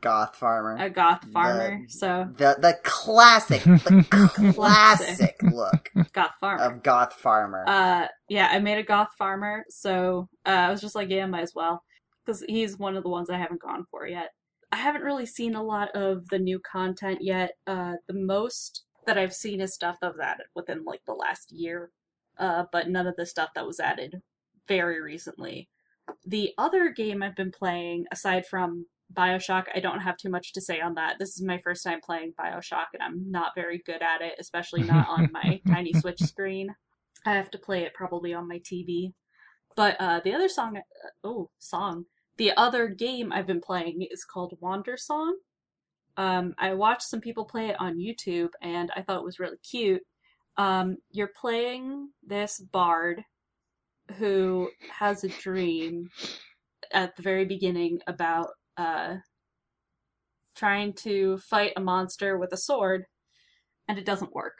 Goth 0.00 0.36
farmer. 0.36 0.76
A 0.78 0.88
goth 0.88 1.24
farmer. 1.32 1.80
The, 1.84 1.92
so 1.92 2.28
the 2.36 2.56
the 2.60 2.78
classic, 2.84 3.62
the 3.64 4.52
classic 4.54 5.40
look 5.42 5.90
goth 6.12 6.34
farmer 6.40 6.62
of 6.62 6.82
goth 6.82 7.14
farmer. 7.14 7.64
Uh, 7.66 8.06
yeah, 8.28 8.48
I 8.50 8.60
made 8.60 8.78
a 8.78 8.84
goth 8.84 9.10
farmer, 9.18 9.64
so 9.68 10.28
uh, 10.46 10.50
I 10.50 10.70
was 10.70 10.80
just 10.80 10.94
like, 10.94 11.10
yeah, 11.10 11.26
might 11.26 11.42
as 11.42 11.54
well, 11.54 11.82
because 12.24 12.44
he's 12.46 12.78
one 12.78 12.96
of 12.96 13.02
the 13.02 13.08
ones 13.08 13.30
I 13.30 13.38
haven't 13.38 13.62
gone 13.62 13.84
for 13.90 14.06
yet. 14.06 14.30
I 14.72 14.76
haven't 14.76 15.02
really 15.02 15.26
seen 15.26 15.56
a 15.56 15.62
lot 15.62 15.90
of 15.96 16.28
the 16.28 16.38
new 16.38 16.60
content 16.60 17.18
yet. 17.20 17.54
Uh, 17.66 17.94
the 18.06 18.14
most 18.14 18.84
that 19.06 19.18
I've 19.18 19.34
seen 19.34 19.60
is 19.60 19.74
stuff 19.74 19.96
of 20.02 20.18
that 20.18 20.38
within 20.54 20.84
like 20.84 21.00
the 21.04 21.14
last 21.14 21.50
year 21.50 21.90
uh, 22.38 22.64
but 22.72 22.88
none 22.88 23.06
of 23.06 23.16
the 23.16 23.26
stuff 23.26 23.50
that 23.54 23.66
was 23.66 23.80
added 23.80 24.20
very 24.68 25.00
recently. 25.00 25.68
The 26.26 26.52
other 26.58 26.90
game 26.90 27.22
I've 27.22 27.36
been 27.36 27.52
playing, 27.52 28.06
aside 28.12 28.46
from 28.46 28.86
Bioshock, 29.12 29.64
I 29.74 29.80
don't 29.80 30.00
have 30.00 30.16
too 30.16 30.30
much 30.30 30.52
to 30.52 30.60
say 30.60 30.80
on 30.80 30.94
that. 30.94 31.16
This 31.18 31.30
is 31.30 31.42
my 31.42 31.58
first 31.58 31.84
time 31.84 32.00
playing 32.04 32.34
Bioshock, 32.38 32.86
and 32.94 33.02
I'm 33.02 33.30
not 33.30 33.52
very 33.54 33.82
good 33.84 34.02
at 34.02 34.22
it, 34.22 34.34
especially 34.38 34.82
not 34.82 35.08
on 35.08 35.30
my 35.32 35.60
tiny 35.68 35.92
Switch 35.92 36.20
screen. 36.20 36.74
I 37.26 37.34
have 37.34 37.50
to 37.50 37.58
play 37.58 37.82
it 37.82 37.94
probably 37.94 38.32
on 38.34 38.48
my 38.48 38.60
TV. 38.60 39.12
But 39.76 39.96
uh, 40.00 40.20
the 40.24 40.34
other 40.34 40.48
song, 40.48 40.76
uh, 40.76 41.08
oh, 41.24 41.50
song. 41.58 42.04
The 42.38 42.52
other 42.56 42.88
game 42.88 43.32
I've 43.32 43.46
been 43.46 43.60
playing 43.60 44.06
is 44.10 44.24
called 44.24 44.56
Wandersong. 44.62 45.32
Um, 46.16 46.54
I 46.58 46.74
watched 46.74 47.02
some 47.02 47.20
people 47.20 47.44
play 47.44 47.68
it 47.68 47.80
on 47.80 47.98
YouTube, 47.98 48.50
and 48.62 48.90
I 48.96 49.02
thought 49.02 49.18
it 49.18 49.24
was 49.24 49.38
really 49.38 49.58
cute. 49.58 50.02
Um, 50.56 50.98
you're 51.10 51.30
playing 51.40 52.10
this 52.22 52.58
bard 52.58 53.22
who 54.18 54.70
has 54.98 55.24
a 55.24 55.28
dream 55.28 56.10
at 56.92 57.16
the 57.16 57.22
very 57.22 57.44
beginning 57.44 58.00
about 58.06 58.48
uh, 58.76 59.16
trying 60.56 60.92
to 60.92 61.38
fight 61.38 61.72
a 61.76 61.80
monster 61.80 62.36
with 62.38 62.52
a 62.52 62.56
sword, 62.56 63.04
and 63.88 63.98
it 63.98 64.04
doesn't 64.04 64.34
work. 64.34 64.58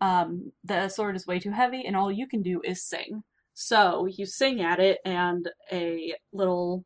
Um, 0.00 0.52
the 0.64 0.88
sword 0.88 1.16
is 1.16 1.26
way 1.26 1.38
too 1.38 1.52
heavy, 1.52 1.84
and 1.86 1.96
all 1.96 2.10
you 2.10 2.26
can 2.26 2.42
do 2.42 2.60
is 2.64 2.82
sing. 2.86 3.22
So 3.54 4.06
you 4.06 4.26
sing 4.26 4.60
at 4.60 4.80
it, 4.80 4.98
and 5.04 5.48
a 5.72 6.14
little 6.32 6.84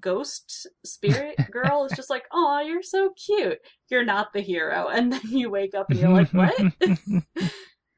ghost 0.00 0.66
spirit 0.84 1.36
girl 1.50 1.84
is 1.84 1.96
just 1.96 2.10
like, 2.10 2.24
"Oh, 2.32 2.60
you're 2.60 2.82
so 2.82 3.12
cute. 3.24 3.58
You're 3.90 4.04
not 4.04 4.32
the 4.32 4.40
hero." 4.40 4.88
And 4.92 5.12
then 5.12 5.20
you 5.28 5.50
wake 5.50 5.74
up 5.74 5.90
and 5.90 5.98
you're 5.98 6.10
like, 6.10 6.32
"What?" 6.32 6.58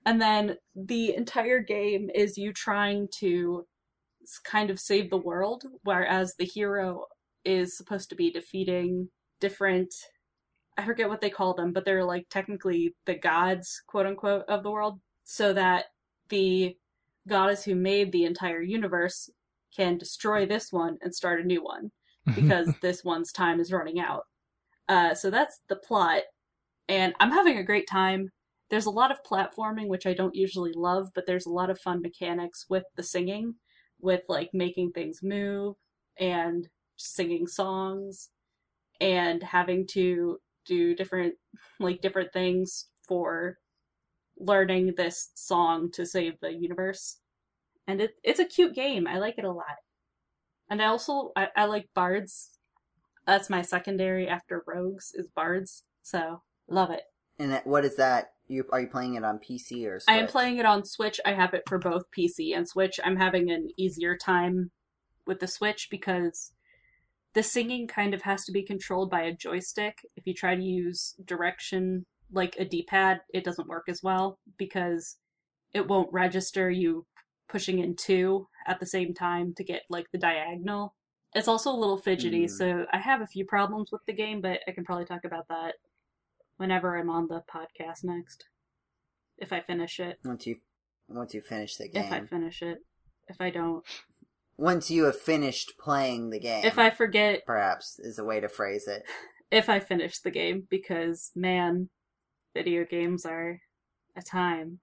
and 0.06 0.20
then 0.20 0.56
the 0.74 1.14
entire 1.14 1.60
game 1.60 2.10
is 2.14 2.38
you 2.38 2.52
trying 2.52 3.08
to 3.18 3.66
kind 4.44 4.70
of 4.70 4.78
save 4.78 5.10
the 5.10 5.16
world, 5.16 5.64
whereas 5.84 6.34
the 6.38 6.44
hero 6.44 7.04
is 7.44 7.76
supposed 7.76 8.10
to 8.10 8.16
be 8.16 8.30
defeating 8.30 9.08
different 9.40 9.94
I 10.78 10.84
forget 10.84 11.08
what 11.08 11.20
they 11.20 11.28
call 11.28 11.54
them, 11.54 11.72
but 11.72 11.84
they're 11.84 12.04
like 12.04 12.26
technically 12.30 12.94
the 13.04 13.16
gods, 13.16 13.82
quote 13.88 14.06
unquote, 14.06 14.44
of 14.48 14.62
the 14.62 14.70
world, 14.70 15.00
so 15.24 15.52
that 15.52 15.86
the 16.28 16.76
goddess 17.26 17.64
who 17.64 17.74
made 17.74 18.12
the 18.12 18.24
entire 18.24 18.62
universe 18.62 19.28
can 19.76 19.98
destroy 19.98 20.46
this 20.46 20.72
one 20.72 20.96
and 21.02 21.14
start 21.14 21.40
a 21.40 21.44
new 21.44 21.62
one 21.62 21.90
because 22.34 22.72
this 22.82 23.04
one's 23.04 23.32
time 23.32 23.60
is 23.60 23.72
running 23.72 24.00
out. 24.00 24.24
Uh, 24.88 25.14
so 25.14 25.30
that's 25.30 25.60
the 25.68 25.76
plot, 25.76 26.22
and 26.88 27.14
I'm 27.20 27.30
having 27.30 27.58
a 27.58 27.64
great 27.64 27.86
time. 27.88 28.30
There's 28.70 28.86
a 28.86 28.90
lot 28.90 29.10
of 29.10 29.22
platforming, 29.22 29.88
which 29.88 30.06
I 30.06 30.14
don't 30.14 30.34
usually 30.34 30.72
love, 30.74 31.08
but 31.14 31.26
there's 31.26 31.46
a 31.46 31.52
lot 31.52 31.70
of 31.70 31.80
fun 31.80 32.02
mechanics 32.02 32.66
with 32.68 32.84
the 32.96 33.02
singing, 33.02 33.54
with 34.00 34.22
like 34.28 34.50
making 34.52 34.92
things 34.92 35.20
move 35.22 35.76
and 36.18 36.68
singing 36.96 37.46
songs 37.46 38.30
and 39.00 39.42
having 39.42 39.86
to 39.86 40.38
do 40.66 40.94
different 40.94 41.34
like 41.80 42.00
different 42.02 42.32
things 42.32 42.88
for 43.06 43.58
learning 44.38 44.94
this 44.96 45.30
song 45.34 45.90
to 45.92 46.04
save 46.04 46.34
the 46.40 46.52
universe 46.52 47.18
and 47.88 48.02
it, 48.02 48.10
it's 48.22 48.38
a 48.38 48.44
cute 48.44 48.74
game. 48.74 49.08
I 49.08 49.18
like 49.18 49.38
it 49.38 49.44
a 49.44 49.50
lot. 49.50 49.76
And 50.70 50.80
I 50.80 50.86
also 50.86 51.32
I, 51.34 51.48
I 51.56 51.64
like 51.64 51.88
bards. 51.94 52.50
That's 53.26 53.50
my 53.50 53.62
secondary 53.62 54.28
after 54.28 54.62
rogues 54.66 55.12
is 55.14 55.28
bards. 55.34 55.84
So 56.02 56.42
love 56.68 56.90
it. 56.90 57.02
And 57.38 57.60
what 57.64 57.84
is 57.84 57.96
that? 57.96 58.32
You 58.46 58.64
are 58.70 58.80
you 58.80 58.88
playing 58.88 59.14
it 59.14 59.24
on 59.24 59.38
PC 59.38 59.86
or? 59.86 59.98
Switch? 59.98 60.14
I 60.14 60.18
am 60.18 60.28
playing 60.28 60.58
it 60.58 60.66
on 60.66 60.84
Switch. 60.84 61.18
I 61.24 61.32
have 61.32 61.54
it 61.54 61.62
for 61.66 61.78
both 61.78 62.04
PC 62.16 62.54
and 62.54 62.68
Switch. 62.68 63.00
I'm 63.02 63.16
having 63.16 63.50
an 63.50 63.68
easier 63.78 64.16
time 64.16 64.70
with 65.26 65.40
the 65.40 65.46
Switch 65.46 65.88
because 65.90 66.52
the 67.34 67.42
singing 67.42 67.86
kind 67.86 68.14
of 68.14 68.22
has 68.22 68.44
to 68.44 68.52
be 68.52 68.62
controlled 68.62 69.10
by 69.10 69.22
a 69.22 69.34
joystick. 69.34 69.98
If 70.16 70.26
you 70.26 70.34
try 70.34 70.54
to 70.54 70.62
use 70.62 71.14
direction 71.24 72.04
like 72.32 72.56
a 72.58 72.64
D-pad, 72.64 73.20
it 73.32 73.44
doesn't 73.44 73.68
work 73.68 73.84
as 73.88 74.02
well 74.02 74.38
because 74.58 75.16
it 75.72 75.86
won't 75.86 76.12
register 76.12 76.70
you 76.70 77.06
pushing 77.48 77.78
in 77.78 77.96
two 77.96 78.48
at 78.66 78.80
the 78.80 78.86
same 78.86 79.14
time 79.14 79.54
to 79.56 79.64
get 79.64 79.82
like 79.88 80.06
the 80.12 80.18
diagonal. 80.18 80.94
It's 81.34 81.48
also 81.48 81.70
a 81.70 81.76
little 81.76 81.98
fidgety, 81.98 82.46
mm. 82.46 82.50
so 82.50 82.86
I 82.92 82.98
have 82.98 83.20
a 83.20 83.26
few 83.26 83.44
problems 83.44 83.90
with 83.92 84.00
the 84.06 84.14
game, 84.14 84.40
but 84.40 84.60
I 84.66 84.72
can 84.72 84.84
probably 84.84 85.04
talk 85.04 85.24
about 85.24 85.48
that 85.48 85.74
whenever 86.56 86.96
I'm 86.96 87.10
on 87.10 87.28
the 87.28 87.42
podcast 87.52 88.04
next. 88.04 88.44
If 89.38 89.52
I 89.52 89.60
finish 89.60 90.00
it. 90.00 90.18
Once 90.24 90.46
you 90.46 90.56
once 91.08 91.34
you 91.34 91.40
finish 91.40 91.76
the 91.76 91.88
game. 91.88 92.04
If 92.04 92.12
I 92.12 92.20
finish 92.26 92.62
it. 92.62 92.78
If 93.28 93.40
I 93.40 93.50
don't. 93.50 93.84
once 94.56 94.90
you 94.90 95.04
have 95.04 95.18
finished 95.18 95.78
playing 95.78 96.30
the 96.30 96.40
game. 96.40 96.64
If 96.64 96.78
I 96.78 96.90
forget. 96.90 97.46
Perhaps 97.46 97.98
is 97.98 98.18
a 98.18 98.24
way 98.24 98.40
to 98.40 98.48
phrase 98.48 98.86
it. 98.86 99.04
If 99.50 99.70
I 99.70 99.80
finish 99.80 100.18
the 100.18 100.30
game, 100.30 100.66
because 100.68 101.30
man, 101.34 101.88
video 102.54 102.84
games 102.84 103.24
are 103.24 103.60
a 104.14 104.20
time. 104.20 104.80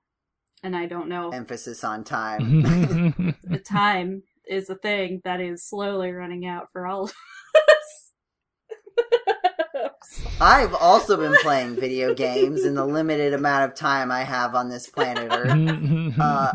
And 0.66 0.76
I 0.76 0.88
don't 0.88 1.08
know. 1.10 1.30
Emphasis 1.30 1.84
on 1.84 2.04
time. 2.04 2.64
the 3.44 3.60
time 3.60 4.24
is 4.48 4.68
a 4.68 4.76
thing 4.76 5.22
that 5.24 5.40
is 5.40 5.64
slowly 5.64 6.12
running 6.12 6.48
out 6.48 6.72
for 6.74 6.88
all 6.88 7.04
of 7.04 7.14
us. 7.70 8.12
I've 10.42 10.74
also 10.74 11.18
been 11.18 11.36
playing 11.44 11.76
video 11.76 12.16
games 12.16 12.66
in 12.66 12.74
the 12.74 12.84
limited 12.84 13.36
amount 13.36 13.70
of 13.70 13.78
time 13.78 14.12
I 14.12 14.24
have 14.24 14.56
on 14.56 14.70
this 14.70 14.90
planet 14.90 15.32
Earth. 15.32 16.20
Uh, 16.20 16.54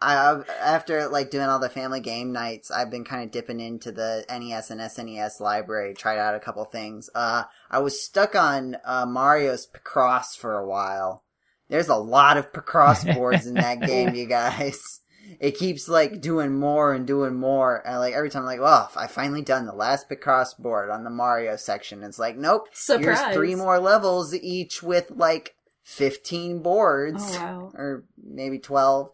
I 0.00 0.42
after 0.60 1.06
like 1.06 1.30
doing 1.30 1.46
all 1.46 1.60
the 1.60 1.68
family 1.68 2.00
game 2.00 2.32
nights, 2.32 2.72
I've 2.72 2.90
been 2.90 3.04
kind 3.04 3.22
of 3.22 3.30
dipping 3.30 3.60
into 3.60 3.92
the 3.92 4.24
NES 4.28 4.72
and 4.72 4.80
SNES 4.80 5.38
library, 5.38 5.94
tried 5.94 6.18
out 6.18 6.34
a 6.34 6.40
couple 6.40 6.64
things. 6.64 7.08
Uh, 7.14 7.44
I 7.70 7.78
was 7.78 8.02
stuck 8.02 8.34
on 8.34 8.78
uh, 8.84 9.06
Mario's 9.06 9.68
Picross 9.68 10.36
for 10.36 10.58
a 10.58 10.66
while. 10.66 11.22
There's 11.68 11.88
a 11.88 11.96
lot 11.96 12.36
of 12.36 12.52
Picross 12.52 13.04
boards 13.14 13.46
in 13.46 13.54
that 13.54 13.80
game, 13.80 14.14
you 14.14 14.26
guys. 14.26 15.00
It 15.40 15.58
keeps 15.58 15.88
like 15.88 16.22
doing 16.22 16.58
more 16.58 16.94
and 16.94 17.06
doing 17.06 17.34
more, 17.34 17.86
and 17.86 17.98
like 17.98 18.14
every 18.14 18.30
time, 18.30 18.42
I'm 18.42 18.46
like, 18.46 18.60
well, 18.60 18.90
I 18.96 19.06
finally 19.08 19.42
done 19.42 19.66
the 19.66 19.74
last 19.74 20.08
Picross 20.08 20.56
board 20.58 20.88
on 20.88 21.04
the 21.04 21.10
Mario 21.10 21.56
section. 21.56 22.02
It's 22.02 22.18
like, 22.18 22.36
nope, 22.38 22.68
Surprise. 22.72 23.20
here's 23.20 23.34
three 23.34 23.54
more 23.54 23.78
levels, 23.78 24.34
each 24.34 24.82
with 24.82 25.10
like 25.10 25.54
15 25.84 26.62
boards, 26.62 27.22
Oh 27.36 27.38
wow. 27.40 27.72
or 27.74 28.04
maybe 28.22 28.58
12. 28.58 29.10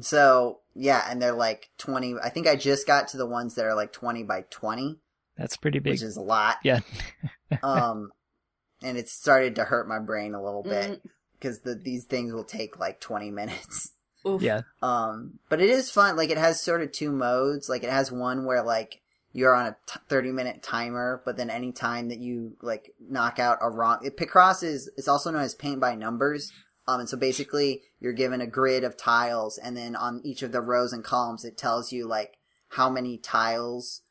So 0.00 0.60
yeah, 0.76 1.04
and 1.10 1.20
they're 1.20 1.32
like 1.32 1.70
20. 1.78 2.14
I 2.22 2.28
think 2.28 2.46
I 2.46 2.54
just 2.54 2.86
got 2.86 3.08
to 3.08 3.16
the 3.16 3.26
ones 3.26 3.56
that 3.56 3.64
are 3.64 3.74
like 3.74 3.92
20 3.92 4.22
by 4.22 4.44
20, 4.50 5.00
That's 5.36 5.56
pretty 5.56 5.80
big. 5.80 5.94
which 5.94 6.02
is 6.02 6.16
a 6.16 6.20
lot. 6.22 6.58
Yeah. 6.62 6.80
um, 7.64 8.12
and 8.82 8.96
it 8.96 9.08
started 9.08 9.56
to 9.56 9.64
hurt 9.64 9.88
my 9.88 9.98
brain 9.98 10.34
a 10.34 10.42
little 10.42 10.62
bit 10.62 11.02
Mm, 11.02 11.10
because 11.38 11.60
the 11.60 11.74
these 11.74 12.04
things 12.04 12.32
will 12.32 12.44
take 12.44 12.78
like 12.78 13.00
20 13.00 13.30
minutes. 13.30 13.92
oof. 14.26 14.42
Yeah. 14.42 14.62
Um, 14.82 15.38
but 15.48 15.60
it 15.60 15.70
is 15.70 15.90
fun. 15.90 16.16
Like 16.16 16.30
it 16.30 16.38
has 16.38 16.60
sort 16.60 16.82
of 16.82 16.92
two 16.92 17.12
modes. 17.12 17.68
Like 17.68 17.84
it 17.84 17.90
has 17.90 18.12
one 18.12 18.44
where 18.44 18.62
like 18.62 19.00
you're 19.32 19.54
on 19.54 19.66
a 19.66 19.76
t- 19.86 20.00
30 20.08 20.32
minute 20.32 20.62
timer, 20.62 21.22
but 21.24 21.36
then 21.36 21.50
any 21.50 21.72
time 21.72 22.08
that 22.08 22.18
you 22.18 22.56
like 22.62 22.92
knock 23.00 23.38
out 23.38 23.58
a 23.60 23.70
wrong, 23.70 23.98
it, 24.02 24.16
Picross 24.16 24.62
is, 24.62 24.90
it's 24.96 25.08
also 25.08 25.30
known 25.30 25.42
as 25.42 25.54
paint 25.54 25.80
by 25.80 25.94
numbers. 25.94 26.52
Um, 26.86 27.00
and 27.00 27.08
so 27.08 27.16
basically 27.16 27.82
you're 28.00 28.14
given 28.14 28.40
a 28.40 28.46
grid 28.46 28.84
of 28.84 28.96
tiles 28.96 29.58
and 29.58 29.76
then 29.76 29.94
on 29.94 30.22
each 30.24 30.42
of 30.42 30.52
the 30.52 30.62
rows 30.62 30.92
and 30.92 31.04
columns, 31.04 31.44
it 31.44 31.58
tells 31.58 31.92
you 31.92 32.06
like 32.06 32.38
how 32.70 32.88
many 32.88 33.18
tiles, 33.18 34.02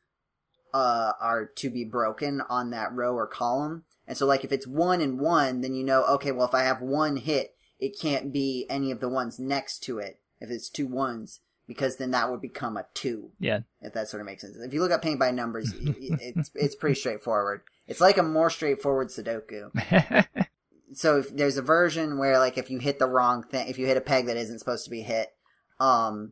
uh, 0.74 1.14
are 1.20 1.46
to 1.46 1.70
be 1.70 1.84
broken 1.84 2.42
on 2.50 2.70
that 2.70 2.94
row 2.94 3.16
or 3.16 3.26
column. 3.26 3.84
And 4.08 4.18
so 4.18 4.26
like 4.26 4.44
if 4.44 4.52
it's 4.52 4.68
one 4.68 5.02
and 5.02 5.20
one, 5.20 5.62
then 5.62 5.74
you 5.74 5.84
know, 5.84 6.06
okay, 6.06 6.32
well 6.32 6.48
if 6.48 6.54
I 6.54 6.64
have 6.64 6.82
one 6.82 7.18
hit, 7.18 7.56
it 7.80 8.00
can't 8.00 8.32
be 8.34 8.66
any 8.70 8.92
of 8.92 9.00
the 9.00 9.10
ones 9.10 9.40
next 9.40 9.80
to 9.84 10.00
it 10.00 10.20
if 10.40 10.50
it's 10.50 10.70
two 10.70 10.88
ones 10.88 11.42
because 11.68 11.98
then 11.98 12.12
that 12.12 12.32
would 12.32 12.42
become 12.42 12.78
a 12.78 12.86
two. 12.94 13.32
Yeah. 13.40 13.62
if 13.82 13.94
that 13.94 14.08
sort 14.08 14.22
of 14.22 14.26
makes 14.26 14.42
sense. 14.42 14.56
If 14.58 14.74
you 14.74 14.82
look 14.82 14.92
at 14.92 15.02
paint 15.02 15.20
by 15.20 15.32
numbers 15.32 15.74
it's 15.80 16.52
it's 16.56 16.76
pretty 16.76 16.96
straightforward. 17.00 17.62
It's 17.88 18.02
like 18.02 18.18
a 18.18 18.24
more 18.24 18.50
straightforward 18.50 19.10
sudoku. 19.10 20.26
So 20.94 21.20
if 21.20 21.36
there's 21.36 21.58
a 21.58 21.62
version 21.62 22.18
where 22.18 22.40
like 22.40 22.58
if 22.58 22.72
you 22.72 22.80
hit 22.80 22.98
the 22.98 23.08
wrong 23.08 23.44
thing 23.44 23.68
if 23.68 23.78
you 23.78 23.86
hit 23.86 23.98
a 23.98 24.02
peg 24.02 24.26
that 24.28 24.38
isn't 24.38 24.60
supposed 24.60 24.86
to 24.86 24.90
be 24.90 25.02
hit 25.02 25.34
um 25.80 26.32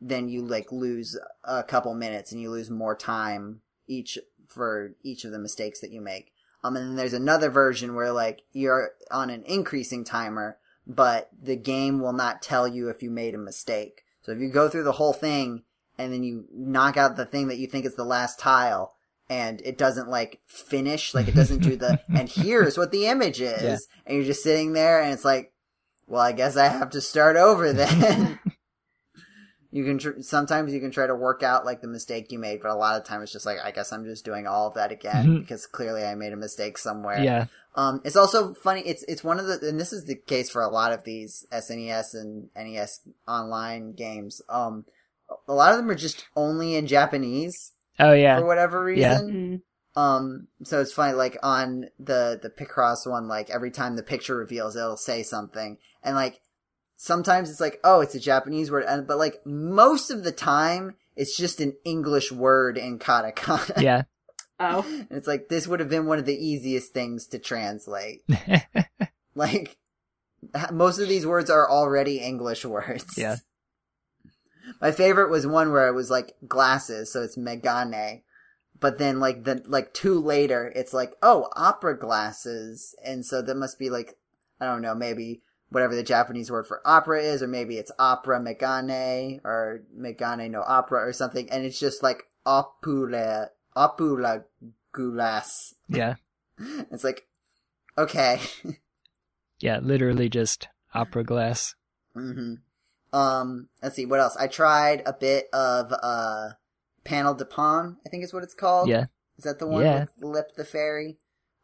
then 0.00 0.28
you 0.28 0.42
like 0.42 0.72
lose 0.72 1.16
a 1.44 1.62
couple 1.62 1.94
minutes 1.94 2.32
and 2.32 2.40
you 2.40 2.50
lose 2.50 2.68
more 2.68 2.96
time 2.96 3.60
each 3.86 4.18
for 4.48 4.94
each 5.02 5.24
of 5.24 5.30
the 5.30 5.38
mistakes 5.38 5.80
that 5.80 5.92
you 5.92 6.00
make 6.00 6.31
um 6.64 6.76
and 6.76 6.88
then 6.88 6.96
there's 6.96 7.12
another 7.12 7.50
version 7.50 7.94
where 7.94 8.12
like 8.12 8.42
you're 8.52 8.92
on 9.10 9.30
an 9.30 9.42
increasing 9.44 10.04
timer 10.04 10.58
but 10.86 11.30
the 11.40 11.56
game 11.56 12.00
will 12.00 12.12
not 12.12 12.42
tell 12.42 12.66
you 12.66 12.88
if 12.88 13.02
you 13.02 13.10
made 13.10 13.34
a 13.34 13.38
mistake. 13.38 14.04
So 14.22 14.32
if 14.32 14.40
you 14.40 14.48
go 14.48 14.68
through 14.68 14.84
the 14.84 14.92
whole 14.92 15.12
thing 15.12 15.62
and 15.98 16.12
then 16.12 16.22
you 16.22 16.46
knock 16.52 16.96
out 16.96 17.16
the 17.16 17.26
thing 17.26 17.48
that 17.48 17.58
you 17.58 17.66
think 17.66 17.84
is 17.84 17.94
the 17.94 18.04
last 18.04 18.38
tile 18.38 18.94
and 19.28 19.60
it 19.62 19.78
doesn't 19.78 20.08
like 20.08 20.40
finish 20.46 21.14
like 21.14 21.28
it 21.28 21.34
doesn't 21.34 21.62
do 21.62 21.76
the 21.76 22.00
and 22.14 22.28
here's 22.28 22.76
what 22.76 22.90
the 22.90 23.06
image 23.06 23.40
is. 23.40 23.62
Yeah. 23.62 23.76
and 24.06 24.16
you're 24.16 24.26
just 24.26 24.42
sitting 24.42 24.72
there 24.72 25.00
and 25.00 25.12
it's 25.12 25.24
like 25.24 25.52
well 26.08 26.20
i 26.20 26.32
guess 26.32 26.56
i 26.56 26.66
have 26.66 26.90
to 26.90 27.00
start 27.00 27.36
over 27.36 27.72
then 27.72 28.38
you 29.72 29.84
can 29.84 29.98
tr- 29.98 30.20
sometimes 30.20 30.72
you 30.72 30.80
can 30.80 30.90
try 30.90 31.06
to 31.06 31.14
work 31.14 31.42
out 31.42 31.64
like 31.64 31.80
the 31.80 31.88
mistake 31.88 32.30
you 32.30 32.38
made 32.38 32.60
but 32.62 32.70
a 32.70 32.74
lot 32.74 33.00
of 33.00 33.06
times 33.06 33.24
it's 33.24 33.32
just 33.32 33.46
like 33.46 33.58
i 33.64 33.70
guess 33.70 33.90
i'm 33.92 34.04
just 34.04 34.24
doing 34.24 34.46
all 34.46 34.68
of 34.68 34.74
that 34.74 34.92
again 34.92 35.26
Mhm. 35.26 35.40
because 35.40 35.66
clearly 35.66 36.04
i 36.04 36.14
made 36.14 36.32
a 36.32 36.36
mistake 36.36 36.76
somewhere 36.78 37.22
yeah. 37.22 37.46
um, 37.74 38.00
it's 38.04 38.16
also 38.16 38.52
funny. 38.54 38.82
It's 38.82 39.02
it's 39.08 39.24
one 39.24 39.40
of 39.40 39.46
the, 39.46 39.66
and 39.66 39.80
this 39.80 39.92
is 39.94 40.04
the 40.04 40.14
case 40.16 40.50
for 40.50 40.60
a 40.62 40.68
lot 40.68 40.92
of 40.92 41.04
these 41.04 41.46
SNES 41.50 42.12
and 42.14 42.50
NES 42.54 43.00
online 43.26 43.92
games. 43.94 44.42
Um, 44.50 44.84
a 45.48 45.54
lot 45.54 45.72
of 45.72 45.78
them 45.78 45.88
are 45.90 45.94
just 45.94 46.26
only 46.36 46.74
in 46.74 46.86
Japanese 46.86 47.72
Oh 47.98 48.12
yeah 48.12 48.36
for 48.36 48.42
yeah. 48.42 48.46
whatever 48.46 48.92
Yeah. 48.92 49.12
reason. 49.12 49.62
Mm. 49.96 50.00
Um, 50.00 50.48
so 50.64 50.80
it's 50.82 50.92
funny. 50.92 51.14
Like 51.14 51.38
on 51.42 51.86
the 51.98 52.38
the 52.42 52.50
Picross 52.50 53.06
one, 53.10 53.26
like 53.28 53.48
every 53.48 53.70
time 53.70 53.96
the 53.96 54.02
picture 54.02 54.36
reveals, 54.36 54.76
it'll 54.76 54.96
say 54.98 55.22
something, 55.22 55.78
and 56.02 56.14
like 56.14 56.40
sometimes 57.02 57.50
it's 57.50 57.60
like, 57.60 57.80
oh, 57.82 58.00
it's 58.00 58.14
a 58.14 58.20
Japanese 58.20 58.70
word, 58.70 58.86
but 59.08 59.18
like 59.18 59.44
most 59.44 60.10
of 60.12 60.22
the 60.22 60.30
time, 60.30 60.94
it's 61.16 61.36
just 61.36 61.60
an 61.60 61.74
English 61.84 62.30
word 62.30 62.78
in 62.78 62.98
katakana. 62.98 63.82
Yeah. 63.82 64.02
Oh. 64.60 64.86
And 64.86 65.08
it's 65.10 65.26
like 65.26 65.48
this 65.48 65.66
would 65.66 65.80
have 65.80 65.88
been 65.88 66.06
one 66.06 66.20
of 66.20 66.24
the 66.24 66.36
easiest 66.36 66.92
things 66.92 67.26
to 67.28 67.40
translate. 67.40 68.22
Like, 69.34 69.76
most 70.70 70.98
of 70.98 71.08
these 71.08 71.26
words 71.26 71.50
are 71.50 71.68
already 71.68 72.18
English 72.18 72.64
words. 72.64 73.16
Yeah. 73.16 73.36
My 74.80 74.92
favorite 74.92 75.30
was 75.30 75.46
one 75.46 75.72
where 75.72 75.88
it 75.88 75.94
was 75.94 76.10
like 76.10 76.34
glasses, 76.46 77.10
so 77.10 77.22
it's 77.22 77.36
megane. 77.36 78.22
But 78.78 78.98
then 78.98 79.20
like 79.20 79.44
the, 79.44 79.62
like 79.66 79.94
two 79.94 80.20
later, 80.20 80.70
it's 80.76 80.92
like, 80.92 81.14
oh, 81.22 81.48
opera 81.56 81.98
glasses. 81.98 82.94
And 83.04 83.24
so 83.24 83.42
that 83.42 83.56
must 83.56 83.78
be 83.78 83.90
like, 83.90 84.16
I 84.60 84.66
don't 84.66 84.82
know, 84.82 84.94
maybe 84.94 85.40
whatever 85.72 85.94
the 85.96 86.02
Japanese 86.02 86.50
word 86.50 86.66
for 86.66 86.80
opera 86.84 87.22
is, 87.22 87.42
or 87.42 87.48
maybe 87.48 87.76
it's 87.78 87.90
opera 87.98 88.38
megane, 88.40 89.40
or 89.44 89.82
megane 89.98 90.50
no 90.50 90.62
opera 90.66 91.00
or 91.06 91.12
something. 91.12 91.50
And 91.50 91.64
it's 91.64 91.80
just 91.80 92.02
like 92.02 92.24
opula, 92.46 93.48
opula 93.76 94.44
gulas. 94.94 95.74
yeah. 95.88 96.14
It's 96.92 97.04
like, 97.04 97.26
okay. 97.98 98.40
Yeah. 99.60 99.78
Literally 99.78 100.28
just 100.28 100.68
opera 100.92 101.22
glass. 101.24 101.74
hmm 102.14 102.54
Um, 103.12 103.68
let's 103.82 103.94
see 103.96 104.06
what 104.06 104.18
else. 104.20 104.36
I 104.36 104.48
tried 104.48 105.02
a 105.06 105.12
bit 105.12 105.46
of 105.52 105.92
uh, 106.02 106.50
Panel 107.04 107.34
de 107.34 107.44
Pon. 107.44 107.96
I 108.04 108.08
think 108.08 108.24
is 108.24 108.32
what 108.34 108.42
it's 108.42 108.54
called. 108.54 108.88
Yeah. 108.88 109.06
Is 109.38 109.44
that 109.44 109.58
the 109.60 109.66
one 109.68 109.82
Yeah. 109.82 110.00
with 110.00 110.10
Lip 110.20 110.56
the 110.56 110.64
Fairy? 110.64 111.18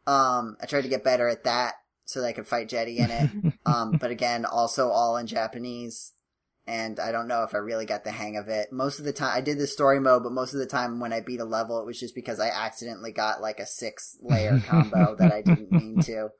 Um, 0.06 0.56
I 0.62 0.66
tried 0.66 0.82
to 0.82 0.88
get 0.88 1.02
better 1.04 1.28
at 1.28 1.42
that 1.44 1.74
so 2.09 2.22
that 2.22 2.28
I 2.28 2.32
could 2.32 2.46
fight 2.46 2.70
Jeddy 2.70 3.00
in 3.00 3.11
it. 3.11 3.30
um, 3.66 3.98
but 4.00 4.11
again, 4.11 4.46
also 4.46 4.88
all 4.88 5.18
in 5.18 5.26
Japanese. 5.26 6.12
And 6.66 6.98
I 6.98 7.12
don't 7.12 7.28
know 7.28 7.42
if 7.42 7.54
I 7.54 7.59
really 7.59 7.84
got 7.84 8.04
the 8.04 8.11
hang 8.11 8.38
of 8.38 8.48
it. 8.48 8.72
Most 8.72 8.98
of 8.98 9.04
the 9.04 9.12
time, 9.12 9.36
I 9.36 9.42
did 9.42 9.59
the 9.59 9.66
story 9.66 10.00
mode, 10.00 10.22
but 10.22 10.32
most 10.32 10.54
of 10.54 10.59
the 10.59 10.66
time 10.66 11.00
when 11.00 11.12
I 11.12 11.20
beat 11.20 11.40
a 11.40 11.44
level, 11.44 11.78
it 11.78 11.84
was 11.84 12.00
just 12.00 12.14
because 12.14 12.40
I 12.40 12.48
accidentally 12.48 13.12
got 13.12 13.42
like 13.42 13.61
a 13.61 13.66
six 13.66 14.16
layer 14.22 14.59
combo 14.66 15.16
that 15.16 15.32
I 15.32 15.42
didn't 15.42 15.70
mean 15.70 16.00
to. 16.04 16.30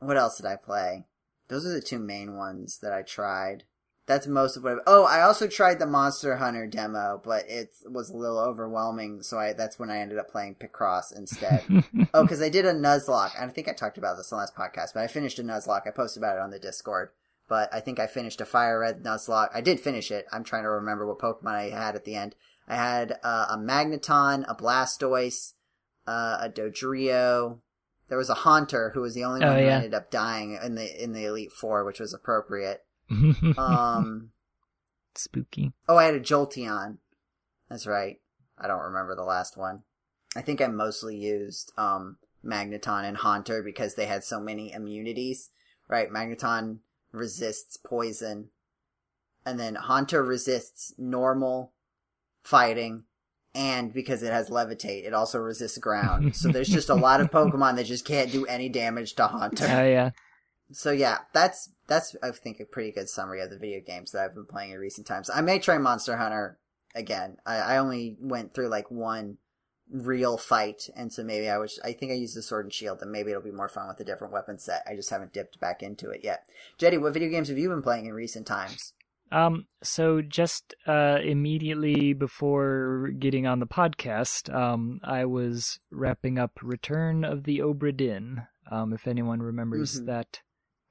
What 0.00 0.16
else 0.16 0.36
did 0.36 0.46
I 0.46 0.56
play? 0.56 1.06
Those 1.46 1.64
are 1.64 1.72
the 1.72 1.80
two 1.80 2.00
main 2.00 2.36
ones 2.36 2.80
that 2.82 2.92
I 2.92 3.02
tried. 3.02 3.62
That's 4.06 4.26
most 4.26 4.56
of 4.56 4.64
what. 4.64 4.72
I've, 4.72 4.78
oh, 4.86 5.04
I 5.04 5.22
also 5.22 5.46
tried 5.48 5.78
the 5.78 5.86
Monster 5.86 6.36
Hunter 6.36 6.66
demo, 6.66 7.22
but 7.24 7.44
it 7.48 7.70
was 7.86 8.10
a 8.10 8.16
little 8.16 8.38
overwhelming, 8.38 9.22
so 9.22 9.38
I 9.38 9.54
that's 9.54 9.78
when 9.78 9.90
I 9.90 9.98
ended 9.98 10.18
up 10.18 10.30
playing 10.30 10.56
Picross 10.56 11.16
instead. 11.16 11.62
oh, 12.14 12.22
because 12.22 12.42
I 12.42 12.50
did 12.50 12.66
a 12.66 12.74
Nuzlocke. 12.74 13.32
and 13.40 13.50
I 13.50 13.52
think 13.52 13.68
I 13.68 13.72
talked 13.72 13.96
about 13.96 14.16
this 14.18 14.30
on 14.32 14.36
the 14.36 14.40
last 14.42 14.54
podcast, 14.56 14.92
but 14.94 15.02
I 15.02 15.06
finished 15.06 15.38
a 15.38 15.42
Nuzlocke. 15.42 15.86
I 15.86 15.90
posted 15.90 16.22
about 16.22 16.36
it 16.36 16.42
on 16.42 16.50
the 16.50 16.58
Discord. 16.58 17.10
But 17.48 17.72
I 17.74 17.80
think 17.80 17.98
I 18.00 18.06
finished 18.06 18.40
a 18.40 18.46
Fire 18.46 18.78
Red 18.80 19.02
Nuzlocke. 19.02 19.50
I 19.54 19.60
did 19.60 19.78
finish 19.78 20.10
it. 20.10 20.26
I'm 20.32 20.44
trying 20.44 20.62
to 20.62 20.70
remember 20.70 21.06
what 21.06 21.18
Pokemon 21.18 21.52
I 21.54 21.68
had 21.70 21.94
at 21.94 22.04
the 22.06 22.14
end. 22.14 22.34
I 22.66 22.76
had 22.76 23.18
uh, 23.22 23.46
a 23.50 23.56
Magneton, 23.58 24.44
a 24.48 24.54
Blastoise, 24.54 25.52
uh, 26.06 26.38
a 26.40 26.48
Dodrio. 26.48 27.58
There 28.08 28.16
was 28.18 28.30
a 28.30 28.34
Haunter 28.34 28.90
who 28.94 29.00
was 29.02 29.14
the 29.14 29.24
only 29.24 29.42
Oh, 29.44 29.48
one 29.48 29.58
who 29.58 29.64
yeah. 29.64 29.76
ended 29.76 29.94
up 29.94 30.10
dying 30.10 30.58
in 30.62 30.74
the 30.74 31.02
in 31.02 31.12
the 31.12 31.24
Elite 31.26 31.52
Four, 31.52 31.84
which 31.84 32.00
was 32.00 32.14
appropriate. 32.14 32.83
Um. 33.10 34.30
Spooky. 35.16 35.72
Oh, 35.88 35.96
I 35.96 36.04
had 36.04 36.14
a 36.14 36.20
Jolteon. 36.20 36.98
That's 37.68 37.86
right. 37.86 38.20
I 38.58 38.66
don't 38.66 38.82
remember 38.82 39.14
the 39.14 39.22
last 39.22 39.56
one. 39.56 39.82
I 40.36 40.42
think 40.42 40.60
I 40.60 40.66
mostly 40.66 41.16
used 41.16 41.72
um 41.78 42.16
Magneton 42.44 43.04
and 43.04 43.16
Haunter 43.18 43.62
because 43.62 43.94
they 43.94 44.06
had 44.06 44.24
so 44.24 44.40
many 44.40 44.72
immunities. 44.72 45.50
Right, 45.88 46.10
Magneton 46.10 46.78
resists 47.12 47.76
poison, 47.76 48.48
and 49.44 49.60
then 49.60 49.74
Haunter 49.74 50.22
resists 50.22 50.94
normal 50.98 51.72
fighting, 52.42 53.04
and 53.54 53.92
because 53.92 54.22
it 54.22 54.32
has 54.32 54.48
levitate, 54.48 55.04
it 55.04 55.12
also 55.14 55.38
resists 55.38 55.78
ground. 55.78 56.34
so 56.34 56.48
there's 56.48 56.68
just 56.68 56.88
a 56.88 56.94
lot 56.94 57.20
of 57.20 57.30
Pokemon 57.32 57.76
that 57.76 57.84
just 57.84 58.06
can't 58.06 58.32
do 58.32 58.46
any 58.46 58.68
damage 58.68 59.14
to 59.14 59.26
Haunter. 59.26 59.66
Oh 59.68 59.84
yeah. 59.84 60.10
So 60.72 60.90
yeah, 60.90 61.18
that's 61.32 61.70
that's 61.86 62.16
I 62.22 62.30
think 62.30 62.60
a 62.60 62.64
pretty 62.64 62.90
good 62.92 63.08
summary 63.08 63.40
of 63.42 63.50
the 63.50 63.58
video 63.58 63.80
games 63.80 64.12
that 64.12 64.24
I've 64.24 64.34
been 64.34 64.46
playing 64.46 64.72
in 64.72 64.78
recent 64.78 65.06
times. 65.06 65.30
I 65.32 65.40
may 65.40 65.58
try 65.58 65.78
Monster 65.78 66.16
Hunter 66.16 66.58
again. 66.94 67.36
I, 67.44 67.56
I 67.56 67.76
only 67.78 68.16
went 68.20 68.54
through 68.54 68.68
like 68.68 68.90
one 68.90 69.38
real 69.90 70.38
fight, 70.38 70.88
and 70.96 71.12
so 71.12 71.22
maybe 71.22 71.48
I 71.48 71.58
was 71.58 71.78
I 71.84 71.92
think 71.92 72.10
I 72.10 72.14
used 72.16 72.36
the 72.36 72.42
Sword 72.42 72.64
and 72.66 72.72
Shield, 72.72 73.02
and 73.02 73.12
maybe 73.12 73.30
it'll 73.30 73.42
be 73.42 73.50
more 73.50 73.68
fun 73.68 73.88
with 73.88 74.00
a 74.00 74.04
different 74.04 74.32
weapon 74.32 74.58
set. 74.58 74.82
I 74.88 74.96
just 74.96 75.10
haven't 75.10 75.32
dipped 75.34 75.60
back 75.60 75.82
into 75.82 76.10
it 76.10 76.22
yet. 76.24 76.46
Jeddy, 76.78 76.98
what 76.98 77.12
video 77.12 77.28
games 77.28 77.48
have 77.48 77.58
you 77.58 77.68
been 77.68 77.82
playing 77.82 78.06
in 78.06 78.14
recent 78.14 78.46
times? 78.46 78.94
Um, 79.32 79.66
so 79.82 80.22
just 80.22 80.74
uh, 80.86 81.18
immediately 81.22 82.12
before 82.12 83.10
getting 83.18 83.46
on 83.46 83.58
the 83.58 83.66
podcast, 83.66 84.52
um, 84.54 85.00
I 85.02 85.24
was 85.24 85.80
wrapping 85.90 86.38
up 86.38 86.52
Return 86.62 87.24
of 87.24 87.44
the 87.44 87.58
Obra 87.58 87.94
Dinn. 87.96 88.42
Um, 88.70 88.92
if 88.92 89.06
anyone 89.06 89.42
remembers 89.42 90.00
Mhm. 90.00 90.06
that 90.06 90.40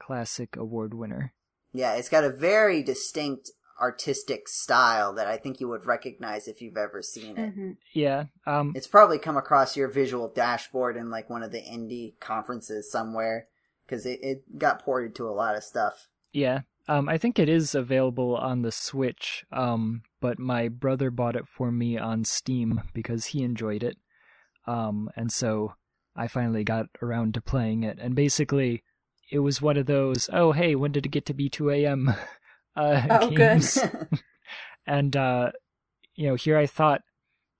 classic 0.04 0.56
award 0.56 0.94
winner. 0.94 1.32
Yeah, 1.72 1.94
it's 1.94 2.08
got 2.08 2.24
a 2.24 2.30
very 2.30 2.82
distinct 2.82 3.50
artistic 3.80 4.48
style 4.48 5.12
that 5.14 5.26
I 5.26 5.36
think 5.36 5.60
you 5.60 5.68
would 5.68 5.86
recognize 5.86 6.46
if 6.46 6.60
you've 6.60 6.76
ever 6.76 7.02
seen 7.02 7.36
it. 7.36 7.54
hmm 7.54 7.70
Yeah. 7.92 8.24
Um, 8.46 8.72
It's 8.76 8.86
probably 8.86 9.18
come 9.18 9.36
across 9.36 9.76
your 9.76 9.88
visual 9.88 10.28
dashboard 10.28 10.96
in 10.96 11.10
like 11.10 11.28
one 11.28 11.42
of 11.42 11.52
the 11.52 11.60
indie 11.60 12.18
conferences 12.20 12.90
somewhere 12.90 13.48
because 13.86 14.06
it, 14.06 14.20
it 14.22 14.58
got 14.58 14.84
ported 14.84 15.14
to 15.16 15.28
a 15.28 15.32
lot 15.32 15.56
of 15.56 15.64
stuff. 15.64 16.08
Yeah. 16.32 16.60
Um, 16.86 17.08
I 17.08 17.16
think 17.16 17.38
it 17.38 17.48
is 17.48 17.74
available 17.74 18.36
on 18.36 18.62
the 18.62 18.70
Switch, 18.72 19.44
um, 19.50 20.02
but 20.20 20.38
my 20.38 20.68
brother 20.68 21.10
bought 21.10 21.34
it 21.34 21.48
for 21.48 21.72
me 21.72 21.96
on 21.96 22.24
Steam 22.24 22.82
because 22.92 23.26
he 23.26 23.42
enjoyed 23.42 23.82
it. 23.82 23.96
Um, 24.66 25.08
and 25.16 25.32
so 25.32 25.74
I 26.14 26.28
finally 26.28 26.62
got 26.62 26.86
around 27.02 27.34
to 27.34 27.40
playing 27.40 27.84
it. 27.84 27.98
And 27.98 28.14
basically, 28.14 28.82
it 29.34 29.40
was 29.40 29.60
one 29.60 29.76
of 29.76 29.86
those, 29.86 30.30
oh, 30.32 30.52
hey, 30.52 30.76
when 30.76 30.92
did 30.92 31.04
it 31.06 31.08
get 31.08 31.26
to 31.26 31.34
be 31.34 31.50
2 31.50 31.70
a.m. 31.70 32.14
Uh, 32.76 33.06
Oh, 33.08 33.30
good. 33.30 33.64
and, 34.86 35.14
uh, 35.14 35.52
you 36.16 36.26
know, 36.26 36.34
here 36.34 36.58
I 36.58 36.66
thought, 36.66 37.02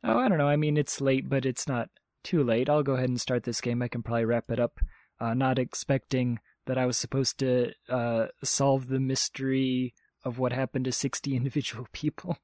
oh, 0.02 0.18
I 0.18 0.28
don't 0.28 0.38
know. 0.38 0.48
I 0.48 0.56
mean, 0.56 0.76
it's 0.76 1.00
late, 1.00 1.28
but 1.28 1.46
it's 1.46 1.68
not 1.68 1.88
too 2.24 2.42
late. 2.42 2.68
I'll 2.68 2.82
go 2.82 2.94
ahead 2.94 3.10
and 3.10 3.20
start 3.20 3.44
this 3.44 3.60
game. 3.60 3.80
I 3.80 3.86
can 3.86 4.02
probably 4.02 4.24
wrap 4.24 4.50
it 4.50 4.58
up. 4.58 4.80
Uh, 5.20 5.32
not 5.34 5.60
expecting 5.60 6.40
that 6.66 6.78
I 6.78 6.86
was 6.86 6.96
supposed 6.96 7.38
to 7.38 7.70
uh, 7.88 8.26
solve 8.42 8.88
the 8.88 8.98
mystery 8.98 9.94
of 10.24 10.40
what 10.40 10.52
happened 10.52 10.86
to 10.86 10.92
60 10.92 11.36
individual 11.36 11.86
people. 11.92 12.38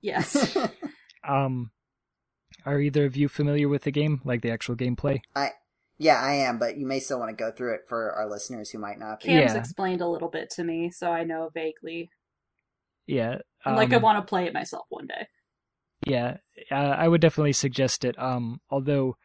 Yes. 0.00 0.56
Um, 1.22 1.70
are 2.66 2.80
either 2.80 3.04
of 3.04 3.16
you 3.16 3.28
familiar 3.28 3.68
with 3.68 3.82
the 3.82 3.92
game, 3.92 4.20
like 4.24 4.42
the 4.42 4.50
actual 4.50 4.74
gameplay? 4.74 5.20
I 5.36 5.52
yeah, 5.98 6.20
I 6.20 6.32
am, 6.34 6.58
but 6.58 6.76
you 6.76 6.86
may 6.86 7.00
still 7.00 7.18
want 7.18 7.30
to 7.30 7.36
go 7.36 7.50
through 7.50 7.74
it 7.74 7.82
for 7.88 8.12
our 8.12 8.28
listeners 8.28 8.70
who 8.70 8.78
might 8.78 8.98
not 8.98 9.20
be. 9.20 9.28
Cam's 9.28 9.52
Yeah. 9.52 9.58
explained 9.58 10.00
a 10.00 10.08
little 10.08 10.28
bit 10.28 10.50
to 10.50 10.64
me, 10.64 10.90
so 10.90 11.10
I 11.10 11.24
know 11.24 11.50
vaguely. 11.52 12.10
Yeah. 13.06 13.38
And 13.64 13.76
like 13.76 13.92
I 13.92 13.96
um, 13.96 14.02
want 14.02 14.18
to 14.24 14.28
play 14.28 14.46
it 14.46 14.54
myself 14.54 14.86
one 14.88 15.06
day. 15.06 15.26
Yeah, 16.06 16.36
uh, 16.70 16.74
I 16.74 17.08
would 17.08 17.20
definitely 17.20 17.52
suggest 17.52 18.04
it. 18.04 18.18
Um, 18.18 18.60
although, 18.70 19.16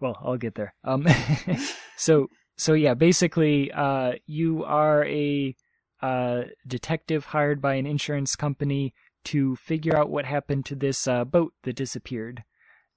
well, 0.00 0.18
I'll 0.22 0.36
get 0.36 0.54
there. 0.54 0.74
Um, 0.84 1.06
so 1.96 2.26
so 2.56 2.72
yeah, 2.74 2.94
basically, 2.94 3.70
uh, 3.72 4.12
you 4.26 4.64
are 4.64 5.04
a 5.06 5.54
uh 6.00 6.42
detective 6.66 7.26
hired 7.26 7.60
by 7.60 7.74
an 7.74 7.86
insurance 7.86 8.36
company 8.36 8.94
to 9.24 9.56
figure 9.56 9.96
out 9.96 10.10
what 10.10 10.24
happened 10.24 10.64
to 10.66 10.74
this 10.74 11.06
uh, 11.08 11.24
boat 11.24 11.52
that 11.62 11.76
disappeared, 11.76 12.44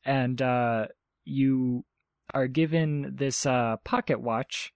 and 0.03 0.41
uh, 0.41 0.87
you 1.23 1.85
are 2.33 2.47
given 2.47 3.15
this 3.15 3.45
uh 3.45 3.77
pocket 3.83 4.19
watch 4.19 4.73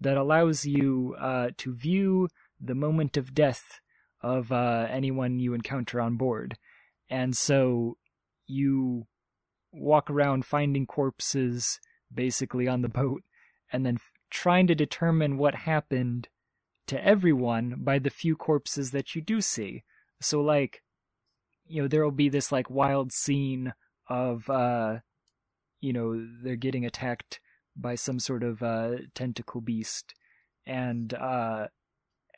that 0.00 0.16
allows 0.16 0.64
you 0.64 1.14
uh 1.18 1.48
to 1.56 1.74
view 1.74 2.28
the 2.60 2.74
moment 2.74 3.16
of 3.16 3.34
death 3.34 3.80
of 4.22 4.52
uh 4.52 4.86
anyone 4.90 5.38
you 5.38 5.54
encounter 5.54 6.00
on 6.00 6.16
board. 6.16 6.56
And 7.08 7.36
so 7.36 7.96
you 8.46 9.06
walk 9.72 10.10
around 10.10 10.44
finding 10.44 10.86
corpses 10.86 11.80
basically 12.12 12.66
on 12.66 12.82
the 12.82 12.88
boat 13.00 13.22
and 13.72 13.84
then 13.84 13.96
f- 13.96 14.12
trying 14.30 14.66
to 14.66 14.74
determine 14.74 15.38
what 15.38 15.54
happened 15.54 16.28
to 16.86 17.04
everyone 17.04 17.74
by 17.78 17.98
the 17.98 18.10
few 18.10 18.36
corpses 18.36 18.92
that 18.92 19.14
you 19.14 19.20
do 19.22 19.40
see. 19.40 19.82
So 20.20 20.40
like 20.40 20.82
you 21.66 21.82
know 21.82 21.88
there'll 21.88 22.10
be 22.10 22.28
this 22.28 22.52
like 22.52 22.70
wild 22.70 23.12
scene 23.12 23.74
of 24.08 24.48
uh 24.48 24.98
you 25.80 25.92
know 25.92 26.26
they're 26.42 26.56
getting 26.56 26.84
attacked 26.84 27.40
by 27.76 27.94
some 27.94 28.18
sort 28.18 28.42
of 28.42 28.62
uh 28.62 28.92
tentacle 29.14 29.60
beast 29.60 30.14
and 30.66 31.14
uh 31.14 31.66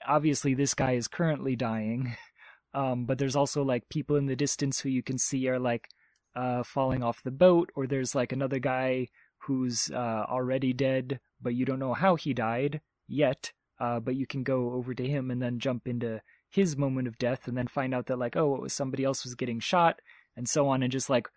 obviously 0.06 0.54
this 0.54 0.74
guy 0.74 0.92
is 0.92 1.08
currently 1.08 1.56
dying 1.56 2.16
um, 2.74 3.04
but 3.04 3.18
there's 3.18 3.36
also 3.36 3.62
like 3.62 3.88
people 3.88 4.16
in 4.16 4.26
the 4.26 4.36
distance 4.36 4.80
who 4.80 4.88
you 4.88 5.02
can 5.02 5.18
see 5.18 5.48
are 5.48 5.58
like 5.58 5.88
uh, 6.36 6.62
falling 6.62 7.02
off 7.02 7.22
the 7.22 7.30
boat, 7.30 7.70
or 7.74 7.86
there's 7.86 8.14
like 8.14 8.32
another 8.32 8.58
guy 8.58 9.08
who's 9.38 9.90
uh, 9.90 10.24
already 10.28 10.72
dead, 10.72 11.18
but 11.40 11.54
you 11.54 11.64
don't 11.64 11.78
know 11.78 11.94
how 11.94 12.14
he 12.14 12.32
died 12.32 12.80
yet. 13.06 13.52
Uh, 13.80 14.00
but 14.00 14.16
you 14.16 14.26
can 14.26 14.42
go 14.42 14.72
over 14.72 14.92
to 14.92 15.06
him 15.06 15.30
and 15.30 15.40
then 15.40 15.60
jump 15.60 15.86
into 15.86 16.20
his 16.50 16.76
moment 16.76 17.06
of 17.06 17.18
death, 17.18 17.46
and 17.46 17.56
then 17.56 17.66
find 17.66 17.94
out 17.94 18.06
that 18.06 18.18
like 18.18 18.36
oh, 18.36 18.54
it 18.54 18.60
was 18.62 18.72
somebody 18.72 19.04
else 19.04 19.24
was 19.24 19.34
getting 19.34 19.60
shot, 19.60 20.00
and 20.36 20.48
so 20.48 20.68
on, 20.68 20.82
and 20.82 20.92
just 20.92 21.10
like 21.10 21.28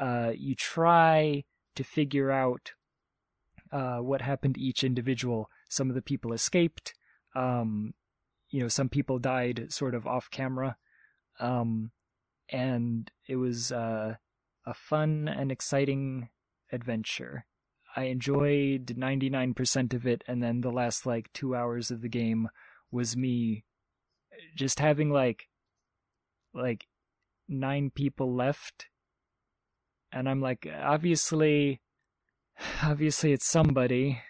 uh, 0.00 0.32
you 0.34 0.54
try 0.54 1.44
to 1.76 1.84
figure 1.84 2.30
out 2.30 2.72
uh, 3.70 3.98
what 3.98 4.22
happened 4.22 4.54
to 4.54 4.60
each 4.60 4.82
individual. 4.82 5.50
Some 5.68 5.88
of 5.88 5.94
the 5.94 6.02
people 6.02 6.32
escaped. 6.32 6.94
Um, 7.36 7.94
you 8.48 8.60
know, 8.60 8.68
some 8.68 8.88
people 8.88 9.18
died 9.18 9.66
sort 9.68 9.94
of 9.94 10.06
off 10.06 10.30
camera. 10.30 10.76
Um, 11.38 11.92
and 12.48 13.10
it 13.28 13.36
was 13.36 13.70
uh, 13.70 14.14
a 14.66 14.74
fun 14.74 15.28
and 15.28 15.52
exciting 15.52 16.30
adventure. 16.72 17.46
I 17.96 18.04
enjoyed 18.04 18.86
99% 18.86 19.94
of 19.94 20.06
it, 20.06 20.22
and 20.26 20.42
then 20.42 20.60
the 20.60 20.70
last 20.70 21.06
like 21.06 21.32
two 21.32 21.54
hours 21.54 21.90
of 21.90 22.02
the 22.02 22.08
game 22.08 22.48
was 22.90 23.16
me 23.16 23.64
just 24.56 24.80
having 24.80 25.10
like 25.10 25.48
like 26.54 26.86
nine 27.48 27.90
people 27.90 28.34
left 28.34 28.86
and 30.12 30.28
i'm 30.28 30.40
like 30.40 30.66
obviously 30.82 31.80
obviously 32.82 33.32
it's 33.32 33.46
somebody. 33.46 34.20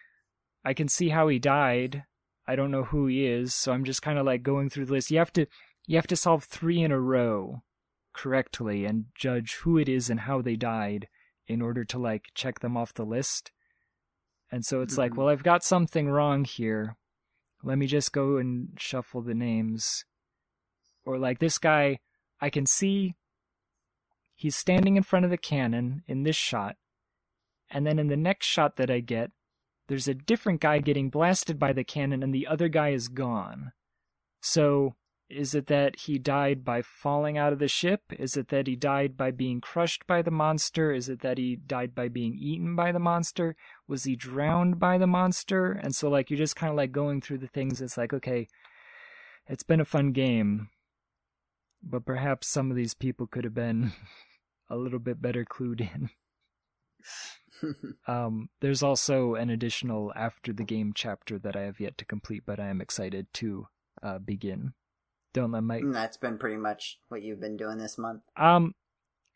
I 0.65 0.75
can 0.75 0.89
see 0.89 1.09
how 1.09 1.29
he 1.29 1.39
died. 1.39 2.05
I 2.47 2.55
don't 2.55 2.71
know 2.71 2.85
who 2.85 3.07
he 3.07 3.27
is. 3.27 3.55
So 3.55 3.73
i'm 3.73 3.85
just 3.85 4.03
kind 4.03 4.19
of 4.19 4.27
like 4.27 4.43
going 4.43 4.71
through 4.71 4.87
the 4.87 4.93
list. 4.93 5.11
You 5.11 5.19
have 5.19 5.33
to 5.35 5.47
you 5.87 5.97
have 5.97 6.07
to 6.09 6.17
solve 6.17 6.45
three 6.45 6.83
in 6.83 6.93
a 6.93 7.01
row 7.01 7.63
correctly 8.13 8.85
and 8.85 9.07
judge 9.15 9.55
who 9.63 9.79
it 9.79 9.89
is 9.89 10.11
and 10.11 10.21
how 10.21 10.43
they 10.43 10.57
died 10.57 11.09
in 11.47 11.63
order 11.63 11.85
to 11.85 11.99
like 11.99 12.27
check 12.35 12.61
them 12.61 12.77
off 12.77 12.95
the 12.95 13.05
list. 13.05 13.51
And 14.53 14.65
so 14.65 14.83
it's 14.83 14.99
like 14.99 15.13
Mhm. 15.13 15.17
well 15.17 15.29
i've 15.29 15.43
got 15.43 15.65
something 15.65 16.09
wrong 16.09 16.45
here. 16.45 16.97
Let 17.63 17.79
me 17.79 17.87
just 17.87 18.13
go 18.13 18.37
and 18.37 18.71
shuffle 18.79 19.23
the 19.23 19.35
names. 19.35 20.05
Or 21.05 21.19
like 21.19 21.39
this 21.39 21.59
guy 21.59 21.99
i 22.41 22.51
can 22.51 22.67
see 22.67 23.15
he's 24.41 24.57
standing 24.57 24.97
in 24.97 25.03
front 25.03 25.25
of 25.25 25.31
the 25.31 25.39
cannon 25.39 26.03
in 26.07 26.23
this 26.23 26.37
shot 26.37 26.77
and 27.71 27.87
then 27.87 27.99
in 27.99 28.09
the 28.09 28.17
next 28.17 28.47
shot 28.47 28.77
that 28.77 28.91
i 28.91 29.01
get 29.01 29.31
there's 29.91 30.07
a 30.07 30.15
different 30.15 30.61
guy 30.61 30.79
getting 30.79 31.11
blasted 31.11 31.59
by 31.59 31.73
the 31.73 31.83
cannon 31.83 32.23
and 32.23 32.33
the 32.33 32.47
other 32.47 32.69
guy 32.69 32.91
is 32.91 33.09
gone. 33.09 33.73
So 34.41 34.95
is 35.29 35.53
it 35.53 35.67
that 35.67 36.03
he 36.03 36.17
died 36.17 36.65
by 36.65 36.81
falling 36.81 37.37
out 37.37 37.53
of 37.53 37.59
the 37.59 37.67
ship? 37.67 38.03
Is 38.17 38.37
it 38.37 38.49
that 38.51 38.69
he 38.69 38.77
died 38.77 39.17
by 39.17 39.33
being 39.33 39.61
crushed 39.61 40.07
by 40.07 40.23
the 40.23 40.31
monster? 40.31 40.93
Is 40.93 41.09
it 41.09 41.23
that 41.23 41.39
he 41.39 41.57
died 41.57 41.93
by 41.93 42.07
being 42.07 42.37
eaten 42.39 42.77
by 42.77 42.93
the 42.93 43.01
monster? 43.01 43.57
Was 43.89 44.05
he 44.05 44.15
drowned 44.15 44.79
by 44.79 44.97
the 44.97 45.09
monster? 45.09 45.73
And 45.73 45.93
so 45.93 46.09
like 46.09 46.31
you're 46.31 46.39
just 46.39 46.55
kind 46.55 46.71
of 46.71 46.77
like 46.77 46.93
going 46.93 47.21
through 47.21 47.39
the 47.39 47.49
things 47.49 47.81
it's 47.81 47.99
like 47.99 48.13
okay 48.13 48.47
it's 49.49 49.65
been 49.65 49.81
a 49.81 49.85
fun 49.85 50.13
game 50.13 50.69
but 51.83 52.05
perhaps 52.05 52.47
some 52.47 52.71
of 52.71 52.77
these 52.77 52.95
people 52.95 53.27
could 53.27 53.43
have 53.43 53.55
been 53.55 53.91
a 54.71 54.77
little 54.77 54.99
bit 54.99 55.21
better 55.21 55.45
clued 55.45 55.81
in 55.81 56.11
um, 58.07 58.49
there's 58.61 58.83
also 58.83 59.35
an 59.35 59.51
additional 59.51 60.13
after 60.17 60.53
the 60.53 60.65
game 60.65 60.93
chapter 60.95 61.39
that 61.39 61.57
i 61.57 61.63
have 61.63 61.81
yet 61.81 61.99
to 61.99 62.05
complete 62.05 62.43
but 62.47 62.59
i 62.59 62.69
am 62.69 62.81
excited 62.81 63.27
to 63.35 63.67
uh, 64.03 64.19
begin 64.19 64.73
don't 65.33 65.53
let 65.53 65.63
my 65.63 65.81
That's 65.85 66.17
been 66.17 66.39
pretty 66.39 66.57
much 66.57 66.99
what 67.09 67.23
you've 67.23 67.41
been 67.41 67.57
doing 67.57 67.79
this 67.79 67.99
month. 67.99 68.23
um, 68.37 68.75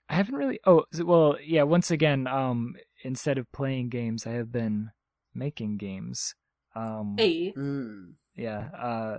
I 0.09 0.15
haven't 0.15 0.35
really. 0.35 0.61
Oh, 0.67 0.85
well, 1.03 1.37
yeah. 1.43 1.63
Once 1.63 1.91
again, 1.91 2.27
um, 2.27 2.75
instead 3.03 3.39
of 3.39 3.51
playing 3.53 3.89
games, 3.89 4.27
I 4.27 4.33
have 4.33 4.53
been 4.53 4.91
making 5.35 5.79
games. 5.79 6.35
Um, 6.75 7.15
Hey. 7.17 7.55
Mm. 7.57 8.15
yeah. 8.35 8.69
Uh, 8.77 9.19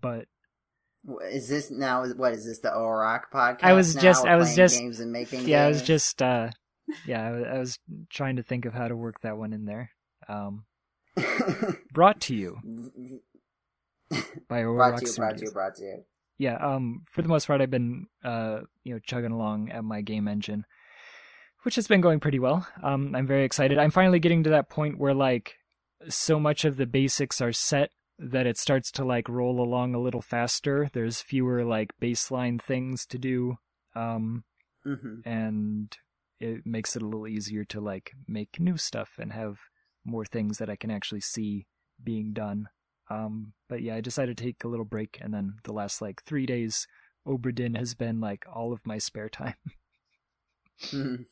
but 0.00 0.26
Is 1.30 1.48
this 1.48 1.70
now? 1.70 2.04
What 2.06 2.32
is 2.34 2.44
this? 2.44 2.58
The 2.60 2.70
Rock 2.72 3.32
podcast? 3.32 3.60
I 3.62 3.72
was 3.72 3.94
now? 3.96 4.02
just- 4.02 4.24
We're 4.24 4.30
I 4.30 4.36
was 4.36 4.54
just- 4.54 4.78
games 4.78 5.00
and 5.00 5.12
making. 5.12 5.48
yeah, 5.48 5.64
I 5.64 5.68
was 5.68 5.82
just 5.82 6.20
uh, 6.22 6.50
yeah, 7.06 7.26
I, 7.26 7.30
wa- 7.32 7.46
I 7.54 7.58
was 7.58 7.78
trying 8.10 8.36
to 8.36 8.42
think 8.42 8.64
of 8.66 8.74
how 8.74 8.86
to 8.88 8.96
work 8.96 9.20
that 9.22 9.36
one 9.38 9.52
in 9.52 9.64
there. 9.64 9.90
Um, 10.28 10.64
brought 11.92 12.20
to 12.22 12.34
you 12.34 12.58
by 14.48 14.62
brought 14.62 14.98
to 14.98 15.06
you, 15.06 15.12
brought 15.16 15.36
to 15.38 15.44
you, 15.44 15.50
brought 15.52 15.74
to 15.76 15.84
you. 15.84 16.04
yeah 16.38 16.54
um 16.56 17.02
for 17.10 17.22
the 17.22 17.28
most 17.28 17.46
part 17.46 17.60
i've 17.60 17.70
been 17.70 18.06
uh 18.24 18.60
you 18.84 18.94
know 18.94 19.00
chugging 19.04 19.32
along 19.32 19.70
at 19.70 19.84
my 19.84 20.00
game 20.00 20.28
engine 20.28 20.64
which 21.62 21.74
has 21.74 21.86
been 21.88 22.00
going 22.00 22.20
pretty 22.20 22.38
well 22.38 22.66
um 22.82 23.14
i'm 23.14 23.26
very 23.26 23.44
excited 23.44 23.76
i'm 23.78 23.90
finally 23.90 24.18
getting 24.20 24.44
to 24.44 24.50
that 24.50 24.68
point 24.70 24.98
where 24.98 25.14
like 25.14 25.56
so 26.08 26.38
much 26.40 26.64
of 26.64 26.76
the 26.76 26.86
basics 26.86 27.40
are 27.40 27.52
set 27.52 27.90
that 28.22 28.46
it 28.46 28.58
starts 28.58 28.90
to 28.92 29.04
like 29.04 29.28
roll 29.28 29.60
along 29.60 29.94
a 29.94 30.00
little 30.00 30.20
faster 30.20 30.90
there's 30.92 31.22
fewer 31.22 31.64
like 31.64 31.92
baseline 32.00 32.60
things 32.60 33.06
to 33.06 33.18
do 33.18 33.56
um 33.94 34.44
hmm 34.84 35.20
and 35.24 35.96
it 36.38 36.64
makes 36.64 36.96
it 36.96 37.02
a 37.02 37.04
little 37.04 37.26
easier 37.26 37.64
to 37.64 37.80
like 37.80 38.12
make 38.28 38.60
new 38.60 38.76
stuff 38.76 39.12
and 39.18 39.32
have 39.32 39.58
more 40.04 40.24
things 40.24 40.58
that 40.58 40.70
i 40.70 40.76
can 40.76 40.90
actually 40.90 41.20
see 41.20 41.66
being 42.02 42.32
done 42.32 42.68
um, 43.10 43.54
but 43.68 43.82
yeah, 43.82 43.96
I 43.96 44.00
decided 44.00 44.36
to 44.38 44.44
take 44.44 44.62
a 44.62 44.68
little 44.68 44.84
break, 44.84 45.18
and 45.20 45.34
then 45.34 45.56
the 45.64 45.72
last 45.72 46.00
like 46.00 46.22
three 46.22 46.46
days, 46.46 46.86
Obra 47.26 47.52
Dinn 47.52 47.74
has 47.74 47.94
been 47.94 48.20
like 48.20 48.44
all 48.50 48.72
of 48.72 48.86
my 48.86 48.98
spare 48.98 49.28
time. 49.28 49.56
Mhm. 50.92 51.26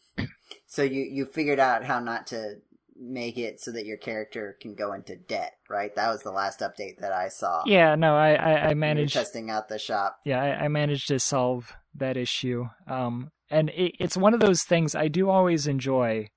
so 0.67 0.83
you 0.83 1.03
you 1.03 1.25
figured 1.25 1.59
out 1.59 1.85
how 1.85 2.01
not 2.01 2.27
to 2.29 2.61
make 3.01 3.39
it 3.39 3.61
so 3.61 3.73
that 3.73 3.87
your 3.87 3.97
character 3.97 4.57
can 4.61 4.75
go 4.75 4.93
into 4.93 5.17
debt, 5.17 5.53
right? 5.69 5.95
That 5.95 6.09
was 6.09 6.23
the 6.23 6.31
last 6.33 6.61
update 6.61 6.99
that 7.01 7.13
I 7.13 7.29
saw. 7.29 7.63
yeah, 7.67 7.95
no, 7.95 8.17
I 8.17 8.35
I, 8.35 8.69
I 8.71 8.75
managed. 8.75 9.15
testing 9.15 9.51
out 9.51 9.69
the 9.69 9.79
shop. 9.79 10.19
Yeah, 10.25 10.43
I, 10.43 10.65
I 10.65 10.69
managed 10.69 11.09
to 11.09 11.19
solve 11.19 11.73
that 11.95 12.17
issue. 12.17 12.67
Um, 12.87 13.31
and 13.51 13.71
it, 13.71 13.93
it's 13.99 14.17
one 14.17 14.35
of 14.35 14.41
those 14.41 14.63
things 14.63 14.95
I 14.95 15.09
do 15.09 15.31
always 15.31 15.67
enjoy, 15.67 16.29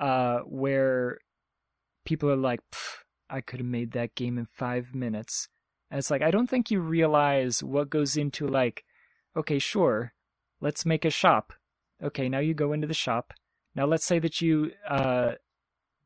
uh, 0.00 0.40
where 0.40 1.18
people 2.04 2.30
are 2.30 2.36
like, 2.36 2.60
"Pff, 2.72 3.02
I 3.32 3.40
could 3.40 3.60
have 3.60 3.66
made 3.66 3.92
that 3.92 4.14
game 4.14 4.36
in 4.36 4.44
five 4.44 4.94
minutes. 4.94 5.48
And 5.90 5.98
it's 5.98 6.10
like, 6.10 6.22
I 6.22 6.30
don't 6.30 6.48
think 6.48 6.70
you 6.70 6.80
realize 6.80 7.62
what 7.62 7.90
goes 7.90 8.16
into 8.16 8.46
like, 8.46 8.84
okay, 9.36 9.58
sure, 9.58 10.12
let's 10.60 10.84
make 10.84 11.04
a 11.04 11.10
shop. 11.10 11.54
Okay, 12.02 12.28
now 12.28 12.40
you 12.40 12.52
go 12.52 12.72
into 12.72 12.86
the 12.86 12.94
shop. 12.94 13.32
Now 13.74 13.86
let's 13.86 14.04
say 14.04 14.18
that 14.18 14.40
you, 14.42 14.72
uh, 14.88 15.32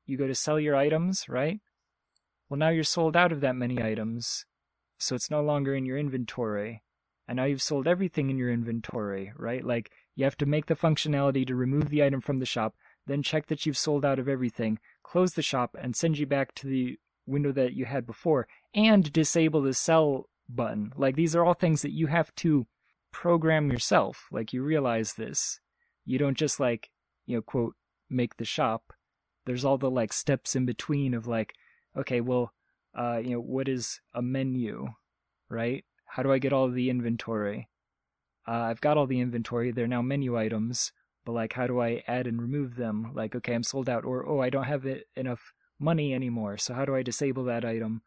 you 0.07 0.17
go 0.17 0.27
to 0.27 0.35
sell 0.35 0.59
your 0.59 0.77
items, 0.77 1.29
right? 1.29 1.61
Well, 2.49 2.59
now 2.59 2.69
you're 2.69 2.85
sold 2.85 3.17
out 3.17 3.33
of 3.33 3.41
that 3.41 3.57
many 3.57 3.83
items, 3.83 4.45
so 4.99 5.15
it's 5.15 5.31
no 5.31 5.43
longer 5.43 5.75
in 5.75 5.85
your 5.85 5.99
inventory. 5.99 6.83
And 7.29 7.37
now 7.37 7.45
you've 7.45 7.63
sold 7.63 7.89
everything 7.89 8.31
in 8.31 8.39
your 8.39 8.53
inventory, 8.53 9.33
right? 9.37 9.65
Like, 9.65 9.91
you 10.15 10.25
have 10.25 10.37
to 10.39 10.47
make 10.47 10.67
the 10.67 10.77
functionality 10.77 11.45
to 11.47 11.57
remove 11.57 11.89
the 11.89 12.05
item 12.05 12.21
from 12.21 12.39
the 12.39 12.47
shop, 12.47 12.77
then 13.07 13.23
check 13.23 13.49
that 13.49 13.67
you've 13.67 13.77
sold 13.77 14.05
out 14.05 14.21
of 14.21 14.29
everything, 14.29 14.79
close 15.03 15.33
the 15.33 15.43
shop, 15.43 15.77
and 15.81 15.97
send 15.97 16.19
you 16.19 16.27
back 16.27 16.55
to 16.55 16.69
the 16.69 16.99
window 17.27 17.51
that 17.51 17.73
you 17.73 17.85
had 17.85 18.07
before, 18.07 18.47
and 18.75 19.13
disable 19.13 19.61
the 19.61 19.75
sell 19.75 20.29
button. 20.49 20.93
Like, 20.97 21.17
these 21.17 21.35
are 21.35 21.45
all 21.45 21.55
things 21.55 21.83
that 21.83 21.93
you 21.93 22.07
have 22.07 22.33
to 22.37 22.69
program 23.11 23.73
yourself. 23.73 24.29
Like, 24.31 24.53
you 24.53 24.63
realize 24.63 25.15
this. 25.15 25.59
You 26.05 26.19
don't 26.19 26.39
just, 26.39 26.61
like, 26.61 26.91
you 27.27 27.37
know, 27.37 27.43
quote, 27.43 27.75
make 28.09 28.37
the 28.37 28.45
shop. 28.45 28.93
There's 29.47 29.65
all 29.65 29.79
the, 29.79 29.91
like, 29.91 30.13
steps 30.13 30.55
in 30.55 30.67
between 30.67 31.15
of, 31.15 31.27
like, 31.27 31.55
okay, 31.97 32.21
well, 32.21 32.53
uh, 32.97 33.19
you 33.23 33.31
know, 33.31 33.41
what 33.41 33.69
is 33.69 34.01
a 34.15 34.23
menu, 34.23 34.89
right? 35.49 35.85
How 36.05 36.23
do 36.23 36.33
I 36.33 36.39
get 36.39 36.53
all 36.53 36.71
the 36.71 36.91
inventory? 36.91 37.69
Uh, 38.47 38.53
I've 38.53 38.81
got 38.81 38.97
all 38.97 39.07
the 39.07 39.21
inventory. 39.21 39.71
They're 39.71 39.87
now 39.87 40.03
menu 40.03 40.37
items, 40.37 40.93
but 41.25 41.33
like, 41.33 41.53
how 41.53 41.67
do 41.67 41.81
I 41.81 42.03
add 42.07 42.27
and 42.27 42.41
remove 42.41 42.77
them? 42.77 43.13
Like, 43.15 43.35
okay, 43.35 43.55
I'm 43.55 43.63
sold 43.63 43.89
out, 43.89 44.05
or 44.05 44.27
oh, 44.27 44.41
I 44.41 44.51
don't 44.51 44.65
have 44.65 44.87
it, 44.87 45.07
enough 45.17 45.53
money 45.79 46.15
anymore. 46.15 46.57
So 46.57 46.73
how 46.73 46.85
do 46.85 46.95
I 46.95 47.03
disable 47.03 47.45
that 47.45 47.65
item? 47.65 48.03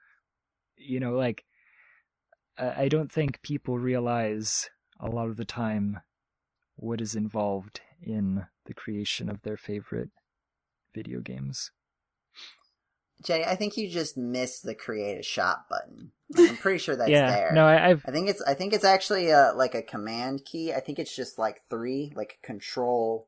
You 0.78 1.00
know, 1.00 1.14
like, 1.14 1.44
I 2.58 2.84
I 2.84 2.88
don't 2.88 3.12
think 3.12 3.42
people 3.42 3.78
realize 3.78 4.70
a 5.00 5.10
lot 5.10 5.30
of 5.30 5.38
the 5.38 5.46
time 5.46 6.00
what 6.76 7.02
is 7.02 7.16
involved 7.16 7.82
in 8.02 8.46
the 8.66 8.74
creation 8.74 9.30
of 9.30 9.42
their 9.42 9.58
favorite 9.58 10.10
video 10.94 11.20
games. 11.20 11.72
Jay, 13.24 13.44
I 13.44 13.56
think 13.56 13.76
you 13.76 13.90
just 13.90 14.18
missed 14.18 14.64
the 14.64 14.74
create 14.74 15.20
a 15.20 15.24
shop 15.24 15.68
button. 15.70 16.12
I'm 16.38 16.58
pretty 16.58 16.78
sure 16.78 16.96
that's 16.96 17.10
yeah, 17.10 17.32
there. 17.32 17.52
no, 17.54 17.66
I, 17.66 17.90
I've 17.90 18.06
I 18.08 18.12
think 18.12 18.30
it's 18.30 18.42
I 18.44 18.54
think 18.54 18.74
it's 18.74 18.86
actually 18.86 19.32
uh 19.32 19.54
like 19.56 19.76
a 19.76 19.82
command 19.82 20.46
key. 20.46 20.74
I 20.74 20.80
think 20.80 21.00
it's 21.00 21.16
just 21.16 21.38
like 21.38 21.62
three, 21.70 22.14
like 22.16 22.40
control 22.44 23.28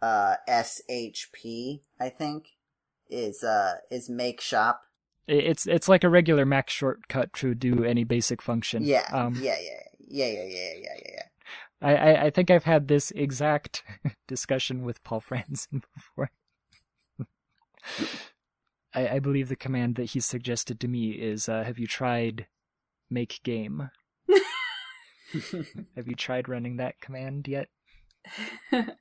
uh 0.00 0.36
SHP, 0.48 1.80
I 2.00 2.08
think. 2.08 2.50
Is 3.08 3.42
uh 3.42 3.78
is 3.90 4.08
make 4.08 4.40
shop. 4.40 4.82
it's 5.26 5.66
it's 5.66 5.88
like 5.88 6.04
a 6.04 6.08
regular 6.08 6.46
Mac 6.46 6.70
shortcut 6.70 7.32
to 7.34 7.54
do 7.54 7.82
any 7.84 8.04
basic 8.04 8.40
function. 8.40 8.84
Yeah. 8.84 9.06
Um, 9.12 9.34
yeah, 9.40 9.56
yeah. 9.60 9.82
Yeah, 10.10 10.26
yeah, 10.26 10.44
yeah, 10.44 10.72
yeah, 10.74 10.94
yeah, 10.96 11.12
yeah. 11.14 11.22
I, 11.82 11.94
I, 11.94 12.24
I 12.26 12.30
think 12.30 12.50
I've 12.50 12.64
had 12.64 12.88
this 12.88 13.10
exact 13.12 13.82
discussion 14.28 14.82
with 14.82 15.02
Paul 15.04 15.20
Franzen 15.20 15.82
before. 15.94 16.30
I, 18.94 19.08
I 19.08 19.18
believe 19.20 19.48
the 19.48 19.56
command 19.56 19.94
that 19.96 20.10
he 20.10 20.20
suggested 20.20 20.80
to 20.80 20.88
me 20.88 21.10
is 21.10 21.48
uh, 21.48 21.64
Have 21.64 21.78
you 21.78 21.86
tried 21.86 22.46
make 23.08 23.40
game? 23.42 23.90
Have 25.96 26.08
you 26.08 26.14
tried 26.14 26.48
running 26.48 26.76
that 26.76 27.00
command 27.00 27.46
yet? 27.48 27.68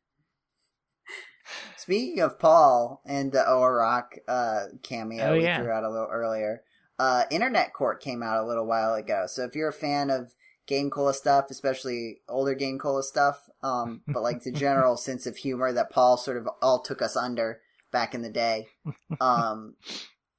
Speaking 1.78 2.20
of 2.20 2.38
Paul 2.38 3.02
and 3.06 3.32
the 3.32 3.44
Orok 3.48 4.20
uh, 4.28 4.66
cameo 4.84 5.32
Oh, 5.32 5.38
we 5.38 5.44
yeah. 5.44 5.62
threw 5.62 5.72
out 5.72 5.84
a 5.84 5.90
little 5.90 6.10
earlier, 6.12 6.62
uh, 7.00 7.24
Internet 7.32 7.74
Court 7.74 8.02
came 8.02 8.22
out 8.22 8.44
a 8.44 8.46
little 8.46 8.68
while 8.68 8.94
ago. 8.94 9.26
So 9.28 9.44
if 9.46 9.56
you're 9.56 9.70
a 9.70 9.74
fan 9.74 10.10
of 10.12 10.36
Game 10.68 10.92
Cola 10.92 11.14
stuff, 11.16 11.46
especially 11.50 12.22
older 12.28 12.54
Game 12.54 12.78
Cola 12.78 13.02
stuff, 13.02 13.50
um, 13.64 14.02
but 14.08 14.22
like 14.22 14.44
the 14.44 14.52
general 14.56 14.98
sense 14.98 15.26
of 15.26 15.38
humor 15.38 15.74
that 15.74 15.90
Paul 15.90 16.18
sort 16.18 16.38
of 16.38 16.48
all 16.62 16.82
took 16.82 17.02
us 17.02 17.18
under 17.18 17.62
back 17.92 18.14
in 18.16 18.22
the 18.22 18.30
day, 18.30 18.68
um, 19.22 19.76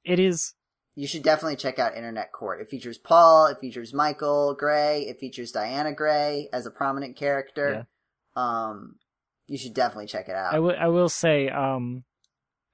It 0.03 0.19
is. 0.19 0.53
you 0.95 1.07
should 1.07 1.23
definitely 1.23 1.55
check 1.57 1.79
out 1.79 1.95
Internet 1.95 2.31
Court. 2.31 2.61
It 2.61 2.69
features 2.69 2.97
Paul, 2.97 3.47
it 3.47 3.59
features 3.59 3.93
Michael 3.93 4.55
Gray, 4.57 5.03
it 5.07 5.19
features 5.19 5.51
Diana 5.51 5.93
Gray 5.93 6.49
as 6.53 6.65
a 6.65 6.71
prominent 6.71 7.15
character. 7.17 7.87
Um, 8.35 8.95
you 9.47 9.57
should 9.57 9.73
definitely 9.73 10.07
check 10.07 10.29
it 10.29 10.35
out. 10.35 10.53
I 10.53 10.59
will. 10.59 10.75
I 10.79 10.87
will 10.87 11.09
say, 11.09 11.49
um, 11.49 12.03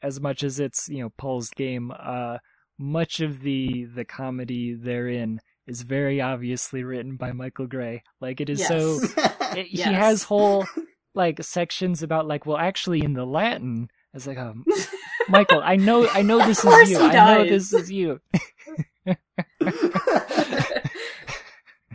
as 0.04 0.22
much 0.22 0.44
as 0.44 0.60
it's 0.60 0.88
you 0.90 1.02
know 1.02 1.10
Paul's 1.18 1.50
game, 1.50 1.92
uh, 1.98 2.38
much 2.78 3.20
of 3.20 3.42
the 3.42 3.86
the 3.86 4.06
comedy 4.06 4.76
therein 4.76 5.40
is 5.66 5.82
very 5.82 6.22
obviously 6.22 6.84
written 6.84 7.16
by 7.18 7.32
Michael 7.32 7.66
Gray. 7.66 8.04
Like 8.22 8.40
it 8.40 8.50
is 8.50 8.60
Yes. 8.60 8.68
so. 8.70 9.00
it- 9.58 9.66
He 9.68 9.82
has 9.82 10.24
whole 10.24 10.66
like 11.16 11.44
sections 11.44 12.04
about 12.04 12.28
like 12.28 12.46
well 12.46 12.58
actually 12.58 13.04
in 13.04 13.14
the 13.14 13.26
Latin. 13.26 13.90
It's 14.14 14.26
like 14.28 14.38
um, 14.38 14.66
Michael, 15.30 15.62
I 15.64 15.76
know 15.76 16.08
I 16.10 16.22
know 16.22 16.40
this 16.46 16.64
is 16.64 16.90
you. 16.90 17.00
I 17.00 17.14
know 17.14 17.44
this 17.46 17.74
is 17.74 17.92
you. 17.92 18.20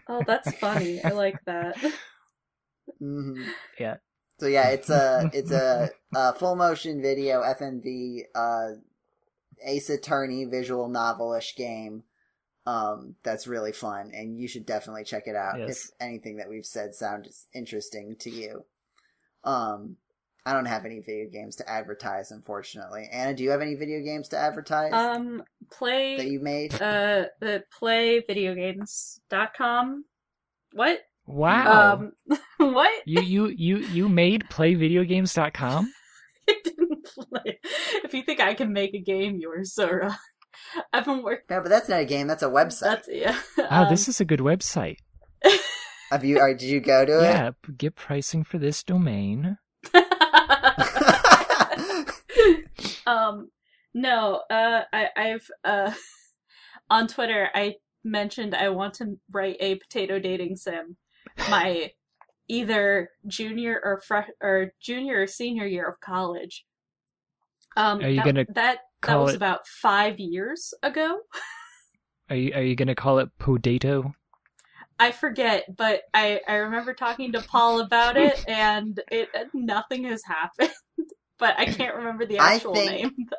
oh, 0.08 0.22
that's 0.26 0.52
funny. 0.54 1.02
I 1.02 1.10
like 1.10 1.42
that. 1.46 1.76
hmm 2.98 3.42
Yeah. 3.78 3.96
So 4.40 4.46
yeah, 4.46 4.68
it's 4.70 4.90
a 4.90 5.30
it's 5.32 5.52
a, 5.52 5.90
uh 6.14 6.32
full 6.32 6.56
motion 6.56 7.00
video 7.00 7.42
FMV 7.42 8.22
uh, 8.34 8.68
Ace 9.64 9.90
Attorney 9.90 10.44
visual 10.44 10.88
novelish 10.88 11.54
game. 11.56 12.04
Um, 12.64 13.16
that's 13.24 13.46
really 13.48 13.72
fun, 13.72 14.12
and 14.14 14.38
you 14.38 14.46
should 14.46 14.66
definitely 14.66 15.04
check 15.04 15.24
it 15.26 15.34
out 15.34 15.58
Yes. 15.58 15.68
if 15.70 15.90
anything 16.00 16.36
that 16.36 16.48
we've 16.48 16.66
said 16.66 16.94
sounds 16.94 17.46
interesting 17.52 18.16
to 18.20 18.30
you. 18.30 18.64
Um, 19.44 19.96
I 20.44 20.52
don't 20.52 20.64
have 20.66 20.84
any 20.84 20.98
video 21.00 21.28
games 21.30 21.54
to 21.56 21.68
advertise, 21.70 22.30
unfortunately. 22.32 23.08
Anna, 23.12 23.32
do 23.34 23.44
you 23.44 23.50
have 23.50 23.60
any 23.60 23.74
video 23.76 24.00
games 24.02 24.28
to 24.30 24.38
advertise 24.38 24.92
Um, 24.92 25.42
that 25.80 26.26
you 26.26 26.40
made? 26.40 26.74
uh 26.74 27.26
the 27.40 27.62
playvideogames.com. 27.80 30.04
What? 30.72 31.00
Wow. 31.26 31.92
Um, 31.94 32.12
what? 32.58 32.90
you 33.06 33.20
you 33.22 33.46
you 33.48 33.76
you 33.78 34.08
made 34.08 34.44
playvideogames.com? 34.50 35.92
I 36.48 36.54
didn't 36.64 37.04
play. 37.04 37.58
If 38.04 38.14
you 38.14 38.22
think 38.22 38.40
I 38.40 38.54
can 38.54 38.72
make 38.72 38.94
a 38.94 39.00
game, 39.00 39.36
you 39.36 39.50
are 39.50 39.64
so 39.64 39.88
wrong. 39.90 40.16
I've 40.92 41.04
been 41.04 41.22
working. 41.22 41.44
yeah, 41.50 41.60
but 41.60 41.68
that's 41.68 41.88
not 41.88 42.00
a 42.00 42.04
game. 42.04 42.26
That's 42.26 42.42
a 42.42 42.48
website. 42.48 42.80
That's 42.80 43.08
yeah. 43.10 43.38
Wow, 43.58 43.84
Um, 43.84 43.90
this 43.90 44.08
is 44.08 44.20
a 44.20 44.24
good 44.24 44.40
website. 44.40 44.96
Have 46.10 46.24
you? 46.24 46.40
Or 46.40 46.52
did 46.52 46.62
you 46.68 46.80
go 46.80 47.04
to 47.06 47.20
it? 47.20 47.22
Yeah, 47.22 47.50
get 47.78 47.94
pricing 47.94 48.42
for 48.44 48.58
this 48.58 48.82
domain. 48.82 49.56
Um, 53.06 53.50
no, 53.94 54.42
uh, 54.50 54.82
I, 54.92 55.08
I've, 55.16 55.50
uh, 55.64 55.92
on 56.90 57.08
Twitter, 57.08 57.48
I 57.54 57.76
mentioned 58.04 58.54
I 58.54 58.70
want 58.70 58.94
to 58.94 59.18
write 59.30 59.56
a 59.60 59.76
potato 59.76 60.18
dating 60.18 60.56
sim. 60.56 60.96
My 61.48 61.92
either 62.48 63.10
junior 63.26 63.80
or 63.82 64.00
fre- 64.00 64.32
or 64.40 64.72
junior 64.80 65.22
or 65.22 65.26
senior 65.26 65.66
year 65.66 65.88
of 65.88 66.00
college. 66.00 66.64
Um, 67.76 68.00
Are 68.00 68.08
you 68.08 68.16
that, 68.16 68.24
gonna 68.24 68.44
that 68.54 68.78
that 69.02 69.16
was 69.18 69.32
it- 69.32 69.36
about 69.36 69.66
five 69.66 70.18
years 70.18 70.74
ago. 70.82 71.20
Are 72.28 72.36
you 72.36 72.52
are 72.54 72.62
you 72.62 72.76
gonna 72.76 72.94
call 72.94 73.18
it 73.18 73.30
Podato? 73.38 74.14
I 74.98 75.10
forget, 75.10 75.64
but 75.76 76.02
I 76.14 76.40
I 76.46 76.54
remember 76.56 76.94
talking 76.94 77.32
to 77.32 77.40
Paul 77.40 77.80
about 77.80 78.16
it, 78.16 78.44
and 78.48 79.00
it 79.10 79.28
nothing 79.54 80.04
has 80.04 80.22
happened. 80.24 80.70
But 81.42 81.58
I 81.58 81.64
can't 81.78 81.96
remember 81.96 82.24
the 82.24 82.38
I 82.38 82.54
actual 82.54 82.74
think- 82.74 82.90
name. 83.18 83.26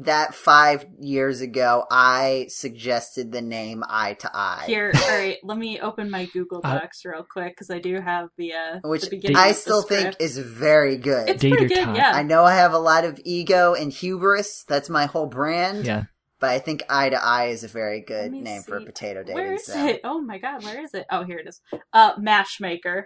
That 0.00 0.34
five 0.34 0.84
years 1.00 1.40
ago, 1.40 1.84
I 1.90 2.48
suggested 2.50 3.32
the 3.32 3.40
name 3.40 3.82
Eye 3.88 4.12
to 4.20 4.30
Eye. 4.30 4.64
Here, 4.66 4.92
all 4.94 5.08
right, 5.08 5.38
let 5.42 5.56
me 5.56 5.80
open 5.80 6.10
my 6.10 6.26
Google 6.26 6.60
Uh, 6.62 6.80
Docs 6.80 7.02
real 7.06 7.24
quick 7.26 7.52
because 7.52 7.70
I 7.70 7.78
do 7.78 7.98
have 7.98 8.28
the 8.36 8.52
uh, 8.52 8.80
which 8.84 9.04
the 9.04 9.10
beginning 9.10 9.38
I 9.38 9.46
of 9.48 9.54
the 9.54 9.60
still 9.62 9.80
think 9.80 10.16
is 10.20 10.36
very 10.36 10.98
good. 10.98 11.30
it's 11.30 11.40
pretty 11.42 11.64
good. 11.64 11.84
Tot. 11.86 11.96
Yeah, 11.96 12.12
I 12.14 12.24
know 12.24 12.44
I 12.44 12.56
have 12.56 12.74
a 12.74 12.78
lot 12.78 13.04
of 13.04 13.18
ego 13.24 13.72
and 13.72 13.90
hubris. 13.90 14.64
That's 14.68 14.90
my 14.90 15.06
whole 15.06 15.28
brand. 15.28 15.86
Yeah. 15.86 16.02
But 16.40 16.50
I 16.50 16.58
think 16.58 16.82
Eye 16.90 17.08
to 17.08 17.16
Eye 17.24 17.46
is 17.46 17.64
a 17.64 17.68
very 17.68 18.02
good 18.02 18.24
Let 18.24 18.32
me 18.32 18.40
name 18.42 18.64
for 18.64 18.76
a 18.76 18.84
potato 18.84 19.20
dating 19.22 19.34
where 19.36 19.54
is 19.54 19.64
sim. 19.64 19.86
it? 19.88 20.00
Oh 20.04 20.20
my 20.20 20.36
god, 20.36 20.62
where 20.62 20.84
is 20.84 20.92
it? 20.92 21.06
Oh, 21.10 21.24
here 21.24 21.38
it 21.38 21.48
is. 21.48 21.62
Uh, 21.94 22.16
Mashmaker. 22.16 23.04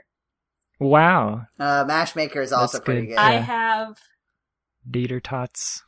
Wow. 0.80 1.42
Uh, 1.56 1.84
Mashmaker 1.84 2.42
is 2.42 2.52
also 2.52 2.78
That's 2.78 2.84
pretty 2.84 3.02
good. 3.02 3.08
good. 3.10 3.18
I 3.18 3.34
Yeah. 3.34 3.40
have 3.42 3.96
Dater 4.88 5.22
tots. 5.22 5.82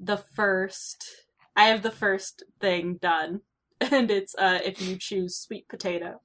the 0.00 0.16
first. 0.16 1.04
I 1.56 1.66
have 1.66 1.82
the 1.82 1.90
first 1.90 2.42
thing 2.60 2.98
done, 3.00 3.42
and 3.80 4.10
it's 4.10 4.34
uh, 4.36 4.58
if 4.64 4.80
you 4.82 4.96
choose 4.98 5.36
sweet 5.36 5.68
potato. 5.68 6.20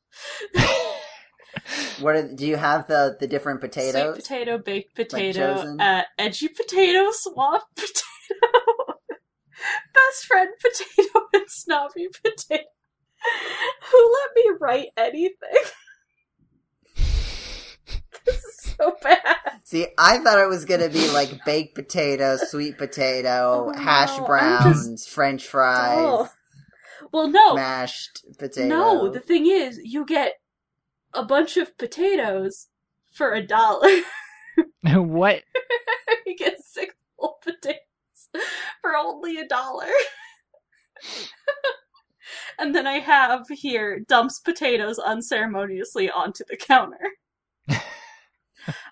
What 2.00 2.16
are, 2.16 2.34
do 2.34 2.46
you 2.48 2.56
have 2.56 2.88
the 2.88 3.18
the 3.20 3.28
different 3.28 3.60
potatoes? 3.60 4.16
Sweet 4.16 4.24
potato, 4.24 4.58
baked 4.58 4.96
potato, 4.96 5.56
chosen? 5.56 5.82
uh, 5.82 6.04
edgy 6.18 6.48
potato, 6.48 7.10
swamp 7.12 7.64
potato, 7.76 9.00
best 9.94 10.26
friend 10.28 10.50
potato, 10.62 11.28
and 11.34 11.44
snobby 11.48 12.08
potato. 12.24 12.64
Who 13.92 14.14
let 14.14 14.36
me 14.36 14.52
write 14.62 14.88
anything? 14.96 15.64
this 18.26 18.44
is 18.44 18.69
so 18.80 18.96
bad. 19.02 19.26
See, 19.64 19.88
I 19.98 20.20
thought 20.20 20.40
it 20.40 20.48
was 20.48 20.66
gonna 20.66 20.90
be 20.90 21.10
like 21.12 21.44
baked 21.46 21.76
potato, 21.76 22.38
sweet 22.38 22.78
potato, 22.78 23.72
Oh, 23.76 23.80
hash 23.80 24.10
no, 24.18 24.24
I'm 24.24 24.26
browns, 24.26 25.08
French 25.08 25.48
fries, 25.48 25.98
Oh. 26.00 26.30
Well, 27.12 27.28
no, 27.28 27.56
mashed 27.56 28.26
potato. 28.38 28.68
no. 28.68 29.10
The 29.10 29.20
thing 29.20 29.48
is, 29.48 29.80
you 29.84 30.06
get 30.06 30.34
a 31.14 31.24
bunch 31.24 31.58
of 31.58 31.78
potatoes 31.78 32.68
for 33.12 33.34
a 33.34 33.46
dollar. 33.46 33.90
what? 34.84 35.44
you 36.26 36.36
get 36.38 36.62
six 36.64 36.94
full 37.18 37.38
potatoes 37.42 37.80
for 38.82 38.96
only 38.96 39.38
a 39.38 39.48
dollar. 39.48 39.88
and 42.60 42.76
then 42.76 42.86
I 42.86 43.00
have 43.00 43.48
here 43.50 44.00
dumps 44.00 44.40
potatoes 44.40 45.00
unceremoniously 45.00 46.10
onto 46.12 46.44
the 46.48 46.58
counter. 46.58 47.12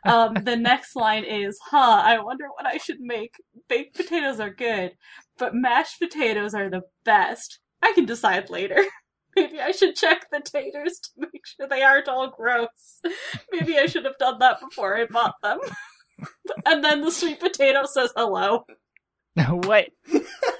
Um, 0.05 0.33
the 0.33 0.55
next 0.55 0.95
line 0.95 1.23
is, 1.23 1.59
huh, 1.63 2.01
I 2.03 2.19
wonder 2.19 2.45
what 2.47 2.65
I 2.65 2.77
should 2.77 2.99
make. 2.99 3.35
Baked 3.67 3.95
potatoes 3.95 4.39
are 4.39 4.53
good, 4.53 4.91
but 5.37 5.55
mashed 5.55 5.99
potatoes 5.99 6.53
are 6.53 6.69
the 6.69 6.81
best. 7.05 7.59
I 7.81 7.93
can 7.93 8.05
decide 8.05 8.49
later. 8.49 8.83
Maybe 9.35 9.59
I 9.59 9.71
should 9.71 9.95
check 9.95 10.25
the 10.31 10.39
taters 10.39 10.99
to 10.99 11.09
make 11.17 11.45
sure 11.45 11.67
they 11.67 11.83
aren't 11.83 12.07
all 12.07 12.33
gross. 12.35 13.01
Maybe 13.51 13.77
I 13.77 13.85
should 13.85 14.05
have 14.05 14.17
done 14.17 14.39
that 14.39 14.59
before 14.59 14.97
I 14.97 15.05
bought 15.05 15.35
them. 15.43 15.59
and 16.65 16.83
then 16.83 17.01
the 17.01 17.11
sweet 17.11 17.39
potato 17.39 17.83
says 17.85 18.11
hello. 18.15 18.65
what? 19.49 19.89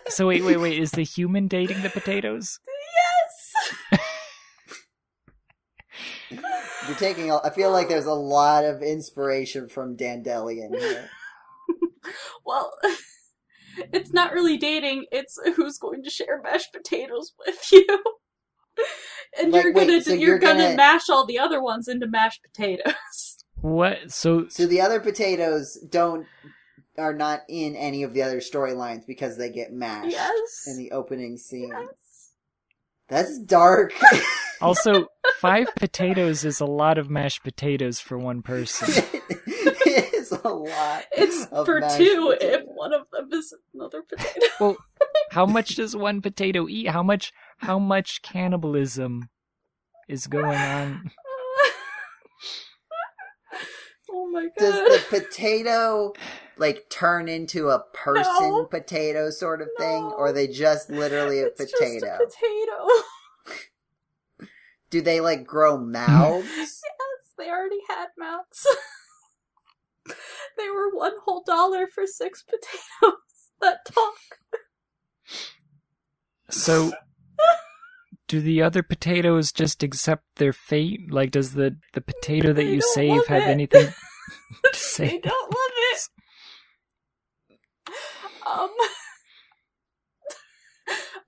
So 0.10 0.28
wait, 0.28 0.44
wait, 0.44 0.58
wait. 0.58 0.80
Is 0.80 0.92
the 0.92 1.02
human 1.04 1.48
dating 1.48 1.82
the 1.82 1.90
potatoes? 1.90 2.60
Yes! 3.92 4.02
You're 6.88 6.98
taking. 6.98 7.32
A, 7.32 7.38
I 7.44 7.50
feel 7.50 7.72
like 7.72 7.90
there's 7.90 8.06
a 8.06 8.14
lot 8.14 8.66
of 8.66 8.82
inspiration 8.82 9.68
from 9.68 9.96
Dandelion 9.96 10.74
here. 10.74 11.10
Well, 12.46 12.72
it's 13.92 14.14
not 14.14 14.32
really 14.32 14.56
dating, 14.58 15.06
it's 15.12 15.38
who's 15.56 15.78
going 15.78 16.04
to 16.04 16.10
share 16.10 16.42
mashed 16.42 16.72
potatoes 16.74 17.34
with 17.46 17.72
you. 17.72 17.86
And 19.42 19.52
Like, 19.52 19.64
you're 19.64 19.74
wait, 19.74 19.88
gonna 19.88 20.02
so 20.04 20.12
you're, 20.12 20.30
you're 20.30 20.40
gonna... 20.40 20.60
gonna- 20.64 20.76
mash 20.78 21.10
all 21.10 21.26
the 21.26 21.40
other 21.40 21.62
ones 21.62 21.88
into 21.88 22.08
mashed 22.08 22.42
potatoes. 22.44 23.44
What? 23.56 24.12
So 24.12 24.48
So 24.50 24.68
the 24.68 24.82
other 24.82 25.00
potatoes 25.00 25.80
don't 25.90 26.28
are 26.98 27.14
not 27.14 27.42
in 27.50 27.76
any 27.76 28.04
of 28.04 28.14
the 28.14 28.22
other 28.22 28.40
storylines 28.40 29.06
because 29.08 29.36
they 29.38 29.50
get 29.50 29.74
mashed 29.74 30.12
yes. 30.12 30.64
in 30.68 30.78
the 30.78 30.92
opening 30.92 31.38
scene. 31.38 31.72
yes. 31.74 31.88
That's 33.10 33.40
dark. 33.40 33.94
also 34.62 35.08
five 35.40 35.68
potatoes 35.76 36.44
is 36.44 36.60
a 36.60 36.66
lot 36.66 36.98
of 36.98 37.10
mashed 37.10 37.44
potatoes 37.44 38.00
for 38.00 38.18
one 38.18 38.42
person. 38.42 39.04
it 39.30 40.14
is 40.14 40.32
a 40.32 40.50
lot. 40.50 41.06
It's 41.12 41.46
of 41.52 41.66
for 41.66 41.80
mashed 41.80 41.98
two 41.98 42.36
if 42.40 42.64
one 42.66 42.94
of 42.94 43.04
them 43.12 43.30
is 43.32 43.54
another 43.74 44.02
potato. 44.02 44.46
Well, 44.60 44.78
how 45.32 45.46
much 45.46 45.76
does 45.76 45.96
one 45.96 46.22
potato 46.22 46.68
eat? 46.68 46.90
How 46.90 47.04
much? 47.04 47.32
How 47.60 47.80
much 47.80 48.22
cannibalism 48.22 49.30
is 50.08 50.28
going 50.28 50.58
on? 50.58 51.12
oh 54.12 54.30
my 54.32 54.44
god. 54.44 54.52
Does 54.58 54.74
the 55.10 55.20
potato 55.20 56.14
like 56.58 56.90
turn 56.90 57.28
into 57.28 57.70
a 57.70 57.84
person 57.94 58.50
No. 58.54 58.66
potato 58.66 59.30
sort 59.30 59.62
of 59.62 59.70
thing, 59.78 60.04
or 60.18 60.28
are 60.28 60.34
they 60.34 60.48
just 60.48 60.90
literally 60.90 61.40
a 61.42 61.48
it's 61.48 61.72
potato? 61.72 62.00
Just 62.00 62.04
a 62.04 62.26
potato. 62.26 62.88
Do 64.90 65.02
they 65.02 65.20
like 65.20 65.46
grow 65.46 65.78
mouths? 65.78 66.48
Yes, 67.28 67.34
they 67.38 67.50
already 67.50 67.82
had 67.90 68.08
mouths. 68.18 68.66
they 70.58 70.70
were 70.70 70.90
one 70.96 71.14
whole 71.26 71.44
dollar 71.46 71.86
for 71.88 72.06
six 72.08 72.42
potatoes 72.44 73.20
that 73.62 73.86
talk. 73.86 74.14
So, 76.50 76.94
do 78.28 78.40
the 78.42 78.62
other 78.62 78.82
potatoes 78.84 79.52
just 79.52 79.84
accept 79.84 80.24
their 80.38 80.54
fate? 80.54 81.12
Like, 81.12 81.32
does 81.32 81.54
the 81.54 81.78
the 81.94 82.02
potato 82.02 82.54
that 82.54 82.64
They 82.64 82.74
you 82.74 82.82
save 82.82 83.28
have 83.28 83.44
it. 83.44 83.48
anything 83.50 83.86
to 83.88 83.94
they 84.72 84.78
say? 84.78 85.20
don't 85.20 85.52
love 85.52 85.72
it. 85.76 85.77
Um, 88.48 88.70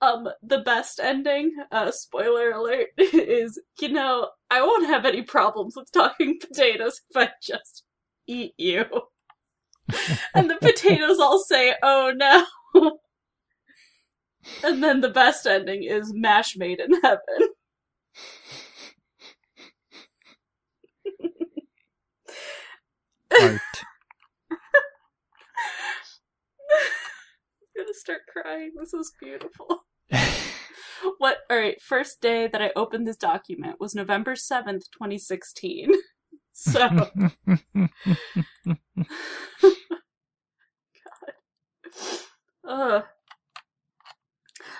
um, 0.00 0.28
the 0.42 0.58
best 0.58 1.00
ending, 1.00 1.52
uh, 1.70 1.90
spoiler 1.90 2.50
alert, 2.50 2.88
is, 2.98 3.60
you 3.80 3.88
know, 3.90 4.30
I 4.50 4.62
won't 4.62 4.86
have 4.86 5.04
any 5.04 5.22
problems 5.22 5.74
with 5.76 5.90
talking 5.92 6.38
potatoes 6.40 7.00
if 7.10 7.16
I 7.16 7.30
just 7.42 7.84
eat 8.26 8.54
you. 8.58 8.84
and 10.34 10.48
the 10.48 10.56
potatoes 10.56 11.18
all 11.18 11.40
say, 11.40 11.74
oh 11.82 12.12
no. 12.14 12.46
and 14.64 14.82
then 14.82 15.00
the 15.00 15.08
best 15.08 15.46
ending 15.46 15.82
is 15.82 16.12
mash 16.14 16.56
made 16.56 16.80
in 16.80 17.00
heaven. 17.02 17.48
Art. 23.40 23.60
I'm 27.78 27.79
gonna 27.90 27.98
start 27.98 28.20
crying. 28.32 28.72
This 28.78 28.94
is 28.94 29.12
beautiful. 29.20 29.84
What? 31.16 31.38
All 31.48 31.56
right. 31.56 31.80
First 31.80 32.20
day 32.20 32.46
that 32.46 32.60
I 32.60 32.72
opened 32.76 33.06
this 33.08 33.16
document 33.16 33.80
was 33.80 33.94
November 33.94 34.36
seventh, 34.36 34.90
twenty 34.90 35.16
sixteen. 35.18 35.90
So, 36.52 37.08
uh, 42.68 43.00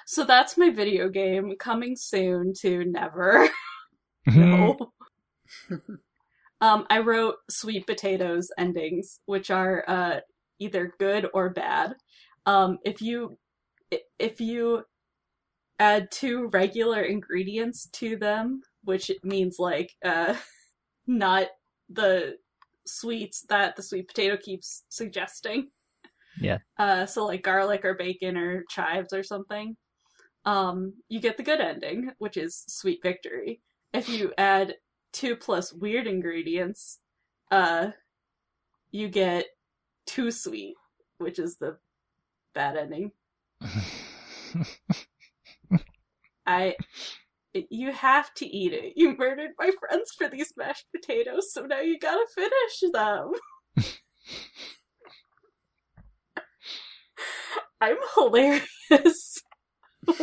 so 0.05 0.25
that's 0.25 0.59
my 0.59 0.69
video 0.69 1.09
game 1.09 1.55
coming 1.59 1.97
soon 1.97 2.53
to 2.61 2.85
never. 2.85 3.49
No. 4.27 4.77
um, 6.61 6.85
I 6.91 6.99
wrote 6.99 7.37
sweet 7.49 7.87
potatoes 7.87 8.51
endings, 8.59 9.21
which 9.25 9.51
are 9.51 9.83
uh 9.89 10.21
either 10.59 10.93
good 10.99 11.29
or 11.33 11.49
bad. 11.49 11.95
Um, 12.47 12.79
if 12.85 13.01
you 13.01 13.39
if 14.19 14.41
you 14.41 14.85
add 15.79 16.11
two 16.11 16.49
regular 16.49 17.03
ingredients 17.03 17.89
to 17.93 18.17
them, 18.17 18.63
which 18.85 19.11
means 19.23 19.59
like 19.59 19.93
uh 20.05 20.35
not 21.07 21.49
the 21.89 22.37
sweets 22.87 23.45
that 23.49 23.77
the 23.77 23.83
sweet 23.83 24.09
potato 24.09 24.37
keeps 24.37 24.85
suggesting. 24.89 25.69
Yeah. 26.41 26.59
Uh, 26.79 27.07
so 27.07 27.27
like 27.27 27.43
garlic 27.43 27.85
or 27.85 27.95
bacon 27.95 28.37
or 28.37 28.65
chives 28.71 29.13
or 29.13 29.23
something. 29.23 29.77
Um, 30.45 30.95
you 31.09 31.21
get 31.21 31.37
the 31.37 31.43
good 31.43 31.61
ending, 31.61 32.13
which 32.19 32.37
is 32.37 32.65
sweet 32.67 33.01
victory. 33.03 33.61
If 33.93 34.09
you 34.09 34.33
add 34.39 34.77
two 35.13 35.37
plus 35.37 35.73
weird 35.73 36.07
ingredients, 36.07 37.01
uh, 37.51 37.91
you 38.91 39.09
get 39.09 39.47
too 40.07 40.31
sweet, 40.31 40.77
which 41.19 41.39
is 41.39 41.57
the 41.57 41.77
bad 42.55 42.77
ending. 42.77 43.13
I 46.47 46.75
you 47.53 47.93
have 47.93 48.33
to 48.35 48.47
eat 48.47 48.73
it. 48.73 48.93
You 48.97 49.17
murdered 49.17 49.51
my 49.59 49.71
friends 49.81 50.13
for 50.17 50.29
these 50.29 50.53
mashed 50.57 50.87
potatoes, 50.95 51.53
so 51.53 51.67
now 51.67 51.81
you 51.81 51.99
gotta 51.99 52.27
finish 52.35 52.81
them. 52.93 53.33
I'm 57.81 57.97
hilarious. 58.15 59.43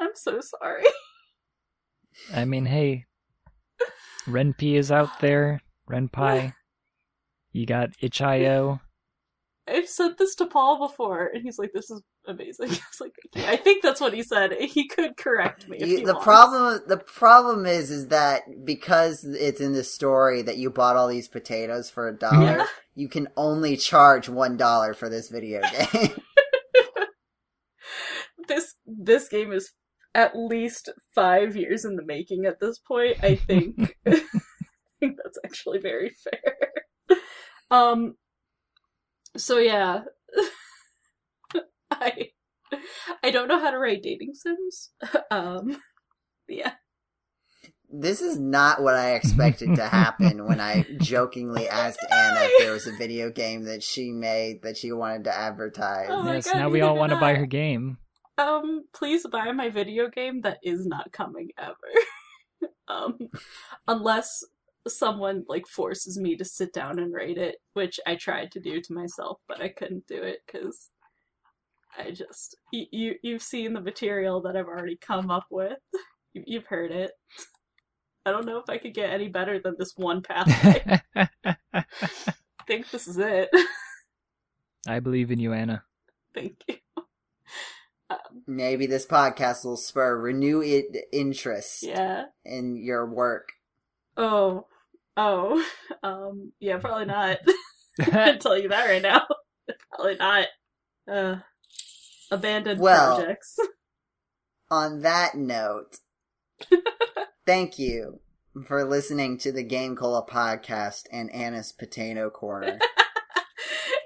I'm 0.00 0.14
so 0.14 0.40
sorry. 0.40 0.84
I 2.34 2.44
mean, 2.44 2.66
hey, 2.66 3.04
Ren'Py 4.26 4.74
is 4.76 4.90
out 4.90 5.20
there. 5.20 5.60
Ren'Py. 5.88 6.52
You 7.52 7.66
got 7.66 7.90
itch.io. 8.00 8.80
I've 9.68 9.88
said 9.88 10.18
this 10.18 10.34
to 10.36 10.46
Paul 10.46 10.88
before, 10.88 11.30
and 11.32 11.42
he's 11.42 11.58
like, 11.58 11.72
"This 11.72 11.90
is 11.90 12.02
amazing." 12.26 12.66
I 12.70 12.80
was 12.90 13.00
like, 13.00 13.14
"I 13.36 13.56
think 13.56 13.82
that's 13.82 14.00
what 14.00 14.14
he 14.14 14.22
said." 14.22 14.52
He 14.52 14.88
could 14.88 15.16
correct 15.16 15.68
me. 15.68 15.78
You, 15.78 15.98
the 15.98 16.14
wants. 16.14 16.24
problem, 16.24 16.80
the 16.88 16.96
problem 16.96 17.66
is, 17.66 17.90
is 17.90 18.08
that 18.08 18.42
because 18.64 19.24
it's 19.24 19.60
in 19.60 19.72
the 19.72 19.84
story 19.84 20.42
that 20.42 20.56
you 20.56 20.70
bought 20.70 20.96
all 20.96 21.08
these 21.08 21.28
potatoes 21.28 21.88
for 21.90 22.08
a 22.08 22.16
dollar, 22.16 22.58
yeah. 22.58 22.66
you 22.94 23.08
can 23.08 23.28
only 23.36 23.76
charge 23.76 24.28
one 24.28 24.56
dollar 24.56 24.92
for 24.92 25.08
this 25.08 25.28
video 25.28 25.60
game. 25.92 26.20
this 28.48 28.74
this 28.86 29.28
game 29.28 29.52
is 29.52 29.72
at 30.14 30.36
least 30.36 30.88
five 31.14 31.54
years 31.54 31.84
in 31.84 31.94
the 31.94 32.04
making 32.04 32.44
at 32.44 32.58
this 32.60 32.78
point. 32.78 33.22
I 33.22 33.36
think. 33.36 33.96
I 34.06 34.20
think 35.00 35.16
that's 35.22 35.38
actually 35.46 35.78
very 35.78 36.10
fair. 36.10 36.69
Um, 37.70 38.16
so 39.36 39.58
yeah, 39.58 40.02
I 41.90 42.30
I 43.22 43.30
don't 43.30 43.48
know 43.48 43.60
how 43.60 43.70
to 43.70 43.78
write 43.78 44.02
dating 44.02 44.34
sims. 44.34 44.90
um, 45.30 45.80
yeah. 46.48 46.72
This 47.92 48.22
is 48.22 48.38
not 48.38 48.82
what 48.82 48.94
I 48.94 49.14
expected 49.14 49.74
to 49.74 49.86
happen 49.88 50.46
when 50.46 50.60
I 50.60 50.86
jokingly 51.00 51.68
asked 51.68 52.06
Anna 52.12 52.40
if 52.42 52.62
there 52.62 52.72
was 52.72 52.86
a 52.86 52.92
video 52.92 53.30
game 53.30 53.64
that 53.64 53.82
she 53.82 54.12
made 54.12 54.62
that 54.62 54.76
she 54.76 54.92
wanted 54.92 55.24
to 55.24 55.36
advertise. 55.36 56.06
Oh 56.08 56.24
yes, 56.32 56.46
God, 56.46 56.58
now 56.58 56.68
we 56.68 56.82
all 56.82 56.96
want 56.96 57.10
to 57.10 57.18
buy 57.18 57.34
her 57.34 57.46
game. 57.46 57.98
Um, 58.38 58.84
please 58.94 59.26
buy 59.26 59.50
my 59.52 59.70
video 59.70 60.08
game 60.08 60.42
that 60.42 60.58
is 60.62 60.86
not 60.86 61.12
coming 61.12 61.50
ever. 61.58 61.74
um, 62.88 63.18
unless 63.88 64.44
someone 64.88 65.44
like 65.48 65.66
forces 65.66 66.18
me 66.18 66.36
to 66.36 66.44
sit 66.44 66.72
down 66.72 66.98
and 66.98 67.12
write 67.12 67.38
it, 67.38 67.56
which 67.74 68.00
I 68.06 68.16
tried 68.16 68.52
to 68.52 68.60
do 68.60 68.80
to 68.80 68.92
myself, 68.92 69.38
but 69.46 69.60
I 69.60 69.68
couldn't 69.68 70.06
do 70.06 70.22
it 70.22 70.38
because 70.46 70.90
I 71.98 72.10
just 72.12 72.56
you, 72.72 72.86
you 72.90 73.14
you've 73.22 73.42
seen 73.42 73.72
the 73.72 73.80
material 73.80 74.40
that 74.42 74.56
I've 74.56 74.66
already 74.66 74.96
come 74.96 75.30
up 75.30 75.46
with. 75.50 75.78
You, 76.32 76.44
you've 76.46 76.66
heard 76.66 76.90
it. 76.90 77.12
I 78.24 78.30
don't 78.30 78.46
know 78.46 78.58
if 78.58 78.68
I 78.68 78.78
could 78.78 78.94
get 78.94 79.10
any 79.10 79.28
better 79.28 79.58
than 79.58 79.76
this 79.78 79.94
one 79.96 80.22
pathway. 80.22 81.00
I 81.16 81.84
think 82.66 82.90
this 82.90 83.08
is 83.08 83.18
it. 83.18 83.50
I 84.86 85.00
believe 85.00 85.30
in 85.30 85.40
you, 85.40 85.52
Anna. 85.52 85.84
Thank 86.34 86.56
you. 86.68 86.76
Um, 88.08 88.42
Maybe 88.44 88.86
this 88.86 89.06
podcast 89.06 89.64
will 89.64 89.76
spur 89.76 90.18
renewed 90.18 90.98
interest 91.12 91.84
yeah. 91.84 92.24
in 92.44 92.74
your 92.74 93.06
work. 93.06 93.50
Oh, 94.16 94.66
oh, 95.16 95.64
um, 96.02 96.52
yeah, 96.60 96.78
probably 96.78 97.06
not. 97.06 97.38
I 98.00 98.04
can 98.04 98.38
tell 98.38 98.56
you 98.56 98.68
that 98.68 98.86
right 98.86 99.02
now. 99.02 99.26
probably 99.92 100.16
not. 100.16 100.46
Uh, 101.10 101.36
abandoned 102.30 102.80
well, 102.80 103.16
projects. 103.16 103.58
on 104.70 105.00
that 105.00 105.34
note, 105.34 105.98
thank 107.46 107.78
you 107.78 108.20
for 108.64 108.84
listening 108.84 109.36
to 109.38 109.52
the 109.52 109.64
Game 109.64 109.96
Cola 109.96 110.24
podcast 110.24 111.06
and 111.12 111.30
Anna's 111.34 111.72
Potato 111.72 112.30
Corner. 112.30 112.78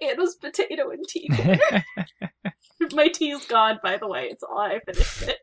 Anna's 0.03 0.35
Potato 0.35 0.91
and 0.91 1.05
Tea 1.07 1.29
Corner. 1.29 1.85
My 2.93 3.09
tea's 3.09 3.47
gone, 3.47 3.79
by 3.83 3.97
the 3.99 4.09
way. 4.09 4.29
It's 4.31 4.43
all 4.43 4.59
I 4.59 4.81
finished 4.81 5.23
it. 5.23 5.39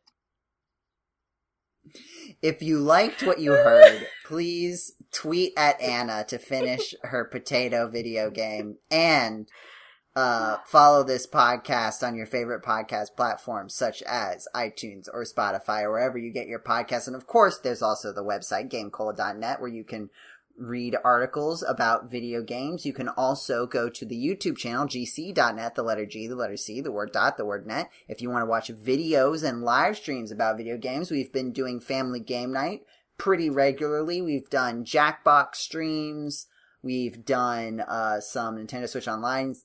If 2.42 2.62
you 2.62 2.80
liked 2.80 3.22
what 3.24 3.40
you 3.40 3.52
heard, 3.52 4.08
please 4.26 4.94
tweet 5.12 5.54
at 5.56 5.80
Anna 5.80 6.26
to 6.30 6.40
finish 6.40 6.96
her 7.04 7.26
potato 7.26 7.88
video 7.88 8.32
game 8.32 8.78
and 8.90 9.48
uh, 10.16 10.58
follow 10.66 11.04
this 11.04 11.28
podcast 11.28 12.06
on 12.06 12.16
your 12.16 12.26
favorite 12.26 12.64
podcast 12.64 13.16
platforms 13.16 13.74
such 13.74 14.02
as 14.04 14.48
iTunes 14.56 15.08
or 15.14 15.24
Spotify 15.24 15.84
or 15.84 15.92
wherever 15.92 16.18
you 16.18 16.34
get 16.34 16.48
your 16.48 16.60
podcasts. 16.60 17.08
And 17.08 17.16
of 17.16 17.28
course, 17.28 17.60
there's 17.60 17.82
also 17.82 18.12
the 18.12 18.24
website 18.24 18.70
gamecola.net 18.70 19.62
where 19.62 19.70
you 19.70 19.84
can 19.84 20.10
read 20.58 20.96
articles 21.04 21.64
about 21.64 22.10
video 22.10 22.42
games. 22.42 22.86
You 22.86 22.94
can 22.94 23.10
also 23.10 23.66
go 23.66 23.90
to 23.90 24.06
the 24.06 24.16
YouTube 24.16 24.58
channel, 24.58 24.86
gc.net, 24.86 25.76
the 25.76 25.84
letter 25.84 26.06
G, 26.06 26.28
the 26.28 26.36
letter 26.36 26.58
C, 26.58 26.82
the 26.82 26.92
word 26.92 27.12
dot, 27.12 27.38
the 27.38 27.46
word 27.46 27.66
net. 27.66 27.90
If 28.08 28.22
you 28.22 28.30
want 28.30 28.44
to 28.44 28.50
watch 28.50 28.70
videos 28.70 29.48
and 29.48 29.64
live 29.64 29.98
streams 29.98 30.32
about 30.32 30.58
video 30.58 30.78
games, 30.78 31.12
we've 31.12 31.32
been 31.32 31.52
doing 31.52 31.80
family 31.80 32.20
game 32.20 32.52
night 32.52 32.82
pretty 33.18 33.50
regularly. 33.50 34.22
We've 34.22 34.50
done 34.50 34.84
Jackbox 34.84 35.56
streams. 35.56 36.48
We've 36.82 37.24
done, 37.24 37.82
uh, 37.82 38.20
some 38.20 38.58
Nintendo 38.58 38.90
Switch 38.90 39.08
Online, 39.08 39.56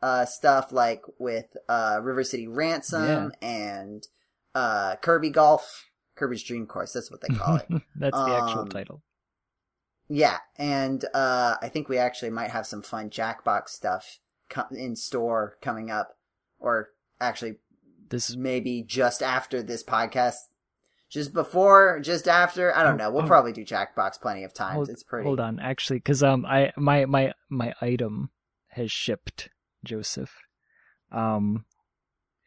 uh, 0.00 0.24
stuff 0.24 0.70
like 0.70 1.02
with, 1.18 1.56
uh, 1.68 1.98
River 2.02 2.22
City 2.22 2.46
Ransom 2.46 3.32
yeah. 3.42 3.48
and, 3.48 4.06
uh, 4.54 4.96
Kirby 4.96 5.30
Golf. 5.30 5.90
Kirby's 6.14 6.44
Dream 6.44 6.66
Course, 6.66 6.92
that's 6.92 7.10
what 7.10 7.20
they 7.22 7.34
call 7.34 7.56
it. 7.56 7.66
that's 7.96 8.16
the 8.16 8.22
um, 8.22 8.48
actual 8.48 8.66
title. 8.66 9.02
Yeah, 10.12 10.38
and 10.58 11.04
uh, 11.14 11.54
I 11.62 11.68
think 11.68 11.88
we 11.88 11.96
actually 11.96 12.30
might 12.30 12.50
have 12.50 12.66
some 12.66 12.82
fun 12.82 13.10
Jackbox 13.10 13.68
stuff 13.68 14.18
in 14.72 14.96
store 14.96 15.56
coming 15.62 15.88
up, 15.88 16.16
or 16.58 16.88
actually, 17.20 17.58
this 18.08 18.28
is 18.28 18.36
maybe 18.36 18.82
just 18.82 19.22
after 19.22 19.62
this 19.62 19.84
podcast, 19.84 20.34
just 21.08 21.32
before, 21.32 22.00
just 22.00 22.26
after. 22.26 22.76
I 22.76 22.82
don't 22.82 22.96
know. 22.96 23.12
We'll 23.12 23.22
oh, 23.22 23.28
probably 23.28 23.52
do 23.52 23.64
Jackbox 23.64 24.20
plenty 24.20 24.42
of 24.42 24.52
times. 24.52 24.74
Hold, 24.74 24.88
it's 24.88 25.04
pretty. 25.04 25.26
Hold 25.26 25.38
on, 25.38 25.60
actually, 25.60 26.00
because 26.00 26.24
um, 26.24 26.44
I 26.44 26.72
my 26.76 27.06
my 27.06 27.32
my 27.48 27.72
item 27.80 28.30
has 28.70 28.90
shipped, 28.90 29.48
Joseph. 29.84 30.36
Um, 31.12 31.66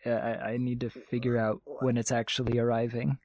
I 0.05 0.09
I 0.09 0.57
need 0.57 0.82
to 0.82 0.89
figure 0.89 1.38
out 1.38 1.61
when 1.64 1.95
it's 1.95 2.11
actually 2.11 2.59
arriving. 2.59 3.20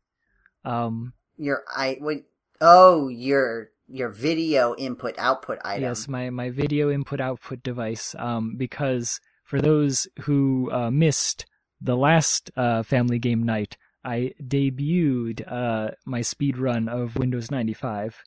Um, 0.64 1.14
your 1.36 1.64
I 1.76 1.96
when 1.98 2.22
oh 2.60 3.08
your 3.08 3.70
your 3.88 4.10
video 4.10 4.74
input 4.76 5.14
output 5.18 5.58
item. 5.64 5.84
Yes, 5.84 6.08
my 6.08 6.30
my 6.30 6.50
video 6.50 6.90
input 6.90 7.20
output 7.20 7.62
device. 7.62 8.14
Um, 8.18 8.56
because 8.56 9.20
for 9.44 9.60
those 9.60 10.06
who 10.20 10.70
uh, 10.72 10.90
missed 10.90 11.46
the 11.80 11.96
last 11.96 12.50
uh, 12.56 12.82
family 12.82 13.18
game 13.18 13.42
night, 13.42 13.76
I 14.04 14.32
debuted 14.42 15.50
uh, 15.50 15.92
my 16.04 16.20
speed 16.20 16.58
run 16.58 16.88
of 16.88 17.16
Windows 17.16 17.50
95. 17.50 18.22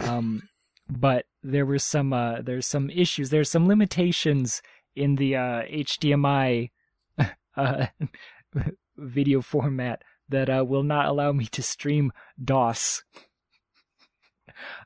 Um, 0.00 0.48
but 0.88 1.26
there 1.42 1.66
were 1.66 1.78
some 1.78 2.12
uh, 2.12 2.42
there's 2.42 2.66
some 2.66 2.90
issues. 2.90 3.30
There's 3.30 3.50
some 3.50 3.66
limitations 3.66 4.62
in 4.94 5.16
the 5.16 5.36
uh, 5.36 5.62
HDMI 5.62 6.70
uh, 7.56 7.86
video 8.96 9.40
format 9.40 10.02
that 10.28 10.50
uh, 10.50 10.64
will 10.66 10.82
not 10.82 11.06
allow 11.06 11.32
me 11.32 11.46
to 11.46 11.62
stream 11.62 12.12
DOS 12.42 13.04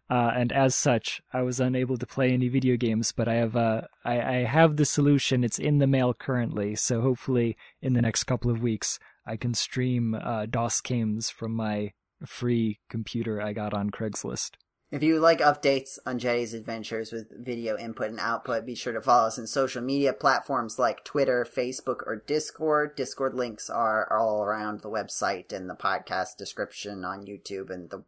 uh, 0.08 0.32
and 0.34 0.52
as 0.52 0.74
such, 0.74 1.20
I 1.32 1.42
was 1.42 1.60
unable 1.60 1.96
to 1.98 2.06
play 2.06 2.32
any 2.32 2.48
video 2.48 2.76
games. 2.76 3.12
But 3.12 3.28
I 3.28 3.34
have 3.34 3.56
uh, 3.56 3.82
I, 4.04 4.20
I 4.20 4.44
have 4.44 4.76
the 4.76 4.84
solution. 4.84 5.44
It's 5.44 5.58
in 5.58 5.78
the 5.78 5.86
mail 5.86 6.14
currently, 6.14 6.74
so 6.74 7.00
hopefully 7.00 7.56
in 7.80 7.94
the 7.94 8.02
next 8.02 8.24
couple 8.24 8.50
of 8.50 8.62
weeks 8.62 8.98
I 9.26 9.36
can 9.36 9.54
stream 9.54 10.14
uh, 10.14 10.46
DOS 10.46 10.80
games 10.80 11.30
from 11.30 11.54
my 11.54 11.92
free 12.26 12.80
computer 12.88 13.40
I 13.40 13.52
got 13.52 13.74
on 13.74 13.90
Craigslist. 13.90 14.52
If 14.90 15.04
you 15.04 15.20
like 15.20 15.38
updates 15.38 16.00
on 16.04 16.18
Jeddy's 16.18 16.52
adventures 16.52 17.12
with 17.12 17.30
video 17.38 17.78
input 17.78 18.10
and 18.10 18.18
output, 18.18 18.66
be 18.66 18.74
sure 18.74 18.92
to 18.92 19.00
follow 19.00 19.28
us 19.28 19.38
on 19.38 19.46
social 19.46 19.82
media 19.82 20.12
platforms 20.12 20.80
like 20.80 21.04
Twitter, 21.04 21.46
Facebook, 21.48 22.02
or 22.06 22.24
Discord. 22.26 22.96
Discord 22.96 23.34
links 23.34 23.70
are 23.70 24.12
all 24.12 24.42
around 24.42 24.80
the 24.80 24.90
website 24.90 25.52
and 25.52 25.70
the 25.70 25.76
podcast 25.76 26.36
description 26.36 27.04
on 27.04 27.24
YouTube 27.24 27.70
and 27.70 27.88
the 27.90 28.02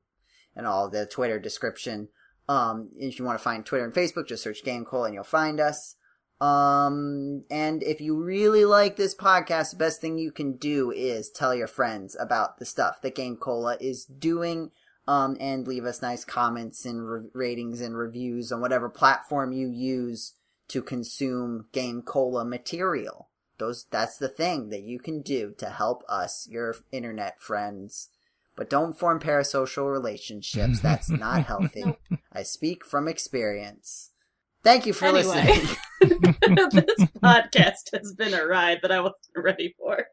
and 0.57 0.67
all 0.67 0.89
the 0.89 1.07
Twitter 1.07 1.39
description. 1.39 2.09
Um, 2.49 2.91
if 2.97 3.19
you 3.19 3.25
want 3.25 3.39
to 3.39 3.43
find 3.43 3.65
Twitter 3.65 3.85
and 3.85 3.95
Facebook, 3.95 4.29
just 4.29 4.43
search 4.43 4.65
Game 4.65 4.85
Cola 4.85 5.07
and 5.07 5.15
you'll 5.15 5.25
find 5.25 5.61
us. 5.61 5.97
Um, 6.41 7.45
and 7.51 7.83
if 7.85 8.01
you 8.01 8.21
really 8.21 8.65
like 8.65 8.97
this 8.97 9.15
podcast, 9.15 9.71
the 9.71 9.77
best 9.77 10.01
thing 10.01 10.19
you 10.19 10.33
can 10.33 10.57
do 10.57 10.91
is 10.91 11.31
tell 11.31 11.55
your 11.55 11.69
friends 11.69 12.17
about 12.19 12.59
the 12.59 12.67
stuff 12.67 13.01
that 13.03 13.15
Game 13.15 13.37
Cola 13.37 13.77
is 13.81 14.05
doing. 14.05 14.71
Um, 15.07 15.37
and 15.41 15.67
leave 15.67 15.85
us 15.85 16.01
nice 16.01 16.25
comments 16.25 16.87
and 16.87 17.09
re- 17.09 17.29
ratings 17.35 17.81
and 17.81 17.99
reviews 17.99 18.53
on 18.53 18.61
whatever 18.61 18.89
platform 18.89 19.53
you 19.53 19.69
use 19.69 20.35
to 20.69 20.81
consume 20.81 21.67
Game 21.73 22.03
Cola 22.03 22.45
material. 22.45 23.29
Those, 23.59 23.87
that's 23.91 24.17
the 24.17 24.29
thing 24.29 24.69
that 24.69 24.83
you 24.83 25.01
can 25.01 25.21
do 25.21 25.55
to 25.59 25.71
help 25.71 26.05
us, 26.09 26.47
your 26.49 26.77
internet 26.93 27.41
friends. 27.41 28.11
But 28.57 28.69
don't 28.69 28.99
form 28.99 29.19
parasocial 29.19 29.91
relationships. 29.91 30.81
That's 30.81 31.09
not 31.11 31.45
healthy. 31.47 31.97
I 32.33 32.43
speak 32.43 32.85
from 32.85 33.09
experience. 33.09 34.11
Thank 34.63 34.87
you 34.87 34.93
for 34.93 35.07
Anyway. 35.07 35.23
listening. 35.23 35.77
this 36.73 37.09
podcast 37.23 37.91
has 37.93 38.13
been 38.17 38.35
a 38.35 38.47
ride 38.47 38.79
that 38.83 38.93
I 38.93 39.01
wasn't 39.01 39.17
ready 39.37 39.75
for. 39.79 40.07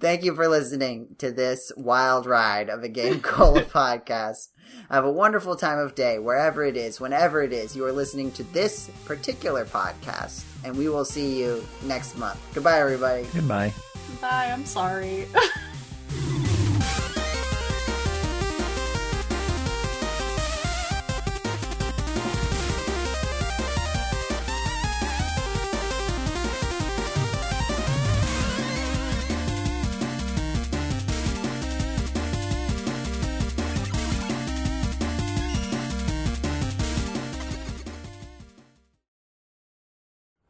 Thank 0.00 0.24
you 0.24 0.34
for 0.34 0.48
listening 0.48 1.14
to 1.18 1.30
this 1.30 1.70
wild 1.76 2.26
ride 2.26 2.68
of 2.68 2.82
a 2.82 2.88
Game 2.88 3.20
Cola 3.20 3.62
podcast. 3.62 4.48
Have 4.90 5.04
a 5.04 5.12
wonderful 5.12 5.54
time 5.56 5.78
of 5.78 5.94
day, 5.94 6.18
wherever 6.18 6.64
it 6.64 6.76
is, 6.76 7.00
whenever 7.00 7.42
it 7.42 7.52
is 7.52 7.76
you 7.76 7.84
are 7.84 7.92
listening 7.92 8.32
to 8.32 8.42
this 8.52 8.90
particular 9.04 9.64
podcast. 9.64 10.44
And 10.64 10.76
we 10.76 10.88
will 10.88 11.04
see 11.04 11.40
you 11.40 11.64
next 11.84 12.16
month. 12.18 12.40
Goodbye, 12.54 12.80
everybody. 12.80 13.26
Goodbye. 13.32 13.72
Bye, 14.20 14.50
I'm 14.52 14.66
sorry. 14.66 15.26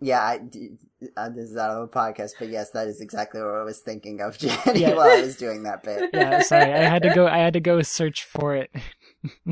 Yeah, 0.08 0.22
I, 0.22 0.38
d- 0.38 0.70
uh, 1.16 1.28
this 1.28 1.50
is 1.50 1.56
out 1.56 1.70
of 1.70 1.82
a 1.84 1.88
podcast, 1.88 2.30
but 2.38 2.48
yes, 2.48 2.70
that 2.70 2.88
is 2.88 3.00
exactly 3.00 3.40
what 3.40 3.54
I 3.54 3.62
was 3.62 3.80
thinking 3.80 4.20
of, 4.20 4.36
Jenny, 4.42 4.80
Yeah. 4.80 4.94
while 4.94 5.08
I 5.08 5.20
was 5.20 5.36
doing 5.36 5.62
that 5.64 5.82
bit. 5.82 6.10
Yeah, 6.12 6.40
sorry. 6.42 6.72
I 6.72 6.84
had 6.84 7.02
to 7.02 7.14
go. 7.14 7.26
I 7.26 7.38
had 7.38 7.52
to 7.54 7.60
go 7.60 7.82
search 7.82 8.24
for 8.24 8.56
it. 8.56 8.70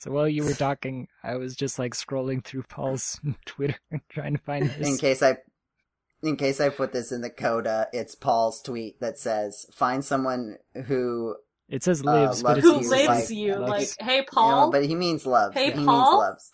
so 0.00 0.10
while 0.10 0.28
you 0.28 0.44
were 0.44 0.52
talking, 0.54 1.08
I 1.22 1.36
was 1.36 1.54
just 1.56 1.78
like 1.78 1.94
scrolling 1.94 2.44
through 2.44 2.64
Paul's 2.64 3.20
Twitter 3.46 3.78
trying 4.08 4.36
to 4.36 4.42
find 4.42 4.68
this. 4.70 4.86
in 4.88 4.96
case 4.98 5.22
I 5.22 5.36
in 6.22 6.36
case 6.36 6.60
I 6.60 6.70
put 6.70 6.92
this 6.92 7.12
in 7.12 7.20
the 7.20 7.30
coda, 7.30 7.88
it's 7.92 8.14
Paul's 8.14 8.62
tweet 8.62 9.00
that 9.00 9.18
says, 9.18 9.66
"Find 9.74 10.04
someone 10.04 10.56
who 10.86 11.36
It 11.68 11.82
says 11.82 12.00
uh, 12.00 12.04
but 12.04 12.42
loves 12.42 12.42
it's 12.58 12.66
Who 12.66 12.80
you 12.82 12.90
lives 12.90 13.08
like- 13.08 13.30
you? 13.30 13.54
like- 13.56 13.68
Like, 13.70 13.88
hey, 14.00 14.14
you 14.16 14.20
know, 14.20 14.26
Paul? 14.32 14.70
but 14.70 14.84
he 14.84 14.94
means 14.94 15.26
loves. 15.26 15.54
Hey, 15.54 15.70
he 15.70 15.74
means 15.76 15.86
Paul? 15.86 16.18
loves. 16.18 16.50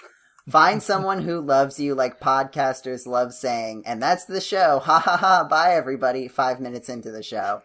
Find 0.51 0.83
someone 0.83 1.23
who 1.23 1.41
loves 1.41 1.79
you 1.79 1.95
like 1.95 2.19
podcasters 2.19 3.07
love 3.07 3.33
saying, 3.33 3.85
and 3.87 4.03
that's 4.03 4.25
the 4.25 4.41
show. 4.41 4.81
Ha 4.81 4.99
ha 4.99 5.17
ha! 5.17 5.47
Bye 5.49 5.75
everybody. 5.75 6.27
Five 6.27 6.61
minutes 6.61 6.89
into 6.89 7.13
the 7.13 7.23
show. 7.23 7.63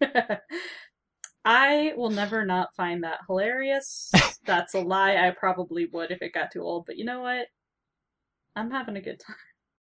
I 1.44 1.92
will 1.96 2.10
never 2.10 2.44
not 2.44 2.68
find 2.76 3.02
that 3.02 3.18
hilarious. 3.26 4.12
That's 4.46 4.74
a 4.74 4.80
lie. 4.80 5.16
I 5.16 5.30
probably 5.30 5.88
would 5.92 6.12
if 6.12 6.22
it 6.22 6.32
got 6.32 6.52
too 6.52 6.62
old, 6.62 6.84
but 6.86 6.96
you 6.96 7.04
know 7.04 7.22
what? 7.22 7.46
I'm 8.54 8.70
having 8.70 8.96
a 8.96 9.02
good 9.02 9.18
time. 9.18 9.36